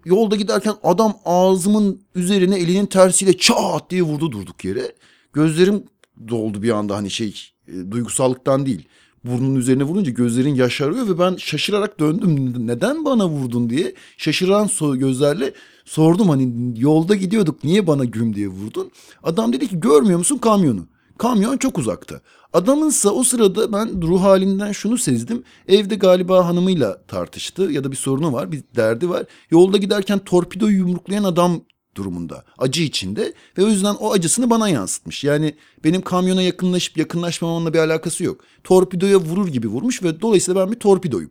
yolda 0.05 0.37
giderken 0.37 0.75
adam 0.83 1.17
ağzımın 1.25 2.03
üzerine 2.15 2.59
elinin 2.59 2.87
tersiyle 2.87 3.37
çat 3.37 3.91
diye 3.91 4.03
vurdu 4.03 4.33
durduk 4.33 4.65
yere. 4.65 4.93
Gözlerim 5.33 5.85
doldu 6.29 6.63
bir 6.63 6.71
anda 6.71 6.97
hani 6.97 7.11
şey 7.11 7.35
e, 7.69 7.91
duygusallıktan 7.91 8.67
değil 8.67 8.89
burnunun 9.25 9.55
üzerine 9.55 9.85
vurunca 9.85 10.11
gözlerin 10.11 10.55
yaşarıyor 10.55 11.09
ve 11.09 11.19
ben 11.19 11.37
şaşırarak 11.37 12.01
döndüm. 12.01 12.67
Neden 12.67 13.05
bana 13.05 13.29
vurdun 13.29 13.71
diye 13.71 13.95
şaşıran 14.17 14.69
gözlerle 14.99 15.53
sordum 15.85 16.29
hani 16.29 16.75
yolda 16.77 17.15
gidiyorduk 17.15 17.65
niye 17.65 17.87
bana 17.87 18.05
güm 18.05 18.35
diye 18.35 18.49
vurdun? 18.49 18.91
Adam 19.23 19.53
dedi 19.53 19.69
ki 19.69 19.81
görmüyor 19.81 20.19
musun 20.19 20.39
kamyonu? 20.39 20.87
Kamyon 21.19 21.57
çok 21.57 21.79
uzakta. 21.79 22.21
Adamınsa 22.53 23.11
o 23.11 23.25
sırada 23.25 23.73
ben 23.73 24.03
ruh 24.03 24.23
halinden 24.23 24.73
şunu 24.73 24.99
sezdim. 24.99 25.45
Evde 25.69 25.95
galiba 25.95 26.47
hanımıyla 26.47 27.03
tartıştı 27.09 27.63
ya 27.63 27.85
da 27.85 27.91
bir 27.91 27.97
sorunu 27.97 28.33
var, 28.33 28.53
bir 28.53 28.63
derdi 28.77 29.09
var. 29.09 29.25
Yolda 29.51 29.77
giderken 29.77 30.19
torpidoyu 30.19 30.77
yumruklayan 30.77 31.25
adam 31.25 31.61
durumunda. 31.99 32.45
Acı 32.59 32.83
içinde 32.83 33.33
ve 33.59 33.65
o 33.65 33.69
yüzden 33.69 33.95
o 33.95 34.13
acısını 34.13 34.51
bana 34.51 34.69
yansıtmış. 34.69 35.25
Yani 35.25 35.55
benim 35.85 36.03
kamyona 36.03 36.43
yakınlaşıp 36.43 36.97
yakınlaşmamamla 36.97 37.75
bir 37.75 37.79
alakası 37.79 38.25
yok. 38.25 38.41
Torpidoya 38.65 39.17
vurur 39.19 39.49
gibi 39.49 39.69
vurmuş 39.69 40.03
ve 40.03 40.21
dolayısıyla 40.21 40.61
ben 40.67 40.73
bir 40.73 40.79
torpidoyum. 40.79 41.31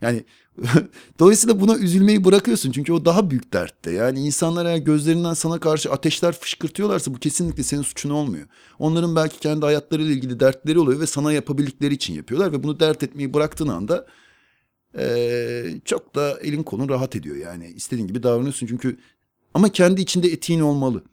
Yani 0.00 0.24
dolayısıyla 1.18 1.60
buna 1.60 1.76
üzülmeyi 1.78 2.24
bırakıyorsun 2.24 2.72
çünkü 2.72 2.92
o 2.92 3.04
daha 3.04 3.30
büyük 3.30 3.52
dertte. 3.52 3.90
Yani 3.90 4.20
insanlar 4.20 4.66
eğer 4.66 4.76
gözlerinden 4.76 5.34
sana 5.34 5.60
karşı 5.60 5.92
ateşler 5.92 6.32
fışkırtıyorlarsa 6.32 7.14
bu 7.14 7.18
kesinlikle 7.18 7.62
senin 7.62 7.82
suçun 7.82 8.10
olmuyor. 8.10 8.46
Onların 8.78 9.16
belki 9.16 9.40
kendi 9.40 9.64
hayatlarıyla 9.64 10.12
ilgili 10.12 10.40
dertleri 10.40 10.78
oluyor 10.78 11.00
ve 11.00 11.06
sana 11.06 11.32
yapabildikleri 11.32 11.94
için 11.94 12.14
yapıyorlar 12.14 12.52
ve 12.52 12.62
bunu 12.62 12.80
dert 12.80 13.02
etmeyi 13.02 13.34
bıraktığın 13.34 13.68
anda 13.68 14.06
ee, 14.98 15.64
çok 15.84 16.14
da 16.14 16.38
elin 16.40 16.62
kolun 16.62 16.88
rahat 16.88 17.16
ediyor 17.16 17.36
yani 17.36 17.66
istediğin 17.66 18.08
gibi 18.08 18.22
davranıyorsun 18.22 18.66
çünkü 18.66 18.96
ama 19.54 19.68
kendi 19.68 20.00
içinde 20.00 20.28
etiğin 20.28 20.60
olmalı. 20.60 21.04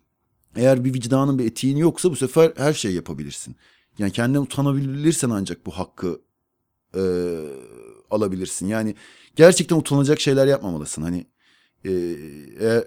Eğer 0.56 0.86
bir 0.86 0.94
vicdanın 0.94 1.40
bir 1.40 1.46
etiğin 1.46 1.78
yoksa 1.78 2.12
bu 2.12 2.16
sefer 2.16 2.54
her 2.58 2.74
şey 2.74 2.94
yapabilirsin. 2.94 3.56
Yani 3.98 4.12
kendinden 4.12 4.42
utanabilirsen 4.42 5.30
ancak 5.30 5.66
bu 5.66 5.72
hakkı 5.72 6.22
e, 6.96 7.02
alabilirsin. 8.12 8.68
Yani 8.68 8.96
gerçekten 9.36 9.76
utanacak 9.76 10.20
şeyler 10.20 10.48
yapmamalısın. 10.48 11.02
Hani 11.02 11.26
eğer, 12.60 12.84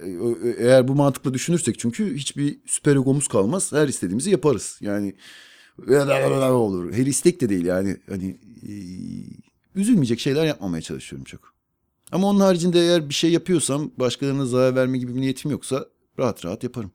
eğer 0.59 0.89
bu 0.89 0.95
mantıkla 0.95 1.35
düşünürsek 1.35 1.79
çünkü 1.79 2.17
hiçbir 2.17 2.59
süper 2.67 2.97
egomuz 2.97 3.29
kalmaz. 3.29 3.73
Her 3.73 3.89
istediğimizi 3.89 4.31
yaparız. 4.31 4.79
Yani 4.81 5.15
olur. 6.53 6.93
Her 6.93 7.07
istek 7.07 7.41
de 7.41 7.49
değil 7.49 7.65
yani. 7.65 7.97
Hani 8.09 8.39
e, 8.69 8.73
üzülmeyecek 9.75 10.21
şeyler 10.21 10.47
yapmamaya 10.47 10.83
çalışıyorum 10.83 11.25
çok. 11.25 11.60
Ama 12.13 12.27
onun 12.27 12.41
haricinde 12.41 12.81
eğer 12.81 13.09
bir 13.09 13.15
şey 13.15 13.31
yapıyorsam 13.33 13.91
başkalarına 13.97 14.47
zarar 14.47 14.75
verme 14.77 14.99
gibi 14.99 15.15
bir 15.15 15.21
niyetim 15.21 15.51
yoksa 15.51 15.87
rahat 16.19 16.45
rahat 16.45 16.63
yaparım. 16.65 16.93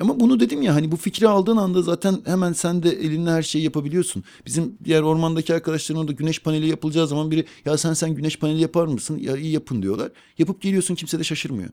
Ama 0.00 0.20
bunu 0.20 0.40
dedim 0.40 0.62
ya 0.62 0.74
hani 0.74 0.92
bu 0.92 0.96
fikri 0.96 1.28
aldığın 1.28 1.56
anda 1.56 1.82
zaten 1.82 2.18
hemen 2.24 2.52
sen 2.52 2.82
de 2.82 2.90
elinle 2.90 3.30
her 3.30 3.42
şeyi 3.42 3.64
yapabiliyorsun. 3.64 4.24
Bizim 4.46 4.78
diğer 4.84 5.02
ormandaki 5.02 5.54
arkadaşların 5.54 6.00
orada 6.00 6.12
güneş 6.12 6.42
paneli 6.42 6.68
yapılacağı 6.68 7.08
zaman 7.08 7.30
biri 7.30 7.44
ya 7.64 7.78
sen 7.78 7.92
sen 7.92 8.14
güneş 8.14 8.38
paneli 8.38 8.60
yapar 8.60 8.86
mısın? 8.86 9.18
Ya 9.18 9.36
iyi 9.36 9.52
yapın 9.52 9.82
diyorlar. 9.82 10.10
Yapıp 10.38 10.62
geliyorsun 10.62 10.94
kimse 10.94 11.18
de 11.18 11.24
şaşırmıyor. 11.24 11.70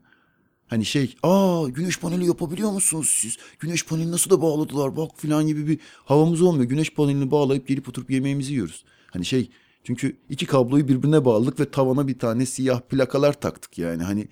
Hani 0.66 0.84
şey 0.84 1.14
aa 1.22 1.68
güneş 1.68 1.98
paneli 2.00 2.26
yapabiliyor 2.26 2.70
musunuz 2.70 3.16
siz? 3.20 3.36
Güneş 3.58 3.86
paneli 3.86 4.10
nasıl 4.10 4.30
da 4.30 4.42
bağladılar 4.42 4.96
bak 4.96 5.10
filan 5.16 5.46
gibi 5.46 5.66
bir 5.66 5.78
havamız 6.04 6.42
olmuyor. 6.42 6.64
Güneş 6.64 6.94
panelini 6.94 7.30
bağlayıp 7.30 7.68
gelip 7.68 7.88
oturup 7.88 8.10
yemeğimizi 8.10 8.52
yiyoruz. 8.52 8.84
Hani 9.12 9.24
şey 9.24 9.50
çünkü 9.86 10.16
iki 10.28 10.46
kabloyu 10.46 10.88
birbirine 10.88 11.24
bağladık 11.24 11.60
ve 11.60 11.70
tavana 11.70 12.08
bir 12.08 12.18
tane 12.18 12.46
siyah 12.46 12.80
plakalar 12.80 13.32
taktık 13.40 13.78
yani. 13.78 14.02
Hani 14.02 14.28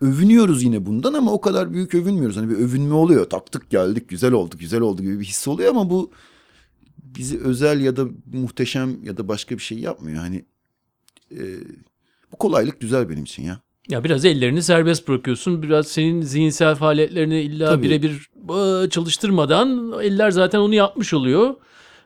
övünüyoruz 0.00 0.62
yine 0.62 0.86
bundan 0.86 1.14
ama 1.14 1.32
o 1.32 1.40
kadar 1.40 1.72
büyük 1.72 1.94
övünmüyoruz. 1.94 2.36
Hani 2.36 2.50
bir 2.50 2.54
övünme 2.54 2.94
oluyor. 2.94 3.24
Taktık 3.24 3.70
geldik 3.70 4.08
güzel 4.08 4.32
oldu 4.32 4.54
güzel 4.58 4.80
oldu 4.80 5.02
gibi 5.02 5.20
bir 5.20 5.24
his 5.24 5.48
oluyor 5.48 5.70
ama 5.70 5.90
bu 5.90 6.10
bizi 6.98 7.40
özel 7.40 7.80
ya 7.80 7.96
da 7.96 8.06
muhteşem 8.32 9.04
ya 9.04 9.16
da 9.16 9.28
başka 9.28 9.56
bir 9.56 9.62
şey 9.62 9.78
yapmıyor. 9.78 10.18
Hani 10.18 10.44
e, 11.30 11.42
bu 12.32 12.36
kolaylık 12.36 12.80
güzel 12.80 13.08
benim 13.08 13.24
için 13.24 13.42
ya. 13.42 13.60
Ya 13.88 14.04
biraz 14.04 14.24
ellerini 14.24 14.62
serbest 14.62 15.08
bırakıyorsun. 15.08 15.62
Biraz 15.62 15.88
senin 15.88 16.22
zihinsel 16.22 16.74
faaliyetlerini 16.74 17.40
illa 17.40 17.82
birebir 17.82 18.30
çalıştırmadan 18.90 19.94
eller 20.02 20.30
zaten 20.30 20.58
onu 20.58 20.74
yapmış 20.74 21.14
oluyor. 21.14 21.54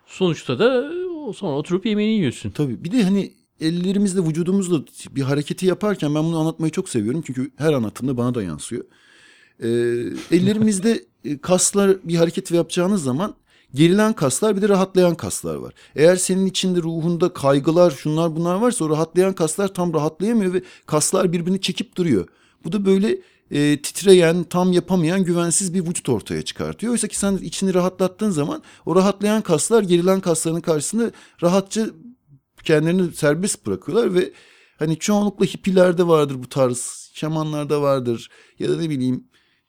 Sonuçta 0.06 0.58
da 0.58 0.90
sonra 1.32 1.56
oturup 1.56 1.86
yemeğini 1.86 2.12
yiyorsun. 2.12 2.50
Tabii 2.50 2.84
bir 2.84 2.92
de 2.92 3.02
hani 3.02 3.32
ellerimizle 3.60 4.20
vücudumuzla 4.20 4.80
bir 5.10 5.22
hareketi 5.22 5.66
yaparken 5.66 6.14
ben 6.14 6.24
bunu 6.24 6.38
anlatmayı 6.38 6.72
çok 6.72 6.88
seviyorum. 6.88 7.22
Çünkü 7.26 7.50
her 7.56 7.72
anlatımda 7.72 8.16
bana 8.16 8.34
da 8.34 8.42
yansıyor. 8.42 8.84
Ee, 9.62 9.68
ellerimizde 10.30 11.04
e, 11.24 11.38
kaslar 11.38 11.96
bir 12.04 12.14
hareket 12.14 12.50
yapacağınız 12.50 13.02
zaman 13.02 13.34
gerilen 13.74 14.12
kaslar 14.12 14.56
bir 14.56 14.62
de 14.62 14.68
rahatlayan 14.68 15.14
kaslar 15.14 15.56
var. 15.56 15.74
Eğer 15.96 16.16
senin 16.16 16.46
içinde 16.46 16.82
ruhunda 16.82 17.32
kaygılar 17.32 17.90
şunlar 17.90 18.36
bunlar 18.36 18.54
varsa 18.54 18.84
o 18.84 18.90
rahatlayan 18.90 19.32
kaslar 19.32 19.74
tam 19.74 19.94
rahatlayamıyor 19.94 20.54
ve 20.54 20.62
kaslar 20.86 21.32
birbirini 21.32 21.60
çekip 21.60 21.96
duruyor. 21.96 22.28
Bu 22.64 22.72
da 22.72 22.84
böyle 22.84 23.18
e, 23.50 23.82
titreyen, 23.82 24.44
tam 24.44 24.72
yapamayan, 24.72 25.24
güvensiz 25.24 25.74
bir 25.74 25.80
vücut 25.80 26.08
ortaya 26.08 26.42
çıkartıyor. 26.42 26.92
Oysa 26.92 27.08
ki 27.08 27.18
sen 27.18 27.36
içini 27.36 27.74
rahatlattığın 27.74 28.30
zaman 28.30 28.62
o 28.86 28.96
rahatlayan 28.96 29.42
kaslar 29.42 29.82
gerilen 29.82 30.20
kasların 30.20 30.60
karşısında 30.60 31.10
rahatça 31.42 31.86
kendilerini 32.64 33.12
serbest 33.12 33.66
bırakıyorlar 33.66 34.14
ve 34.14 34.32
hani 34.78 34.98
çoğunlukla 34.98 35.46
hippilerde 35.46 36.08
vardır 36.08 36.36
bu 36.42 36.48
tarz, 36.48 37.10
şamanlarda 37.14 37.82
vardır 37.82 38.30
ya 38.58 38.68
da 38.68 38.76
ne 38.76 38.90
bileyim 38.90 39.24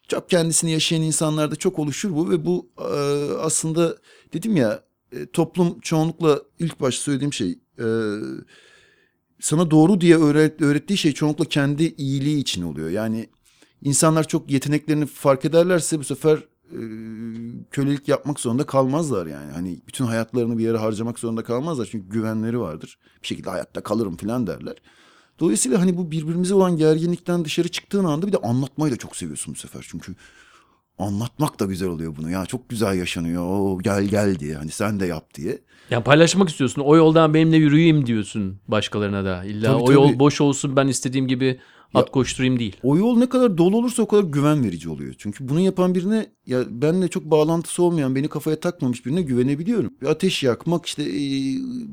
çok 0.07 0.30
kendisini 0.30 0.71
yaşayan 0.71 1.01
insanlarda 1.01 1.55
çok 1.55 1.80
oluşur 1.80 2.15
bu 2.15 2.30
ve 2.30 2.45
bu 2.45 2.69
e, 2.77 2.93
aslında 3.39 3.97
dedim 4.34 4.55
ya 4.55 4.84
e, 5.11 5.25
toplum 5.25 5.80
çoğunlukla 5.80 6.41
ilk 6.59 6.82
baş 6.82 6.95
söylediğim 6.95 7.34
şey 7.34 7.59
e, 7.80 7.88
sana 9.39 9.71
doğru 9.71 10.01
diye 10.01 10.17
öğret, 10.17 10.61
öğrettiği 10.61 10.97
şey 10.97 11.11
çoğunlukla 11.11 11.45
kendi 11.45 11.84
iyiliği 11.84 12.41
için 12.41 12.63
oluyor. 12.63 12.89
Yani 12.89 13.30
insanlar 13.82 14.27
çok 14.27 14.51
yeteneklerini 14.51 15.05
fark 15.05 15.45
ederlerse 15.45 15.99
bu 15.99 16.03
sefer 16.03 16.38
e, 16.71 16.80
kölelik 17.71 18.07
yapmak 18.07 18.39
zorunda 18.39 18.65
kalmazlar 18.65 19.27
yani. 19.27 19.51
Hani 19.51 19.80
bütün 19.88 20.05
hayatlarını 20.05 20.57
bir 20.57 20.63
yere 20.63 20.77
harcamak 20.77 21.19
zorunda 21.19 21.43
kalmazlar. 21.43 21.88
Çünkü 21.91 22.09
güvenleri 22.09 22.59
vardır. 22.59 22.97
Bir 23.21 23.27
şekilde 23.27 23.49
hayatta 23.49 23.82
kalırım 23.82 24.17
falan 24.17 24.47
derler. 24.47 24.75
Dolayısıyla 25.39 25.82
hani 25.82 25.97
bu 25.97 26.11
birbirimize 26.11 26.53
olan 26.53 26.77
gerginlikten 26.77 27.45
dışarı 27.45 27.67
çıktığın 27.67 28.05
anda 28.05 28.27
bir 28.27 28.34
de 28.34 28.38
anlatmayı 28.38 28.93
da 28.93 28.97
çok 28.97 29.15
seviyorsun 29.15 29.53
bu 29.53 29.59
sefer. 29.59 29.86
Çünkü 29.89 30.15
anlatmak 30.97 31.59
da 31.59 31.65
güzel 31.65 31.89
oluyor 31.89 32.15
bunu. 32.17 32.30
Ya 32.32 32.45
çok 32.45 32.69
güzel 32.69 32.97
yaşanıyor. 32.97 33.43
Oo, 33.43 33.80
gel 33.80 34.03
gel 34.03 34.39
diye. 34.39 34.55
Hani 34.55 34.71
sen 34.71 34.99
de 34.99 35.05
yap 35.05 35.34
diye. 35.36 35.59
Yani 35.89 36.03
paylaşmak 36.03 36.49
istiyorsun. 36.49 36.82
O 36.82 36.95
yoldan 36.95 37.34
benimle 37.34 37.57
yürüyeyim 37.57 38.05
diyorsun 38.05 38.59
başkalarına 38.67 39.25
da. 39.25 39.43
İlla 39.43 39.71
Tabii, 39.71 39.84
o 39.84 39.91
yol 39.91 40.07
tabii. 40.07 40.19
boş 40.19 40.41
olsun 40.41 40.75
ben 40.75 40.88
istediğim 40.88 41.27
gibi 41.27 41.59
at 41.93 42.11
koşturayım 42.11 42.59
değil. 42.59 42.75
O 42.83 42.97
yol 42.97 43.17
ne 43.17 43.29
kadar 43.29 43.57
dolu 43.57 43.77
olursa 43.77 44.03
o 44.03 44.07
kadar 44.07 44.23
güven 44.23 44.63
verici 44.63 44.89
oluyor. 44.89 45.15
Çünkü 45.17 45.49
bunu 45.49 45.59
yapan 45.59 45.95
birine 45.95 46.31
ya 46.45 46.63
benle 46.69 47.07
çok 47.07 47.23
bağlantısı 47.23 47.83
olmayan, 47.83 48.15
beni 48.15 48.27
kafaya 48.27 48.59
takmamış 48.59 49.05
birine 49.05 49.21
güvenebiliyorum. 49.21 49.93
Ateş 50.07 50.43
yakmak 50.43 50.85
işte 50.85 51.03
e, 51.03 51.21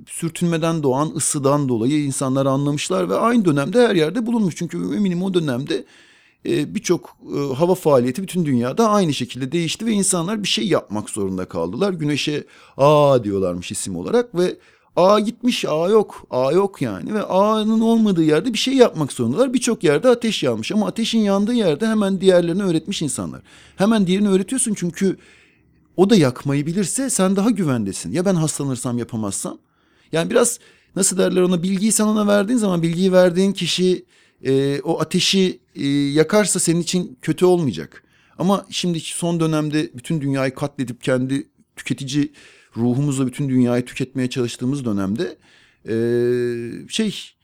sürtünmeden 0.06 0.82
doğan 0.82 1.12
ısıdan 1.16 1.68
dolayı 1.68 2.04
insanlar 2.04 2.46
anlamışlar 2.46 3.10
ve 3.10 3.14
aynı 3.14 3.44
dönemde 3.44 3.88
her 3.88 3.94
yerde 3.94 4.26
bulunmuş. 4.26 4.56
Çünkü 4.56 4.76
eminim 4.96 5.22
o 5.22 5.34
dönemde 5.34 5.84
e, 6.48 6.74
birçok 6.74 7.16
e, 7.36 7.54
hava 7.54 7.74
faaliyeti 7.74 8.22
bütün 8.22 8.44
dünyada 8.44 8.90
aynı 8.90 9.14
şekilde 9.14 9.52
değişti 9.52 9.86
ve 9.86 9.92
insanlar 9.92 10.42
bir 10.42 10.48
şey 10.48 10.66
yapmak 10.68 11.10
zorunda 11.10 11.44
kaldılar. 11.44 11.92
Güneşe 11.92 12.44
A 12.76 13.24
diyorlarmış 13.24 13.72
isim 13.72 13.96
olarak 13.96 14.34
ve 14.34 14.56
A 14.96 15.20
gitmiş, 15.20 15.64
A 15.64 15.88
yok. 15.88 16.26
A 16.30 16.52
yok 16.52 16.82
yani 16.82 17.14
ve 17.14 17.22
A'nın 17.22 17.80
olmadığı 17.80 18.22
yerde 18.22 18.52
bir 18.52 18.58
şey 18.58 18.74
yapmak 18.74 19.12
zorundalar. 19.12 19.54
Birçok 19.54 19.84
yerde 19.84 20.08
ateş 20.08 20.42
yanmış 20.42 20.72
ama 20.72 20.86
ateşin 20.86 21.18
yandığı 21.18 21.54
yerde 21.54 21.86
hemen 21.86 22.20
diğerlerini 22.20 22.62
öğretmiş 22.62 23.02
insanlar. 23.02 23.42
Hemen 23.76 24.06
diğerini 24.06 24.28
öğretiyorsun 24.28 24.74
çünkü 24.74 25.16
o 25.96 26.10
da 26.10 26.16
yakmayı 26.16 26.66
bilirse 26.66 27.10
sen 27.10 27.36
daha 27.36 27.50
güvendesin. 27.50 28.12
Ya 28.12 28.24
ben 28.24 28.34
hastalanırsam 28.34 28.98
yapamazsam? 28.98 29.58
Yani 30.12 30.30
biraz 30.30 30.58
nasıl 30.96 31.18
derler 31.18 31.42
ona 31.42 31.62
bilgiyi 31.62 31.92
sen 31.92 32.04
ona 32.04 32.26
verdiğin 32.26 32.58
zaman 32.58 32.82
bilgiyi 32.82 33.12
verdiğin 33.12 33.52
kişi 33.52 34.04
e, 34.44 34.80
o 34.80 35.00
ateşi 35.00 35.60
e, 35.74 35.88
yakarsa 35.88 36.60
senin 36.60 36.80
için 36.80 37.18
kötü 37.22 37.44
olmayacak. 37.44 38.02
Ama 38.38 38.66
şimdi 38.70 39.00
son 39.00 39.40
dönemde 39.40 39.90
bütün 39.94 40.20
dünyayı 40.20 40.54
katledip 40.54 41.02
kendi 41.02 41.48
tüketici 41.76 42.32
ruhumuzla 42.76 43.26
bütün 43.26 43.48
dünyayı 43.48 43.84
tüketmeye 43.84 44.30
çalıştığımız 44.30 44.84
dönemde 44.84 45.36
e, 45.88 46.88
şey 46.88 47.36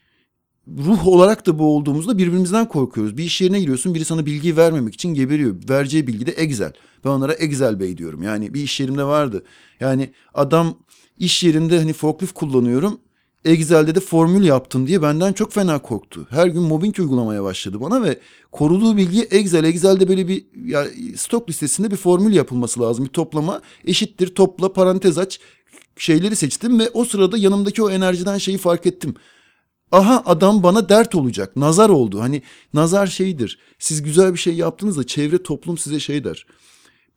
ruh 0.69 1.07
olarak 1.07 1.47
da 1.47 1.59
bu 1.59 1.77
olduğumuzda 1.77 2.19
birbirimizden 2.19 2.69
korkuyoruz. 2.69 3.17
Bir 3.17 3.25
iş 3.25 3.41
yerine 3.41 3.61
giriyorsun 3.61 3.95
biri 3.95 4.05
sana 4.05 4.27
bilgi 4.27 4.57
vermemek 4.57 4.95
için 4.95 5.15
geberiyor. 5.15 5.57
Vereceği 5.69 6.07
bilgi 6.07 6.27
de 6.27 6.31
Excel. 6.31 6.73
Ben 7.05 7.11
onlara 7.11 7.33
Excel 7.33 7.81
Bey 7.81 7.99
diyorum. 7.99 8.23
Yani 8.23 8.55
bir 8.55 8.63
iş 8.63 8.81
yerimde 8.81 9.05
vardı. 9.05 9.45
Yani 9.81 10.11
adam 10.35 10.79
iş 11.19 11.43
yerinde 11.43 11.79
hani 11.79 11.93
forklift 11.93 12.35
kullanıyorum. 12.35 13.01
Excel'de 13.45 13.95
de 13.95 14.01
formül 14.01 14.45
yaptım 14.45 14.87
diye 14.87 15.03
benden 15.03 15.33
çok 15.33 15.53
fena 15.53 15.79
korktu. 15.79 16.27
Her 16.31 16.47
gün 16.47 16.63
mobbing 16.63 16.99
uygulamaya 16.99 17.43
başladı 17.43 17.81
bana 17.81 18.03
ve 18.03 18.19
koruduğu 18.53 18.97
bilgi 18.97 19.23
Excel. 19.23 19.65
Excel'de 19.65 20.09
böyle 20.09 20.29
bir 20.29 20.45
ya, 20.65 20.87
stok 21.17 21.49
listesinde 21.49 21.91
bir 21.91 21.97
formül 21.97 22.35
yapılması 22.35 22.81
lazım. 22.81 23.05
Bir 23.05 23.11
toplama 23.11 23.61
eşittir 23.85 24.35
topla 24.35 24.73
parantez 24.73 25.19
aç 25.19 25.41
şeyleri 25.97 26.37
seçtim 26.37 26.81
ve 26.81 26.91
o 26.95 27.05
sırada 27.05 27.39
yanımdaki 27.39 27.83
o 27.83 27.91
enerjiden 27.91 28.39
şeyi 28.39 28.59
fark 28.59 28.87
ettim. 28.87 29.15
Aha 29.93 30.23
adam 30.27 30.63
bana 30.63 30.89
dert 30.89 31.15
olacak. 31.15 31.57
Nazar 31.57 31.89
oldu. 31.89 32.21
Hani 32.21 32.43
nazar 32.75 33.07
şeydir. 33.07 33.59
Siz 33.79 34.03
güzel 34.03 34.33
bir 34.33 34.39
şey 34.39 34.55
yaptığınızda 34.55 35.07
çevre 35.07 35.43
toplum 35.43 35.79
size 35.79 36.01
şey 36.01 36.25
der. 36.25 36.47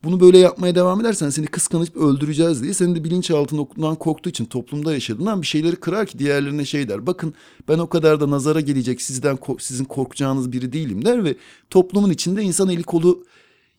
Bunu 0.05 0.19
böyle 0.19 0.37
yapmaya 0.37 0.75
devam 0.75 1.01
edersen 1.01 1.29
seni 1.29 1.45
kıskanıp 1.47 1.97
öldüreceğiz 1.97 2.63
diye 2.63 2.73
senin 2.73 2.95
de 2.95 3.03
bilinçaltından 3.03 3.95
korktuğu 3.95 4.29
için 4.29 4.45
toplumda 4.45 4.93
yaşadığından 4.93 5.41
bir 5.41 5.47
şeyleri 5.47 5.75
kırar 5.75 6.05
ki 6.07 6.19
diğerlerine 6.19 6.65
şey 6.65 6.89
der. 6.89 7.07
Bakın 7.07 7.33
ben 7.67 7.79
o 7.79 7.89
kadar 7.89 8.19
da 8.19 8.29
nazara 8.31 8.61
gelecek 8.61 9.01
sizden 9.01 9.37
sizin 9.59 9.85
korkacağınız 9.85 10.51
biri 10.51 10.73
değilim 10.73 11.05
der 11.05 11.23
ve 11.23 11.35
toplumun 11.69 12.09
içinde 12.09 12.43
insan 12.43 12.69
eli 12.69 12.83
kolu 12.83 13.25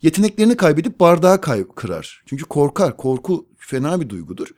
yeteneklerini 0.03 0.57
kaybedip 0.57 1.01
bardağı 1.01 1.41
kay- 1.41 1.69
kırar. 1.75 2.23
Çünkü 2.27 2.45
korkar. 2.45 2.97
Korku 2.97 3.47
fena 3.59 4.01
bir 4.01 4.09
duygudur. 4.09 4.49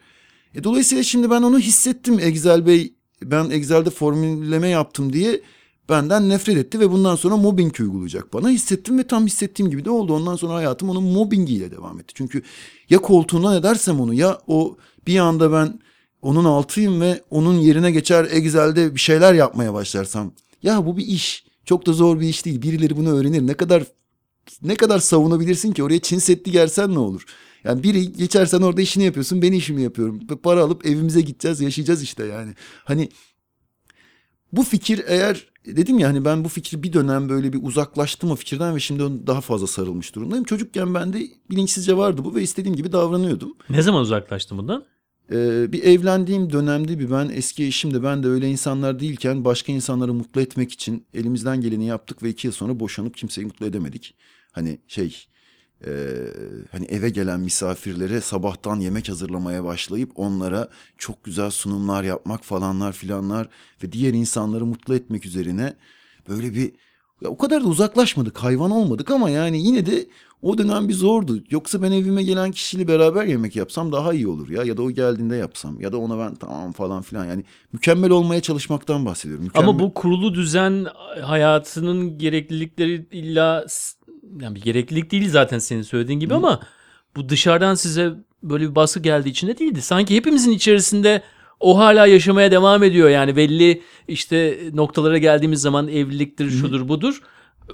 E, 0.55 0.65
dolayısıyla 0.65 1.05
şimdi 1.05 1.31
ben 1.31 1.43
onu 1.43 1.59
hissettim 1.59 2.19
Excel 2.19 2.67
Bey. 2.67 2.93
Ben 3.23 3.51
Excel'de 3.51 3.91
formülleme 3.91 4.69
yaptım 4.69 5.13
diye 5.13 5.41
benden 5.89 6.29
nefret 6.29 6.57
etti 6.57 6.81
ve 6.81 6.91
bundan 6.91 7.17
sonra 7.17 7.37
mobbing 7.37 7.81
uygulayacak 7.81 8.33
bana. 8.33 8.49
Hissettim 8.49 8.99
ve 8.99 9.07
tam 9.07 9.27
hissettiğim 9.27 9.71
gibi 9.71 9.85
de 9.85 9.91
oldu. 9.91 10.15
Ondan 10.15 10.37
sonra 10.37 10.55
hayatım 10.55 10.91
onun 10.91 11.03
mobbingiyle 11.03 11.71
devam 11.71 12.01
etti. 12.01 12.15
Çünkü 12.17 12.43
ya 12.91 12.99
koltuğuna 12.99 13.57
edersem 13.57 14.01
onu 14.01 14.15
ya 14.15 14.39
o 14.47 14.77
bir 15.07 15.19
anda 15.19 15.53
ben 15.53 15.81
onun 16.23 16.45
altıyım 16.45 17.01
ve 17.01 17.23
onun 17.31 17.55
yerine 17.55 17.91
geçer 17.91 18.29
Excel'de 18.31 18.95
bir 18.95 19.01
şeyler 19.01 19.35
yapmaya 19.35 19.75
başlarsam. 19.75 20.33
Ya 20.63 20.87
bu 20.87 20.97
bir 20.97 21.07
iş. 21.07 21.45
Çok 21.65 21.87
da 21.87 21.93
zor 21.93 22.21
bir 22.21 22.29
iş 22.29 22.45
değil. 22.45 22.63
Birileri 22.63 22.97
bunu 22.97 23.13
öğrenir. 23.17 23.47
Ne 23.47 23.55
kadar 23.55 23.85
ne 24.63 24.75
kadar 24.75 24.99
savunabilirsin 24.99 25.73
ki 25.73 25.83
oraya 25.83 25.99
Çin 25.99 26.19
Seddi 26.19 26.51
gelsen 26.51 26.95
ne 26.95 26.99
olur? 26.99 27.25
Yani 27.65 27.83
biri 27.83 28.13
geçersen 28.13 28.61
orada 28.61 28.81
işini 28.81 29.05
yapıyorsun 29.05 29.43
ben 29.43 29.53
işimi 29.53 29.83
yapıyorum. 29.83 30.21
Para 30.43 30.63
alıp 30.63 30.87
evimize 30.87 31.21
gideceğiz 31.21 31.61
yaşayacağız 31.61 32.03
işte 32.03 32.25
yani. 32.25 32.55
Hani 32.85 33.09
bu 34.53 34.63
fikir 34.63 35.05
eğer 35.07 35.47
dedim 35.77 35.99
ya 35.99 36.09
hani 36.09 36.25
ben 36.25 36.45
bu 36.45 36.49
fikri 36.49 36.83
bir 36.83 36.93
dönem 36.93 37.29
böyle 37.29 37.53
bir 37.53 37.63
uzaklaştım 37.63 38.31
o 38.31 38.37
fikirden 38.37 38.75
ve 38.75 38.81
şimdi 38.81 39.27
daha 39.27 39.41
fazla 39.41 39.67
sarılmış 39.67 40.15
durumdayım. 40.15 40.45
Çocukken 40.45 40.95
bende 40.95 41.23
bilinçsizce 41.51 41.97
vardı 41.97 42.25
bu 42.25 42.35
ve 42.35 42.43
istediğim 42.43 42.77
gibi 42.77 42.93
davranıyordum. 42.93 43.57
Ne 43.71 43.83
zaman 43.83 44.03
uzaklaştın 44.03 44.59
bundan? 44.59 44.85
Ee, 45.33 45.73
bir 45.73 45.83
evlendiğim 45.83 46.53
dönemde 46.53 46.99
bir 46.99 47.11
ben 47.11 47.29
eski 47.29 47.65
eşimde 47.65 48.03
ben 48.03 48.23
de 48.23 48.29
öyle 48.29 48.49
insanlar 48.49 49.01
değilken 49.01 49.45
başka 49.45 49.73
insanları 49.73 50.15
mutlu 50.15 50.41
etmek 50.41 50.73
için 50.73 51.07
elimizden 51.15 51.61
geleni 51.61 51.87
yaptık 51.87 52.23
ve 52.23 52.29
iki 52.29 52.47
yıl 52.47 52.55
sonra 52.55 52.81
boşanıp 52.81 53.17
kimseyi 53.17 53.47
mutlu 53.47 53.67
edemedik. 53.67 54.15
Hani 54.53 54.79
şey 54.89 55.27
e, 55.87 55.91
hani 56.73 56.85
eve 56.85 57.11
gelen 57.11 57.41
misafirlere 57.41 58.21
sabahtan 58.21 58.81
yemek 58.81 59.09
hazırlamaya 59.09 59.65
başlayıp 59.65 60.11
onlara 60.15 60.69
çok 60.99 61.25
güzel 61.25 61.51
sunumlar 61.51 62.05
yapmak 62.05 62.45
falanlar 62.45 62.93
filanlar 62.93 63.49
ve 63.83 63.93
diğer 63.93 64.15
insanları 64.15 64.67
mutlu 64.67 64.95
etmek 64.95 65.27
üzerine 65.27 65.75
böyle 66.29 66.55
bir 66.55 66.73
ya 67.23 67.31
o 67.31 67.39
kadar 67.39 67.65
da 67.65 67.69
uzaklaşmadık 67.69 68.39
hayvan 68.39 68.71
olmadık 68.71 69.11
ama 69.11 69.31
yani 69.31 69.63
yine 69.63 69.87
de 69.87 70.07
o 70.43 70.59
dönem 70.59 70.89
bir 70.89 70.95
zordu. 70.95 71.39
Yoksa 71.51 71.83
ben 71.83 71.93
evime 71.93 72.23
gelen 72.23 72.51
kişiyle 72.51 72.89
beraber 72.89 73.25
yemek 73.25 73.57
yapsam 73.57 73.93
daha 73.93 74.13
iyi 74.13 74.29
olur 74.29 74.49
ya. 74.49 74.63
Ya 74.63 74.77
da 74.77 74.83
o 74.83 74.91
geldiğinde 74.91 75.37
yapsam. 75.37 75.81
Ya 75.81 75.93
da 75.93 75.99
ona 75.99 76.19
ben 76.19 76.35
tamam 76.35 76.73
falan 76.73 77.03
filan. 77.03 77.25
Yani 77.25 77.45
mükemmel 77.73 78.11
olmaya 78.11 78.41
çalışmaktan 78.41 79.07
bahsediyorum. 79.07 79.45
Mükemmel... 79.45 79.69
Ama 79.69 79.79
bu 79.79 79.95
kurulu 79.95 80.35
düzen 80.35 80.87
hayatının 81.23 82.19
gereklilikleri 82.19 83.07
illa 83.11 83.67
yani 84.41 84.55
bir 84.55 84.61
gereklilik 84.61 85.11
değil 85.11 85.31
zaten 85.31 85.59
senin 85.59 85.83
söylediğin 85.83 86.21
gibi 86.21 86.33
Hı. 86.33 86.37
ama 86.37 86.61
bu 87.17 87.29
dışarıdan 87.29 87.75
size 87.75 88.13
böyle 88.43 88.71
bir 88.71 88.75
baskı 88.75 89.01
geldiği 89.01 89.29
için 89.29 89.49
de 89.49 89.59
değildi. 89.59 89.83
Sanki 89.83 90.17
hepimizin 90.17 90.53
içerisinde 90.53 91.23
o 91.61 91.79
hala 91.79 92.07
yaşamaya 92.07 92.51
devam 92.51 92.83
ediyor. 92.83 93.09
Yani 93.09 93.37
belli 93.37 93.83
işte 94.09 94.59
noktalara 94.75 95.19
geldiğimiz 95.19 95.61
zaman 95.61 95.89
evliliktir, 95.89 96.51
şudur 96.51 96.89
budur. 96.89 97.23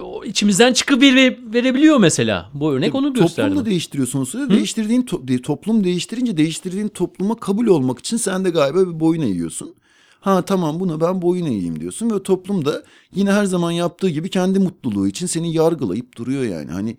O 0.01 0.25
içimizden 0.25 0.73
çıkıp 0.73 1.01
bir 1.01 1.15
verebiliyor 1.53 1.97
mesela. 1.97 2.49
Bu 2.53 2.73
örnek 2.73 2.95
onu 2.95 3.13
gösterdi. 3.13 3.49
Toplumda 3.49 3.69
değiştiriyorsun 3.69 4.23
sırada. 4.23 4.49
Değiştirdiğin 4.49 5.03
to- 5.03 5.41
toplum 5.41 5.83
değiştirince 5.83 6.37
değiştirdiğin 6.37 6.87
topluma 6.87 7.35
kabul 7.35 7.67
olmak 7.67 7.99
için 7.99 8.17
sen 8.17 8.45
de 8.45 8.49
galiba 8.49 8.79
bir 8.79 8.99
boyun 8.99 9.21
eğiyorsun. 9.21 9.75
Ha 10.25 10.45
tamam 10.45 10.79
buna 10.79 11.01
ben 11.01 11.21
boyun 11.21 11.45
eğeyim 11.45 11.79
diyorsun 11.79 12.09
ve 12.09 12.23
toplum 12.23 12.65
da 12.65 12.83
yine 13.15 13.31
her 13.31 13.45
zaman 13.45 13.71
yaptığı 13.71 14.09
gibi 14.09 14.29
kendi 14.29 14.59
mutluluğu 14.59 15.07
için 15.07 15.25
seni 15.27 15.53
yargılayıp 15.53 16.17
duruyor 16.17 16.43
yani. 16.43 16.71
Hani 16.71 16.97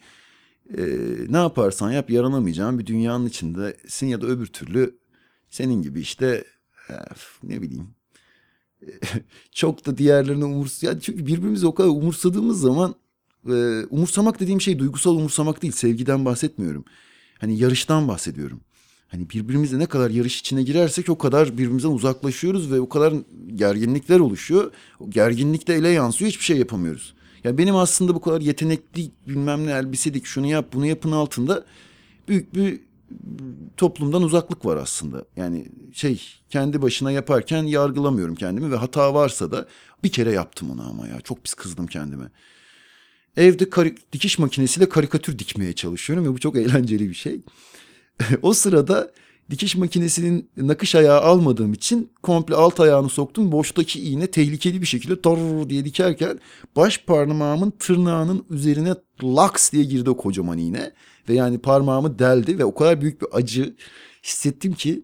e, 0.78 0.82
ne 1.28 1.36
yaparsan 1.36 1.90
yap 1.92 2.10
yaranamayacağın 2.10 2.78
bir 2.78 2.86
dünyanın 2.86 3.26
içindesin 3.26 4.06
ya 4.06 4.20
da 4.20 4.26
öbür 4.26 4.46
türlü 4.46 4.98
senin 5.50 5.82
gibi 5.82 6.00
işte 6.00 6.44
ne 7.42 7.62
bileyim 7.62 7.88
çok 9.52 9.86
da 9.86 9.98
diğerlerini 9.98 10.44
umurs 10.44 10.82
yani 10.82 11.00
çünkü 11.00 11.26
birbirimizi 11.26 11.66
o 11.66 11.74
kadar 11.74 11.88
umursadığımız 11.88 12.60
zaman 12.60 12.94
e, 13.48 13.84
umursamak 13.90 14.40
dediğim 14.40 14.60
şey 14.60 14.78
duygusal 14.78 15.16
umursamak 15.16 15.62
değil 15.62 15.72
sevgiden 15.72 16.24
bahsetmiyorum. 16.24 16.84
Hani 17.38 17.58
yarıştan 17.58 18.08
bahsediyorum. 18.08 18.60
Hani 19.08 19.30
birbirimizle 19.30 19.78
ne 19.78 19.86
kadar 19.86 20.10
yarış 20.10 20.40
içine 20.40 20.62
girersek 20.62 21.08
o 21.08 21.18
kadar 21.18 21.58
birbirimizden 21.58 21.88
uzaklaşıyoruz 21.88 22.72
ve 22.72 22.80
o 22.80 22.88
kadar 22.88 23.14
gerginlikler 23.54 24.20
oluşuyor. 24.20 24.72
O 25.00 25.10
gerginlik 25.10 25.68
de 25.68 25.74
ele 25.74 25.88
yansıyor 25.88 26.30
hiçbir 26.30 26.44
şey 26.44 26.58
yapamıyoruz. 26.58 27.14
Yani 27.44 27.58
benim 27.58 27.76
aslında 27.76 28.14
bu 28.14 28.20
kadar 28.20 28.40
yetenekli 28.40 29.10
bilmem 29.28 29.66
ne 29.66 29.70
elbisedik 29.70 30.26
şunu 30.26 30.46
yap 30.46 30.66
bunu 30.72 30.86
yapın 30.86 31.12
altında 31.12 31.64
büyük 32.28 32.54
bir 32.54 32.80
toplumdan 33.76 34.22
uzaklık 34.22 34.64
var 34.64 34.76
aslında. 34.76 35.24
Yani 35.36 35.66
şey 35.92 36.22
kendi 36.50 36.82
başına 36.82 37.10
yaparken 37.10 37.62
yargılamıyorum 37.62 38.34
kendimi 38.34 38.72
ve 38.72 38.76
hata 38.76 39.14
varsa 39.14 39.50
da 39.50 39.66
bir 40.04 40.08
kere 40.08 40.32
yaptım 40.32 40.70
onu 40.70 40.88
ama 40.90 41.08
ya 41.08 41.20
çok 41.20 41.44
pis 41.44 41.54
kızdım 41.54 41.86
kendime. 41.86 42.30
Evde 43.36 43.94
dikiş 44.12 44.38
makinesiyle 44.38 44.88
karikatür 44.88 45.38
dikmeye 45.38 45.72
çalışıyorum 45.72 46.24
ve 46.24 46.32
bu 46.32 46.38
çok 46.38 46.56
eğlenceli 46.56 47.08
bir 47.08 47.14
şey. 47.14 47.40
o 48.42 48.52
sırada 48.52 49.10
dikiş 49.50 49.76
makinesinin 49.76 50.50
nakış 50.56 50.94
ayağı 50.94 51.20
almadığım 51.20 51.72
için 51.72 52.10
komple 52.22 52.54
alt 52.54 52.80
ayağını 52.80 53.08
soktum. 53.08 53.52
Boştaki 53.52 54.00
iğne 54.00 54.26
tehlikeli 54.26 54.80
bir 54.80 54.86
şekilde 54.86 55.20
tor 55.20 55.68
diye 55.68 55.84
dikerken 55.84 56.40
baş 56.76 57.04
parmağımın 57.04 57.70
tırnağının 57.70 58.44
üzerine 58.50 58.94
laks 59.22 59.72
diye 59.72 59.84
girdi 59.84 60.10
o 60.10 60.16
kocaman 60.16 60.58
iğne. 60.58 60.92
Ve 61.28 61.34
yani 61.34 61.58
parmağımı 61.58 62.18
deldi 62.18 62.58
ve 62.58 62.64
o 62.64 62.74
kadar 62.74 63.00
büyük 63.00 63.22
bir 63.22 63.28
acı 63.32 63.76
hissettim 64.24 64.72
ki 64.72 65.02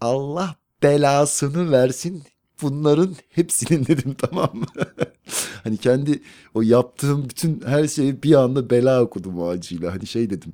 Allah 0.00 0.56
belasını 0.82 1.70
versin 1.70 2.22
bunların 2.62 3.16
hepsinin 3.28 3.86
dedim 3.86 4.14
tamam 4.18 4.50
mı? 4.54 4.66
hani 5.64 5.76
kendi 5.76 6.22
o 6.54 6.62
yaptığım 6.62 7.28
bütün 7.28 7.62
her 7.66 7.88
şeyi 7.88 8.22
bir 8.22 8.34
anda 8.34 8.70
bela 8.70 9.02
okudum 9.02 9.38
o 9.38 9.48
acıyla. 9.48 9.92
Hani 9.92 10.06
şey 10.06 10.30
dedim 10.30 10.52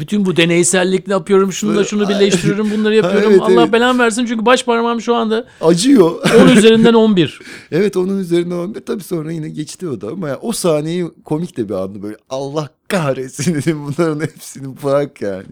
bütün 0.00 0.24
bu 0.24 0.36
deneysellik 0.36 1.08
yapıyorum, 1.08 1.52
şunu 1.52 1.76
da 1.76 1.84
şunu 1.84 2.08
birleştiriyorum, 2.08 2.70
bunları 2.70 2.94
yapıyorum. 3.02 3.30
Evet, 3.30 3.40
Allah 3.40 3.62
evet. 3.62 3.72
belamı 3.72 3.98
versin 3.98 4.26
çünkü 4.26 4.46
baş 4.46 4.64
parmağım 4.64 5.00
şu 5.00 5.14
anda 5.14 5.46
acıyor. 5.60 6.10
10 6.44 6.48
üzerinden 6.56 6.94
11. 6.94 7.40
evet 7.72 7.96
onun 7.96 8.18
üzerinden 8.18 8.56
11 8.56 8.80
tabii 8.80 9.02
sonra 9.02 9.32
yine 9.32 9.48
geçti 9.48 9.88
o 9.88 10.00
da 10.00 10.08
ama 10.08 10.28
ya, 10.28 10.38
o 10.42 10.52
sahneyi 10.52 11.06
komik 11.24 11.56
de 11.56 11.68
bir 11.68 11.74
andı 11.74 12.02
böyle 12.02 12.16
Allah 12.30 12.68
kahretsin 12.88 13.54
dedim 13.54 13.86
bunların 13.86 14.20
hepsini 14.20 14.82
bırak 14.82 15.22
yani. 15.22 15.46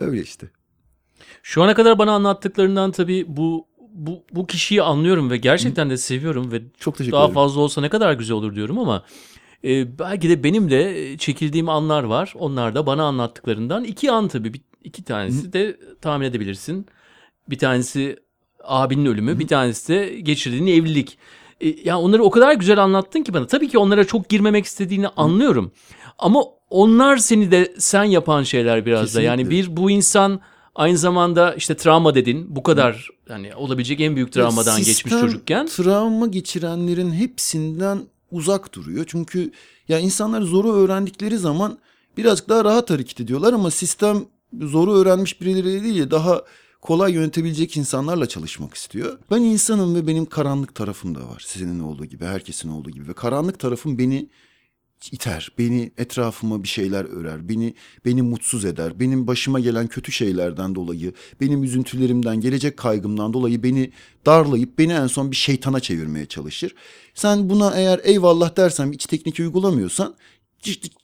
Öyle 0.00 0.22
işte. 0.22 0.46
Şu 1.42 1.62
ana 1.62 1.74
kadar 1.74 1.98
bana 1.98 2.12
anlattıklarından 2.12 2.92
tabii 2.92 3.24
bu 3.28 3.66
bu 3.94 4.22
bu 4.32 4.46
kişiyi 4.46 4.82
anlıyorum 4.82 5.30
ve 5.30 5.36
gerçekten 5.36 5.90
de 5.90 5.96
seviyorum 5.96 6.52
ve 6.52 6.62
Çok 6.78 6.96
teşekkür 6.98 7.12
daha 7.12 7.24
ederim. 7.24 7.34
fazla 7.34 7.60
olsa 7.60 7.80
ne 7.80 7.88
kadar 7.88 8.12
güzel 8.12 8.36
olur 8.36 8.54
diyorum 8.54 8.78
ama 8.78 9.04
e, 9.64 9.98
belki 9.98 10.28
de 10.28 10.44
benim 10.44 10.70
de 10.70 11.14
çekildiğim 11.18 11.68
anlar 11.68 12.04
var. 12.04 12.34
Onlar 12.38 12.74
da 12.74 12.86
bana 12.86 13.04
anlattıklarından 13.04 13.84
iki 13.84 14.10
an 14.10 14.28
tabii. 14.28 14.54
Bir, 14.54 14.60
iki 14.84 15.04
tanesi 15.04 15.52
de 15.52 15.76
tahmin 16.00 16.26
edebilirsin. 16.26 16.86
Bir 17.50 17.58
tanesi 17.58 18.16
abinin 18.64 19.06
ölümü, 19.06 19.38
bir 19.38 19.48
tanesi 19.48 19.88
de 19.88 20.20
geçirdiğin 20.20 20.66
evlilik. 20.66 21.18
E, 21.60 21.68
ya 21.84 21.98
onları 21.98 22.22
o 22.22 22.30
kadar 22.30 22.54
güzel 22.54 22.78
anlattın 22.78 23.22
ki 23.22 23.34
bana. 23.34 23.46
Tabii 23.46 23.68
ki 23.68 23.78
onlara 23.78 24.04
çok 24.04 24.28
girmemek 24.28 24.64
istediğini 24.64 25.08
anlıyorum. 25.08 25.72
Ama 26.18 26.44
onlar 26.70 27.16
seni 27.16 27.50
de 27.50 27.74
sen 27.78 28.04
yapan 28.04 28.42
şeyler 28.42 28.86
biraz 28.86 29.14
da. 29.14 29.22
Yani 29.22 29.42
Kesinlikle. 29.42 29.72
bir 29.72 29.76
bu 29.76 29.90
insan 29.90 30.40
aynı 30.74 30.98
zamanda 30.98 31.54
işte 31.54 31.76
travma 31.76 32.14
dedin. 32.14 32.46
Bu 32.56 32.62
kadar 32.62 33.08
hani 33.28 33.54
olabilecek 33.54 34.00
en 34.00 34.16
büyük 34.16 34.32
travmadan 34.32 34.72
Ya 34.72 34.78
geçmiş 34.78 34.96
sistem 34.96 35.20
çocukken. 35.20 35.66
Travma 35.66 36.26
geçirenlerin 36.26 37.12
hepsinden 37.12 38.00
uzak 38.32 38.74
duruyor. 38.74 39.04
Çünkü 39.08 39.50
ya 39.88 39.98
insanlar 39.98 40.42
zoru 40.42 40.72
öğrendikleri 40.72 41.38
zaman 41.38 41.78
birazcık 42.16 42.48
daha 42.48 42.64
rahat 42.64 42.90
hareket 42.90 43.20
ediyorlar 43.20 43.52
ama 43.52 43.70
sistem 43.70 44.24
zoru 44.60 44.94
öğrenmiş 44.94 45.40
birileri 45.40 45.82
değil 45.82 46.10
daha 46.10 46.42
kolay 46.80 47.12
yönetebilecek 47.12 47.76
insanlarla 47.76 48.26
çalışmak 48.26 48.74
istiyor. 48.74 49.18
Ben 49.30 49.40
insanım 49.42 49.94
ve 49.94 50.06
benim 50.06 50.26
karanlık 50.26 50.74
tarafım 50.74 51.14
da 51.14 51.28
var. 51.28 51.44
Sizin 51.46 51.80
olduğu 51.80 52.04
gibi, 52.04 52.24
herkesin 52.24 52.68
olduğu 52.68 52.90
gibi 52.90 53.08
ve 53.08 53.12
karanlık 53.12 53.58
tarafım 53.58 53.98
beni 53.98 54.28
iter. 55.12 55.52
Beni 55.58 55.92
etrafıma 55.98 56.62
bir 56.62 56.68
şeyler 56.68 57.04
örer. 57.04 57.48
Beni 57.48 57.74
beni 58.04 58.22
mutsuz 58.22 58.64
eder. 58.64 59.00
Benim 59.00 59.26
başıma 59.26 59.60
gelen 59.60 59.86
kötü 59.86 60.12
şeylerden 60.12 60.74
dolayı, 60.74 61.12
benim 61.40 61.64
üzüntülerimden, 61.64 62.40
gelecek 62.40 62.76
kaygımdan 62.76 63.32
dolayı 63.32 63.62
beni 63.62 63.92
darlayıp 64.26 64.78
beni 64.78 64.92
en 64.92 65.06
son 65.06 65.30
bir 65.30 65.36
şeytana 65.36 65.80
çevirmeye 65.80 66.26
çalışır. 66.26 66.74
Sen 67.14 67.50
buna 67.50 67.74
eğer 67.76 68.00
eyvallah 68.04 68.56
dersen 68.56 68.92
iç 68.92 69.06
teknik 69.06 69.38
uygulamıyorsan 69.38 70.14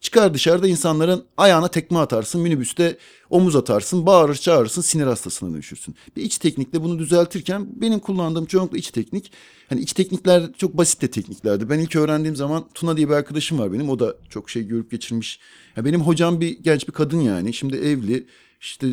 çıkar 0.01 0.35
dışarıda 0.35 0.69
insanların 0.69 1.25
ayağına 1.37 1.69
tekme 1.69 1.99
atarsın, 1.99 2.41
minibüste 2.41 2.99
omuz 3.31 3.57
atarsın, 3.57 4.07
bağırır 4.07 4.35
çağırırsın, 4.35 4.83
sinir 4.83 5.07
hastasına 5.07 5.53
dönüşürsün. 5.53 5.95
Bir 6.17 6.23
iç 6.23 6.39
teknikle 6.39 6.83
bunu 6.83 6.99
düzeltirken 6.99 7.67
benim 7.81 7.99
kullandığım 7.99 8.47
çoğunlukla 8.47 8.79
iç 8.79 8.91
teknik. 8.91 9.33
Hani 9.69 9.81
iç 9.81 9.93
teknikler 9.93 10.53
çok 10.59 10.77
basit 10.77 11.03
de 11.03 11.11
tekniklerdi. 11.11 11.71
Ben 11.71 11.79
ilk 11.79 11.97
öğrendiğim 11.97 12.37
zaman 12.37 12.69
Tuna 12.75 12.97
diye 12.97 13.09
bir 13.09 13.15
arkadaşım 13.15 13.59
var 13.59 13.73
benim. 13.73 13.89
O 13.89 13.99
da 13.99 14.17
çok 14.29 14.51
şey 14.51 14.67
görüp 14.67 14.91
geçirmiş. 14.91 15.41
Ya 15.77 15.85
benim 15.85 16.01
hocam 16.01 16.41
bir 16.41 16.59
genç 16.59 16.89
bir 16.89 16.93
kadın 16.93 17.21
yani. 17.21 17.53
Şimdi 17.53 17.77
evli. 17.77 18.27
İşte 18.61 18.87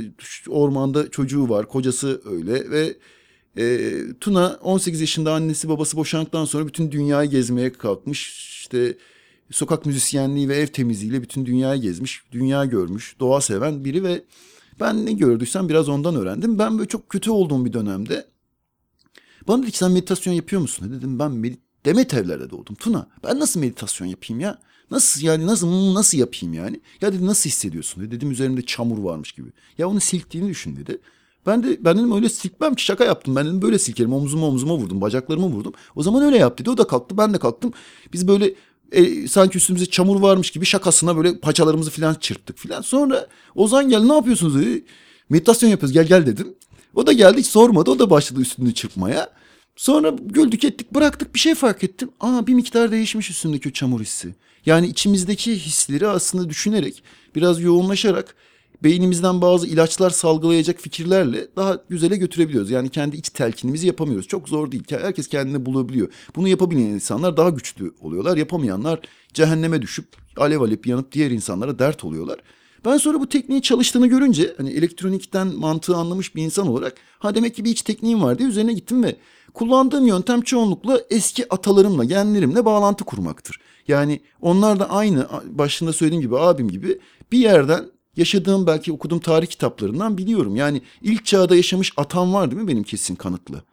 ormanda 0.49 1.11
çocuğu 1.11 1.49
var. 1.49 1.67
Kocası 1.67 2.21
öyle 2.25 2.69
ve 2.69 2.95
e, 3.57 3.91
Tuna 4.19 4.59
18 4.61 5.01
yaşında 5.01 5.33
annesi 5.33 5.69
babası 5.69 5.97
boşandıktan 5.97 6.45
sonra 6.45 6.67
bütün 6.67 6.91
dünyayı 6.91 7.29
gezmeye 7.29 7.73
kalkmış. 7.73 8.29
İşte 8.59 8.97
sokak 9.51 9.85
müzisyenliği 9.85 10.49
ve 10.49 10.55
ev 10.57 10.67
temizliğiyle 10.67 11.21
bütün 11.21 11.45
dünyayı 11.45 11.81
gezmiş. 11.81 12.23
Dünya 12.31 12.65
görmüş. 12.65 13.15
Doğa 13.19 13.41
seven 13.41 13.85
biri 13.85 14.03
ve 14.03 14.23
ben 14.79 15.05
ne 15.05 15.13
gördüysem 15.13 15.69
biraz 15.69 15.89
ondan 15.89 16.15
öğrendim. 16.15 16.59
Ben 16.59 16.77
böyle 16.77 16.89
çok 16.89 17.09
kötü 17.09 17.31
olduğum 17.31 17.65
bir 17.65 17.73
dönemde 17.73 18.25
bana 19.47 19.63
dedi 19.63 19.71
ki 19.71 19.77
sen 19.77 19.91
meditasyon 19.91 20.33
yapıyor 20.33 20.61
musun? 20.61 20.91
Dedim 20.91 21.19
ben 21.19 21.31
med- 21.31 21.57
Demet 21.85 22.13
evlerde 22.13 22.49
doğdum. 22.49 22.75
Tuna 22.75 23.07
ben 23.23 23.39
nasıl 23.39 23.59
meditasyon 23.59 24.07
yapayım 24.07 24.39
ya? 24.39 24.59
Nasıl 24.91 25.21
yani 25.21 25.47
nasıl 25.47 25.93
nasıl 25.93 26.17
yapayım 26.17 26.53
yani? 26.53 26.79
Ya 27.01 27.13
dedi 27.13 27.25
nasıl 27.25 27.49
hissediyorsun 27.49 28.03
dedi. 28.03 28.11
Dedim 28.11 28.31
üzerimde 28.31 28.61
çamur 28.61 28.97
varmış 28.97 29.31
gibi. 29.31 29.49
Ya 29.77 29.89
onu 29.89 29.99
silktiğini 29.99 30.49
düşün 30.49 30.75
dedi. 30.75 31.01
Ben 31.45 31.63
de 31.63 31.77
ben 31.85 31.97
dedim 31.97 32.11
öyle 32.15 32.29
silkmem 32.29 32.75
ki 32.75 32.83
şaka 32.83 33.05
yaptım. 33.05 33.35
Ben 33.35 33.45
dedim 33.45 33.61
böyle 33.61 33.79
silkerim 33.79 34.13
omzuma 34.13 34.47
omzuma 34.47 34.77
vurdum 34.77 35.01
bacaklarıma 35.01 35.47
vurdum. 35.47 35.73
O 35.95 36.03
zaman 36.03 36.23
öyle 36.23 36.37
yap 36.37 36.59
dedi. 36.59 36.69
O 36.69 36.77
da 36.77 36.87
kalktı 36.87 37.17
ben 37.17 37.33
de 37.33 37.37
kalktım. 37.37 37.73
Biz 38.13 38.27
böyle 38.27 38.53
e, 38.91 39.27
sanki 39.27 39.57
üstümüzde 39.57 39.85
çamur 39.85 40.21
varmış 40.21 40.51
gibi 40.51 40.65
şakasına 40.65 41.17
böyle 41.17 41.39
paçalarımızı 41.39 41.91
falan 41.91 42.13
çırptık 42.13 42.57
falan. 42.57 42.81
Sonra 42.81 43.27
Ozan 43.55 43.89
gel 43.89 44.03
ne 44.03 44.13
yapıyorsunuz 44.13 44.55
dedi. 44.55 44.85
Meditasyon 45.29 45.69
yapıyoruz 45.69 45.93
gel 45.93 46.07
gel 46.07 46.25
dedim. 46.25 46.55
O 46.95 47.07
da 47.07 47.13
geldi 47.13 47.43
sormadı. 47.43 47.91
O 47.91 47.99
da 47.99 48.09
başladı 48.09 48.41
üstünü 48.41 48.73
çırpmaya. 48.73 49.29
Sonra 49.75 50.15
güldük 50.21 50.63
ettik 50.63 50.93
bıraktık 50.93 51.35
bir 51.35 51.39
şey 51.39 51.55
fark 51.55 51.83
ettim. 51.83 52.09
Aa 52.19 52.47
bir 52.47 52.53
miktar 52.53 52.91
değişmiş 52.91 53.29
üstündeki 53.29 53.69
o 53.69 53.71
çamur 53.71 54.01
hissi. 54.01 54.35
Yani 54.65 54.87
içimizdeki 54.87 55.55
hisleri 55.55 56.07
aslında 56.07 56.49
düşünerek 56.49 57.03
biraz 57.35 57.61
yoğunlaşarak 57.61 58.35
beynimizden 58.83 59.41
bazı 59.41 59.67
ilaçlar 59.67 60.09
salgılayacak 60.09 60.79
fikirlerle 60.79 61.47
daha 61.55 61.79
güzele 61.89 62.15
götürebiliyoruz. 62.15 62.71
Yani 62.71 62.89
kendi 62.89 63.17
iç 63.17 63.29
telkinimizi 63.29 63.87
yapamıyoruz. 63.87 64.27
Çok 64.27 64.49
zor 64.49 64.71
değil. 64.71 64.83
Herkes 64.89 65.27
kendini 65.27 65.65
bulabiliyor. 65.65 66.07
Bunu 66.35 66.47
yapabilen 66.47 66.81
insanlar 66.81 67.37
daha 67.37 67.49
güçlü 67.49 67.93
oluyorlar. 68.01 68.37
Yapamayanlar 68.37 68.99
cehenneme 69.33 69.81
düşüp 69.81 70.05
alev 70.37 70.61
alev 70.61 70.77
yanıp 70.85 71.11
diğer 71.11 71.31
insanlara 71.31 71.79
dert 71.79 72.03
oluyorlar. 72.03 72.39
Ben 72.85 72.97
sonra 72.97 73.19
bu 73.19 73.29
tekniği 73.29 73.61
çalıştığını 73.61 74.07
görünce 74.07 74.53
hani 74.57 74.69
elektronikten 74.69 75.47
mantığı 75.47 75.95
anlamış 75.95 76.35
bir 76.35 76.43
insan 76.43 76.67
olarak 76.67 76.95
ha 77.19 77.35
demek 77.35 77.55
ki 77.55 77.65
bir 77.65 77.69
iç 77.69 77.81
tekniğim 77.81 78.23
var 78.23 78.39
diye 78.39 78.49
üzerine 78.49 78.73
gittim 78.73 79.03
ve 79.03 79.15
kullandığım 79.53 80.07
yöntem 80.07 80.41
çoğunlukla 80.41 81.01
eski 81.09 81.53
atalarımla, 81.53 82.03
genlerimle 82.03 82.65
bağlantı 82.65 83.03
kurmaktır. 83.03 83.59
Yani 83.87 84.19
onlar 84.41 84.79
da 84.79 84.89
aynı 84.89 85.27
başında 85.45 85.93
söylediğim 85.93 86.21
gibi 86.21 86.39
abim 86.39 86.69
gibi 86.69 86.99
bir 87.31 87.37
yerden 87.37 87.85
yaşadığım 88.17 88.67
belki 88.67 88.91
okuduğum 88.91 89.19
tarih 89.19 89.47
kitaplarından 89.47 90.17
biliyorum. 90.17 90.55
Yani 90.55 90.81
ilk 91.01 91.25
çağda 91.25 91.55
yaşamış 91.55 91.93
atam 91.97 92.33
var 92.33 92.51
değil 92.51 92.61
mi 92.61 92.67
benim 92.67 92.83
kesin 92.83 93.15
kanıtlı. 93.15 93.63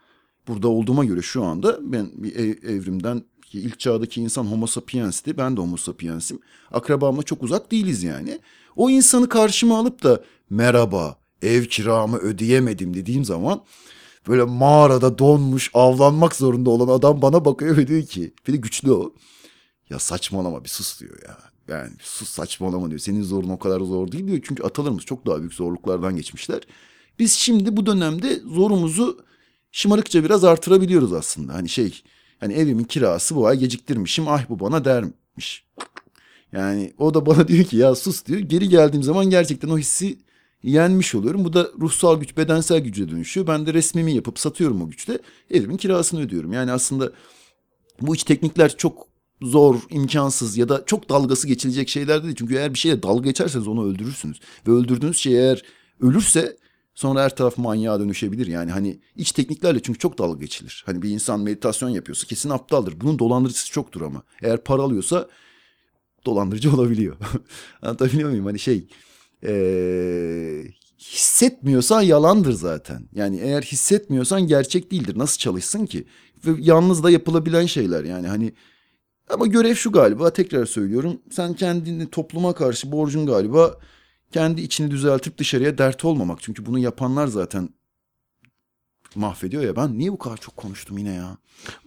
Burada 0.48 0.68
olduğuma 0.68 1.04
göre 1.04 1.22
şu 1.22 1.44
anda 1.44 1.78
ben 1.82 2.10
bir 2.14 2.36
ev- 2.36 2.68
evrimden 2.70 3.22
ilk 3.52 3.80
çağdaki 3.80 4.20
insan 4.20 4.44
homo 4.44 4.66
sapiens'ti. 4.66 5.36
Ben 5.38 5.56
de 5.56 5.60
homo 5.60 5.76
sapiens'im. 5.76 6.38
Akrabamla 6.70 7.22
çok 7.22 7.42
uzak 7.42 7.72
değiliz 7.72 8.02
yani. 8.02 8.38
O 8.76 8.90
insanı 8.90 9.28
karşıma 9.28 9.78
alıp 9.78 10.02
da 10.02 10.24
merhaba 10.50 11.18
ev 11.42 11.64
kiramı 11.64 12.16
ödeyemedim 12.16 12.94
dediğim 12.94 13.24
zaman 13.24 13.62
böyle 14.28 14.42
mağarada 14.44 15.18
donmuş 15.18 15.70
avlanmak 15.74 16.36
zorunda 16.36 16.70
olan 16.70 16.98
adam 16.98 17.22
bana 17.22 17.44
bakıyor 17.44 17.76
ve 17.76 17.86
diyor 17.86 18.02
ki 18.02 18.34
bir 18.48 18.52
de 18.52 18.56
güçlü 18.56 18.92
o. 18.92 19.14
Ya 19.90 19.98
saçmalama 19.98 20.64
bir 20.64 20.68
sus 20.68 21.00
diyor 21.00 21.22
ya. 21.22 21.38
Yani 21.68 21.90
sus 22.00 22.28
saçmalama 22.28 22.88
diyor. 22.88 23.00
Senin 23.00 23.22
zorun 23.22 23.48
o 23.48 23.58
kadar 23.58 23.80
zor 23.80 24.12
değil 24.12 24.26
diyor. 24.26 24.40
Çünkü 24.42 24.62
atalarımız 24.62 25.04
çok 25.04 25.26
daha 25.26 25.38
büyük 25.38 25.54
zorluklardan 25.54 26.16
geçmişler. 26.16 26.60
Biz 27.18 27.32
şimdi 27.32 27.76
bu 27.76 27.86
dönemde 27.86 28.40
zorumuzu 28.40 29.24
şımarıkça 29.72 30.24
biraz 30.24 30.44
artırabiliyoruz 30.44 31.12
aslında. 31.12 31.54
Hani 31.54 31.68
şey 31.68 32.02
hani 32.40 32.52
evimin 32.52 32.84
kirası 32.84 33.36
bu 33.36 33.46
ay 33.46 33.58
geciktirmişim. 33.58 34.28
Ah 34.28 34.48
bu 34.48 34.60
bana 34.60 34.84
dermiş. 34.84 35.64
Yani 36.52 36.92
o 36.98 37.14
da 37.14 37.26
bana 37.26 37.48
diyor 37.48 37.64
ki 37.64 37.76
ya 37.76 37.94
sus 37.94 38.26
diyor. 38.26 38.40
Geri 38.40 38.68
geldiğim 38.68 39.02
zaman 39.02 39.30
gerçekten 39.30 39.68
o 39.68 39.78
hissi 39.78 40.18
yenmiş 40.62 41.14
oluyorum. 41.14 41.44
Bu 41.44 41.52
da 41.52 41.70
ruhsal 41.80 42.20
güç, 42.20 42.36
bedensel 42.36 42.80
güce 42.80 43.08
dönüşüyor. 43.08 43.46
Ben 43.46 43.66
de 43.66 43.74
resmimi 43.74 44.14
yapıp 44.14 44.38
satıyorum 44.38 44.82
o 44.82 44.90
güçle. 44.90 45.18
Evimin 45.50 45.76
kirasını 45.76 46.20
ödüyorum. 46.20 46.52
Yani 46.52 46.72
aslında 46.72 47.12
bu 48.00 48.14
iç 48.14 48.24
teknikler 48.24 48.76
çok 48.76 49.11
zor, 49.42 49.76
imkansız 49.90 50.56
ya 50.56 50.68
da 50.68 50.84
çok 50.86 51.08
dalgası 51.08 51.46
geçilecek 51.46 51.88
şeyler 51.88 52.24
değil. 52.24 52.34
Çünkü 52.38 52.54
eğer 52.54 52.74
bir 52.74 52.78
şeye 52.78 53.02
dalga 53.02 53.24
geçerseniz 53.24 53.68
onu 53.68 53.86
öldürürsünüz. 53.86 54.40
Ve 54.68 54.72
öldürdüğünüz 54.72 55.16
şey 55.16 55.34
eğer 55.34 55.62
ölürse 56.00 56.56
sonra 56.94 57.22
her 57.22 57.36
taraf 57.36 57.58
manyağa 57.58 58.00
dönüşebilir. 58.00 58.46
Yani 58.46 58.70
hani 58.70 59.00
iç 59.16 59.32
tekniklerle 59.32 59.82
çünkü 59.82 59.98
çok 59.98 60.18
dalga 60.18 60.40
geçilir. 60.40 60.82
Hani 60.86 61.02
bir 61.02 61.10
insan 61.10 61.40
meditasyon 61.40 61.88
yapıyorsa 61.88 62.26
kesin 62.26 62.50
aptaldır. 62.50 63.00
Bunun 63.00 63.18
dolandırıcısı 63.18 63.72
çoktur 63.72 64.02
ama. 64.02 64.22
Eğer 64.42 64.64
para 64.64 64.82
alıyorsa 64.82 65.28
dolandırıcı 66.26 66.72
olabiliyor. 66.74 67.16
Anlatabiliyor 67.82 68.30
muyum? 68.30 68.46
Hani 68.46 68.58
şey 68.58 68.86
ee, 69.44 70.64
hissetmiyorsan 70.98 72.02
yalandır 72.02 72.52
zaten. 72.52 73.08
Yani 73.14 73.40
eğer 73.40 73.62
hissetmiyorsan 73.62 74.46
gerçek 74.46 74.90
değildir. 74.90 75.18
Nasıl 75.18 75.38
çalışsın 75.38 75.86
ki? 75.86 76.04
Ve 76.46 76.50
yalnız 76.60 77.02
da 77.02 77.10
yapılabilen 77.10 77.66
şeyler 77.66 78.04
yani 78.04 78.28
hani 78.28 78.52
ama 79.30 79.46
görev 79.46 79.74
şu 79.74 79.92
galiba 79.92 80.32
tekrar 80.32 80.66
söylüyorum. 80.66 81.20
Sen 81.30 81.54
kendini 81.54 82.10
topluma 82.10 82.52
karşı 82.52 82.92
borcun 82.92 83.26
galiba 83.26 83.74
kendi 84.32 84.60
içini 84.60 84.90
düzeltip 84.90 85.38
dışarıya 85.38 85.78
dert 85.78 86.04
olmamak. 86.04 86.42
Çünkü 86.42 86.66
bunu 86.66 86.78
yapanlar 86.78 87.26
zaten 87.26 87.68
mahvediyor 89.16 89.62
ya. 89.62 89.76
Ben 89.76 89.98
niye 89.98 90.12
bu 90.12 90.18
kadar 90.18 90.36
çok 90.36 90.56
konuştum 90.56 90.98
yine 90.98 91.12
ya? 91.14 91.36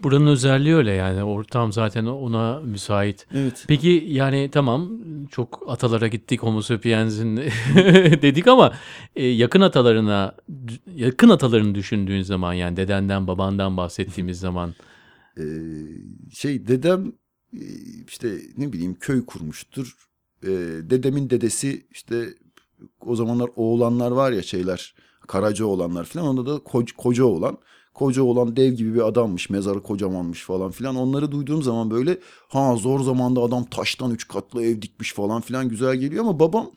Buranın 0.04 0.28
özelliği 0.28 0.76
öyle 0.76 0.92
yani 0.92 1.24
ortam 1.24 1.74
zaten 1.74 2.06
ona 2.06 2.60
müsait. 2.60 3.28
Evet. 3.34 3.66
Peki 3.68 4.04
yani 4.08 4.50
tamam 4.52 4.92
çok 5.32 5.64
atalara 5.68 6.08
gittik 6.08 6.44
Homo 6.44 6.62
sapiens'in 6.62 7.38
dedik 8.22 8.48
ama 8.48 8.74
e, 9.16 9.26
yakın 9.28 9.62
atalarına 9.62 10.36
yakın 10.96 11.30
atalarını 11.30 11.76
düşündüğün 11.76 12.22
zaman 12.22 12.54
yani 12.54 12.78
dedenden 12.78 13.28
babandan 13.28 13.78
bahsettiğimiz 13.78 14.40
zaman 14.40 14.74
Ee, 15.38 15.44
şey 16.34 16.68
dedem 16.68 17.12
işte 18.08 18.42
ne 18.58 18.74
bileyim 18.74 18.98
köy 19.00 19.26
kurmuştur. 19.26 19.96
Ee, 20.44 20.50
dedemin 20.90 21.30
dedesi 21.30 21.86
işte 21.92 22.34
o 23.02 23.16
zamanlar 23.16 23.50
oğlanlar 23.56 24.12
var 24.12 24.32
ya 24.32 24.44
şeyler 24.44 24.96
Karaca 25.28 25.66
oğlanlar 25.66 26.06
falan 26.06 26.28
onda 26.28 26.46
da 26.46 26.60
koca, 26.60 26.96
koca 26.98 27.26
oğlan. 27.26 27.58
Koca 27.94 28.24
olan 28.24 28.56
dev 28.56 28.74
gibi 28.74 28.94
bir 28.94 29.08
adammış 29.08 29.50
mezarı 29.50 29.84
kocamanmış 29.84 30.44
falan 30.44 30.72
filan 30.72 30.96
onları 30.96 31.32
duyduğum 31.32 31.64
zaman 31.64 31.92
böyle 31.92 32.20
ha 32.48 32.76
zor 32.76 33.00
zamanda 33.00 33.42
adam 33.42 33.66
taştan 33.66 34.12
üç 34.12 34.28
katlı 34.28 34.64
ev 34.64 34.82
dikmiş 34.82 35.14
falan 35.14 35.42
filan 35.42 35.70
güzel 35.70 35.96
geliyor 35.96 36.24
ama 36.24 36.40
babam 36.40 36.72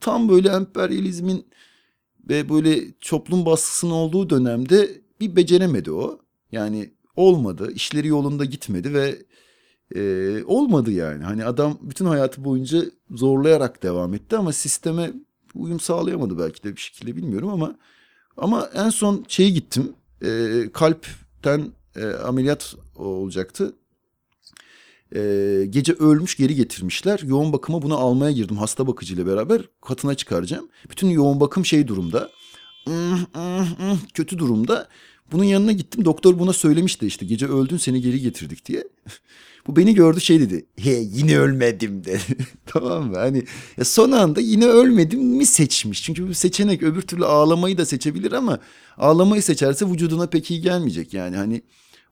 tam 0.00 0.28
böyle 0.28 0.48
emperyalizmin 0.48 1.46
ve 2.28 2.48
böyle 2.48 2.92
toplum 3.00 3.46
baskısının 3.46 3.92
olduğu 3.92 4.30
dönemde 4.30 5.02
bir 5.20 5.36
beceremedi 5.36 5.92
o. 5.92 6.18
Yani 6.52 6.90
olmadı 7.16 7.72
işleri 7.74 8.08
yolunda 8.08 8.44
gitmedi 8.44 8.94
ve 8.94 9.18
e, 9.94 10.44
olmadı 10.44 10.90
yani. 10.90 11.24
Hani 11.24 11.44
adam 11.44 11.78
bütün 11.82 12.06
hayatı 12.06 12.44
boyunca 12.44 12.82
zorlayarak 13.10 13.82
devam 13.82 14.14
etti 14.14 14.36
ama 14.36 14.52
sisteme 14.52 15.12
uyum 15.54 15.80
sağlayamadı 15.80 16.38
belki 16.38 16.64
de 16.64 16.76
bir 16.76 16.80
şekilde 16.80 17.16
bilmiyorum 17.16 17.48
ama 17.48 17.76
ama 18.36 18.70
en 18.74 18.90
son 18.90 19.24
şeye 19.28 19.50
gittim. 19.50 19.92
E, 20.24 20.62
kalpten 20.72 21.72
e, 21.96 22.04
ameliyat 22.06 22.74
olacaktı. 22.96 23.74
E, 25.14 25.20
gece 25.70 25.92
ölmüş 25.92 26.36
geri 26.36 26.54
getirmişler. 26.54 27.20
Yoğun 27.24 27.52
bakıma 27.52 27.82
bunu 27.82 27.96
almaya 27.96 28.32
girdim 28.32 28.56
hasta 28.56 28.86
bakıcıyla 28.86 29.26
beraber. 29.26 29.62
Katına 29.80 30.14
çıkaracağım. 30.14 30.68
Bütün 30.90 31.08
yoğun 31.08 31.40
bakım 31.40 31.66
şey 31.66 31.88
durumda. 31.88 32.30
Kötü 34.14 34.38
durumda. 34.38 34.88
Bunun 35.32 35.44
yanına 35.44 35.72
gittim. 35.72 36.04
Doktor 36.04 36.38
buna 36.38 36.52
söylemişti 36.52 37.06
işte 37.06 37.26
gece 37.26 37.46
öldün 37.46 37.76
seni 37.76 38.00
geri 38.00 38.20
getirdik 38.20 38.66
diye. 38.66 38.84
Bu 39.66 39.76
beni 39.76 39.94
gördü 39.94 40.20
şey 40.20 40.40
dedi. 40.40 40.66
He 40.76 40.90
yine 40.90 41.38
ölmedim 41.38 42.04
dedi. 42.04 42.20
tamam 42.66 43.10
mı? 43.10 43.16
Hani 43.16 43.44
ya 43.76 43.84
son 43.84 44.12
anda 44.12 44.40
yine 44.40 44.66
ölmedim 44.66 45.20
mi 45.22 45.46
seçmiş. 45.46 46.02
Çünkü 46.02 46.28
bu 46.28 46.34
seçenek 46.34 46.82
öbür 46.82 47.02
türlü 47.02 47.24
ağlamayı 47.24 47.78
da 47.78 47.86
seçebilir 47.86 48.32
ama 48.32 48.58
ağlamayı 48.98 49.42
seçerse 49.42 49.86
vücuduna 49.86 50.26
pek 50.26 50.50
iyi 50.50 50.60
gelmeyecek. 50.60 51.14
Yani 51.14 51.36
hani 51.36 51.62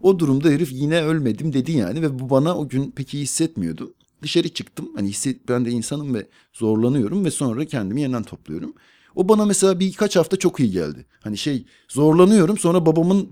o 0.01 0.19
durumda 0.19 0.49
herif 0.49 0.73
yine 0.73 1.03
ölmedim 1.03 1.53
dedi 1.53 1.73
yani 1.73 2.03
ve 2.03 2.19
bu 2.19 2.31
bana 2.31 2.59
o 2.59 2.69
gün 2.69 2.91
pek 2.91 3.15
iyi 3.15 3.23
hissetmiyordu. 3.23 3.95
Dışarı 4.23 4.49
çıktım. 4.49 4.89
Hani 4.97 5.09
hisset 5.09 5.49
ben 5.49 5.65
de 5.65 5.71
insanım 5.71 6.15
ve 6.15 6.27
zorlanıyorum 6.53 7.25
ve 7.25 7.31
sonra 7.31 7.65
kendimi 7.65 8.01
yeniden 8.01 8.23
topluyorum. 8.23 8.75
O 9.15 9.29
bana 9.29 9.45
mesela 9.45 9.81
birkaç 9.81 10.17
hafta 10.17 10.37
çok 10.37 10.61
iyi 10.61 10.71
geldi. 10.71 11.07
Hani 11.21 11.39
şey 11.39 11.65
zorlanıyorum 11.89 12.59
sonra 12.59 12.87
babamın 12.87 13.29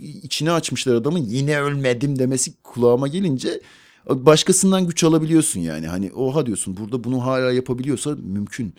içine 0.00 0.52
açmışlar 0.52 0.94
adamın 0.94 1.18
yine 1.18 1.60
ölmedim 1.60 2.18
demesi 2.18 2.62
kulağıma 2.62 3.08
gelince 3.08 3.60
başkasından 4.08 4.86
güç 4.86 5.04
alabiliyorsun 5.04 5.60
yani. 5.60 5.86
Hani 5.86 6.12
oha 6.12 6.46
diyorsun 6.46 6.76
burada 6.76 7.04
bunu 7.04 7.24
hala 7.24 7.52
yapabiliyorsa 7.52 8.10
mümkün. 8.10 8.74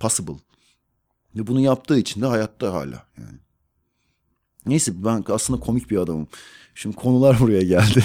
Possible. 0.00 0.36
Ve 1.36 1.46
bunu 1.46 1.60
yaptığı 1.60 1.98
için 1.98 2.22
de 2.22 2.26
hayatta 2.26 2.72
hala 2.72 3.06
yani. 3.18 3.38
Neyse 4.66 4.92
ben 5.04 5.24
aslında 5.28 5.60
komik 5.60 5.90
bir 5.90 5.96
adamım. 5.96 6.28
Şimdi 6.74 6.96
konular 6.96 7.36
buraya 7.40 7.62
geldi. 7.62 8.04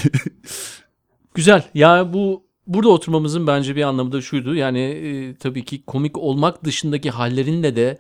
Güzel. 1.34 1.64
Ya 1.74 2.14
bu 2.14 2.44
burada 2.68 2.90
oturmamızın 2.90 3.48
bence 3.48 3.76
bir 3.76 3.84
anlamı 3.84 4.12
da 4.12 4.22
şuydu. 4.22 4.56
Yani 4.56 4.80
e, 4.80 5.36
tabii 5.36 5.66
ki 5.66 5.84
komik 5.84 6.18
olmak 6.18 6.64
dışındaki 6.64 7.10
hallerinle 7.10 7.76
de 7.76 7.98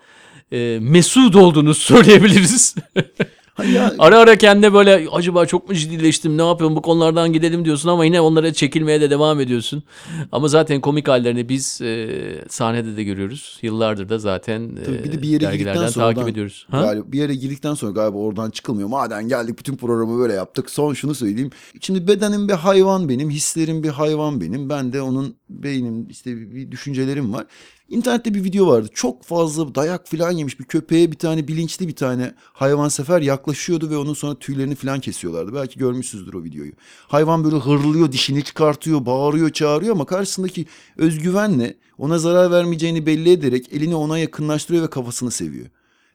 e, 0.51 0.79
mesut 0.81 1.35
olduğunu 1.35 1.73
söyleyebiliriz. 1.73 2.75
Ya, 3.73 3.93
ara 3.99 4.19
ara 4.19 4.35
kendine 4.37 4.73
böyle 4.73 5.07
acaba 5.11 5.45
çok 5.45 5.69
mu 5.69 5.75
ciddileştim 5.75 6.37
ne 6.37 6.47
yapıyorum 6.47 6.75
bu 6.75 6.81
konulardan 6.81 7.33
gidelim 7.33 7.65
diyorsun 7.65 7.89
ama 7.89 8.05
yine 8.05 8.21
onlara 8.21 8.53
çekilmeye 8.53 9.01
de 9.01 9.09
devam 9.09 9.39
ediyorsun. 9.39 9.83
Ama 10.31 10.47
zaten 10.47 10.81
komik 10.81 11.07
hallerini 11.07 11.49
biz 11.49 11.81
e, 11.81 12.09
sahnede 12.49 12.97
de 12.97 13.03
görüyoruz. 13.03 13.59
Yıllardır 13.61 14.09
da 14.09 14.19
zaten 14.19 14.61
e, 14.61 15.03
bir 15.03 15.11
de 15.11 15.21
bir 15.21 15.27
yere 15.27 15.57
girdikten 15.57 15.87
sonra 15.87 16.13
takip 16.13 16.29
ediyoruz. 16.29 16.67
Ha? 16.71 16.81
Galiba, 16.81 17.11
bir 17.11 17.19
yere 17.19 17.35
girdikten 17.35 17.73
sonra 17.73 17.91
galiba 17.91 18.17
oradan 18.17 18.49
çıkılmıyor. 18.49 18.89
Maden 18.89 19.27
geldik 19.27 19.59
bütün 19.59 19.75
programı 19.75 20.19
böyle 20.19 20.33
yaptık. 20.33 20.69
Son 20.69 20.93
şunu 20.93 21.15
söyleyeyim. 21.15 21.51
Şimdi 21.81 22.07
bedenim 22.07 22.47
bir 22.47 22.53
hayvan 22.53 23.09
benim, 23.09 23.29
hislerim 23.29 23.83
bir 23.83 23.89
hayvan 23.89 24.41
benim. 24.41 24.69
Ben 24.69 24.93
de 24.93 25.01
onun 25.01 25.35
beynim 25.49 26.09
işte 26.09 26.51
bir 26.55 26.71
düşüncelerim 26.71 27.33
var. 27.33 27.45
İnternette 27.89 28.33
bir 28.33 28.43
video 28.43 28.67
vardı. 28.67 28.89
Çok 28.93 29.23
fazla 29.23 29.75
dayak 29.75 30.07
falan 30.07 30.31
yemiş 30.31 30.59
bir 30.59 30.65
köpeğe 30.65 31.11
bir 31.11 31.17
tane 31.17 31.47
bilinçli 31.47 31.87
bir 31.87 31.95
tane 31.95 32.33
hayvan 32.37 32.89
sefer 32.89 33.21
yaklaşıyordu 33.21 33.89
ve 33.89 33.97
onun 33.97 34.13
sonra 34.13 34.39
tüylerini 34.39 34.75
falan 34.75 34.99
kesiyorlardı. 34.99 35.53
Belki 35.53 35.79
görmüşsünüzdür 35.79 36.33
o 36.33 36.43
videoyu. 36.43 36.71
Hayvan 37.07 37.43
böyle 37.43 37.55
hırlıyor, 37.55 38.11
dişini 38.11 38.43
çıkartıyor, 38.43 39.05
bağırıyor, 39.05 39.49
çağırıyor 39.49 39.95
ama 39.95 40.05
karşısındaki 40.05 40.65
özgüvenle 40.97 41.77
ona 41.97 42.19
zarar 42.19 42.51
vermeyeceğini 42.51 43.05
belli 43.05 43.31
ederek 43.31 43.73
elini 43.73 43.95
ona 43.95 44.17
yakınlaştırıyor 44.17 44.83
ve 44.83 44.89
kafasını 44.89 45.31
seviyor. 45.31 45.65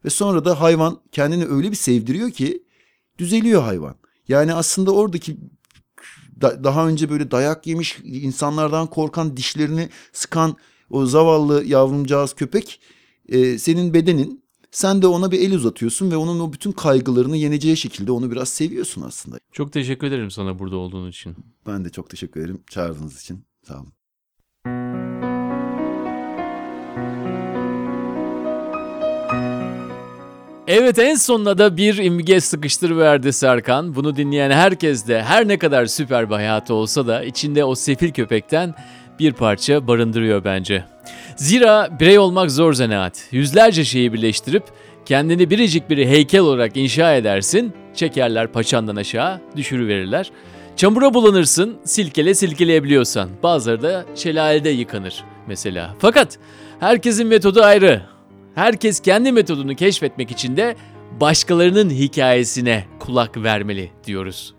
Ve 0.04 0.10
sonra 0.10 0.44
da 0.44 0.60
hayvan 0.60 1.00
kendini 1.12 1.46
öyle 1.46 1.70
bir 1.70 1.76
sevdiriyor 1.76 2.30
ki 2.30 2.62
düzeliyor 3.18 3.62
hayvan. 3.62 3.94
Yani 4.28 4.54
aslında 4.54 4.90
oradaki 4.90 5.36
daha 6.42 6.88
önce 6.88 7.10
böyle 7.10 7.30
dayak 7.30 7.66
yemiş 7.66 7.98
insanlardan 8.04 8.86
korkan 8.86 9.36
dişlerini 9.36 9.88
sıkan 10.12 10.56
o 10.92 11.06
zavallı 11.06 11.64
yavrumcağız 11.64 12.34
köpek 12.34 12.80
e, 13.28 13.58
senin 13.58 13.94
bedenin. 13.94 14.42
Sen 14.70 15.02
de 15.02 15.06
ona 15.06 15.30
bir 15.30 15.40
el 15.40 15.54
uzatıyorsun 15.54 16.10
ve 16.10 16.16
onun 16.16 16.40
o 16.40 16.52
bütün 16.52 16.72
kaygılarını 16.72 17.36
yeneceği 17.36 17.76
şekilde 17.76 18.12
onu 18.12 18.30
biraz 18.30 18.48
seviyorsun 18.48 19.02
aslında. 19.02 19.38
Çok 19.52 19.72
teşekkür 19.72 20.06
ederim 20.06 20.30
sana 20.30 20.58
burada 20.58 20.76
olduğun 20.76 21.08
için. 21.08 21.36
Ben 21.66 21.84
de 21.84 21.90
çok 21.90 22.10
teşekkür 22.10 22.40
ederim 22.40 22.60
çağırdığınız 22.70 23.20
için. 23.20 23.44
Sağ 23.62 23.74
olun. 23.74 23.92
Evet 30.66 30.98
en 30.98 31.14
sonunda 31.14 31.58
da 31.58 31.76
bir 31.76 31.96
imge 31.96 32.40
sıkıştırıverdi 32.40 33.32
Serkan. 33.32 33.94
Bunu 33.94 34.16
dinleyen 34.16 34.50
herkes 34.50 35.08
de 35.08 35.22
her 35.22 35.48
ne 35.48 35.58
kadar 35.58 35.86
süper 35.86 36.30
bir 36.30 36.34
hayatı 36.34 36.74
olsa 36.74 37.06
da 37.06 37.24
içinde 37.24 37.64
o 37.64 37.74
sefil 37.74 38.12
köpekten 38.12 38.74
bir 39.18 39.32
parça 39.32 39.86
barındırıyor 39.86 40.44
bence. 40.44 40.84
Zira 41.36 41.88
birey 42.00 42.18
olmak 42.18 42.50
zor 42.50 42.72
zanaat. 42.72 43.28
Yüzlerce 43.30 43.84
şeyi 43.84 44.12
birleştirip 44.12 44.64
kendini 45.06 45.50
biricik 45.50 45.90
bir 45.90 46.06
heykel 46.06 46.40
olarak 46.40 46.76
inşa 46.76 47.14
edersin, 47.14 47.72
çekerler 47.94 48.52
paçandan 48.52 48.96
aşağı, 48.96 49.40
düşürüverirler. 49.56 50.30
Çamura 50.76 51.14
bulanırsın, 51.14 51.76
silkele 51.84 52.34
silkeleyebiliyorsan. 52.34 53.30
Bazıları 53.42 53.82
da 53.82 54.04
şelalede 54.14 54.70
yıkanır 54.70 55.24
mesela. 55.46 55.94
Fakat 55.98 56.38
herkesin 56.80 57.26
metodu 57.26 57.62
ayrı. 57.62 58.02
Herkes 58.54 59.00
kendi 59.00 59.32
metodunu 59.32 59.74
keşfetmek 59.74 60.30
için 60.30 60.56
de 60.56 60.76
başkalarının 61.20 61.90
hikayesine 61.90 62.84
kulak 62.98 63.36
vermeli 63.36 63.90
diyoruz. 64.06 64.54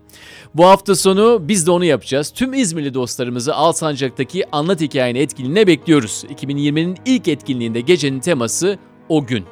Bu 0.54 0.64
hafta 0.64 0.96
sonu 0.96 1.38
biz 1.42 1.66
de 1.66 1.70
onu 1.70 1.84
yapacağız. 1.84 2.30
Tüm 2.30 2.54
İzmirli 2.54 2.94
dostlarımızı 2.94 3.54
Alsancak'taki 3.54 4.44
Anlat 4.52 4.80
Hikayeni 4.80 5.18
etkinliğine 5.18 5.66
bekliyoruz. 5.66 6.24
2020'nin 6.34 6.98
ilk 7.06 7.28
etkinliğinde 7.28 7.80
gecenin 7.80 8.20
teması 8.20 8.78
o 9.08 9.26
gün. 9.26 9.44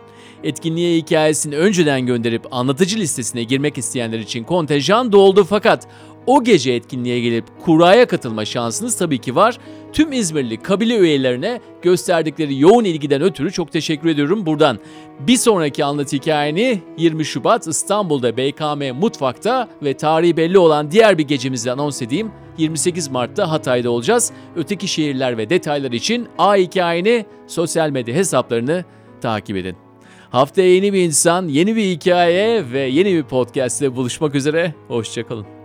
Etkinliğe 0.44 0.96
hikayesini 0.96 1.56
önceden 1.56 2.06
gönderip 2.06 2.54
anlatıcı 2.54 2.98
listesine 2.98 3.42
girmek 3.42 3.78
isteyenler 3.78 4.18
için 4.18 4.44
kontenjan 4.44 5.12
doldu 5.12 5.44
fakat 5.44 5.88
o 6.26 6.44
gece 6.44 6.72
etkinliğe 6.72 7.20
gelip 7.20 7.44
kuraya 7.64 8.06
katılma 8.06 8.44
şansınız 8.44 8.96
tabii 8.96 9.18
ki 9.18 9.34
var. 9.34 9.58
Tüm 9.92 10.12
İzmirli 10.12 10.56
kabile 10.56 10.98
üyelerine 10.98 11.60
gösterdikleri 11.82 12.60
yoğun 12.60 12.84
ilgiden 12.84 13.22
ötürü 13.22 13.52
çok 13.52 13.72
teşekkür 13.72 14.08
ediyorum 14.08 14.46
buradan. 14.46 14.78
Bir 15.20 15.36
sonraki 15.36 15.84
anlatı 15.84 16.16
hikayeni 16.16 16.82
20 16.98 17.24
Şubat 17.24 17.66
İstanbul'da 17.66 18.36
BKM 18.36 19.00
Mutfak'ta 19.00 19.68
ve 19.82 19.94
tarihi 19.94 20.36
belli 20.36 20.58
olan 20.58 20.90
diğer 20.90 21.18
bir 21.18 21.24
gecemizi 21.24 21.72
anons 21.72 22.02
edeyim. 22.02 22.30
28 22.58 23.08
Mart'ta 23.08 23.50
Hatay'da 23.50 23.90
olacağız. 23.90 24.32
Öteki 24.56 24.88
şehirler 24.88 25.38
ve 25.38 25.50
detaylar 25.50 25.92
için 25.92 26.28
A 26.38 26.56
hikayeni 26.56 27.26
sosyal 27.46 27.90
medya 27.90 28.14
hesaplarını 28.14 28.84
takip 29.20 29.56
edin. 29.56 29.76
Haftaya 30.30 30.74
yeni 30.74 30.92
bir 30.92 31.04
insan, 31.04 31.48
yeni 31.48 31.76
bir 31.76 31.84
hikaye 31.84 32.72
ve 32.72 32.80
yeni 32.80 33.14
bir 33.14 33.22
podcast 33.22 33.80
ile 33.80 33.96
buluşmak 33.96 34.34
üzere. 34.34 34.74
Hoşçakalın. 34.88 35.61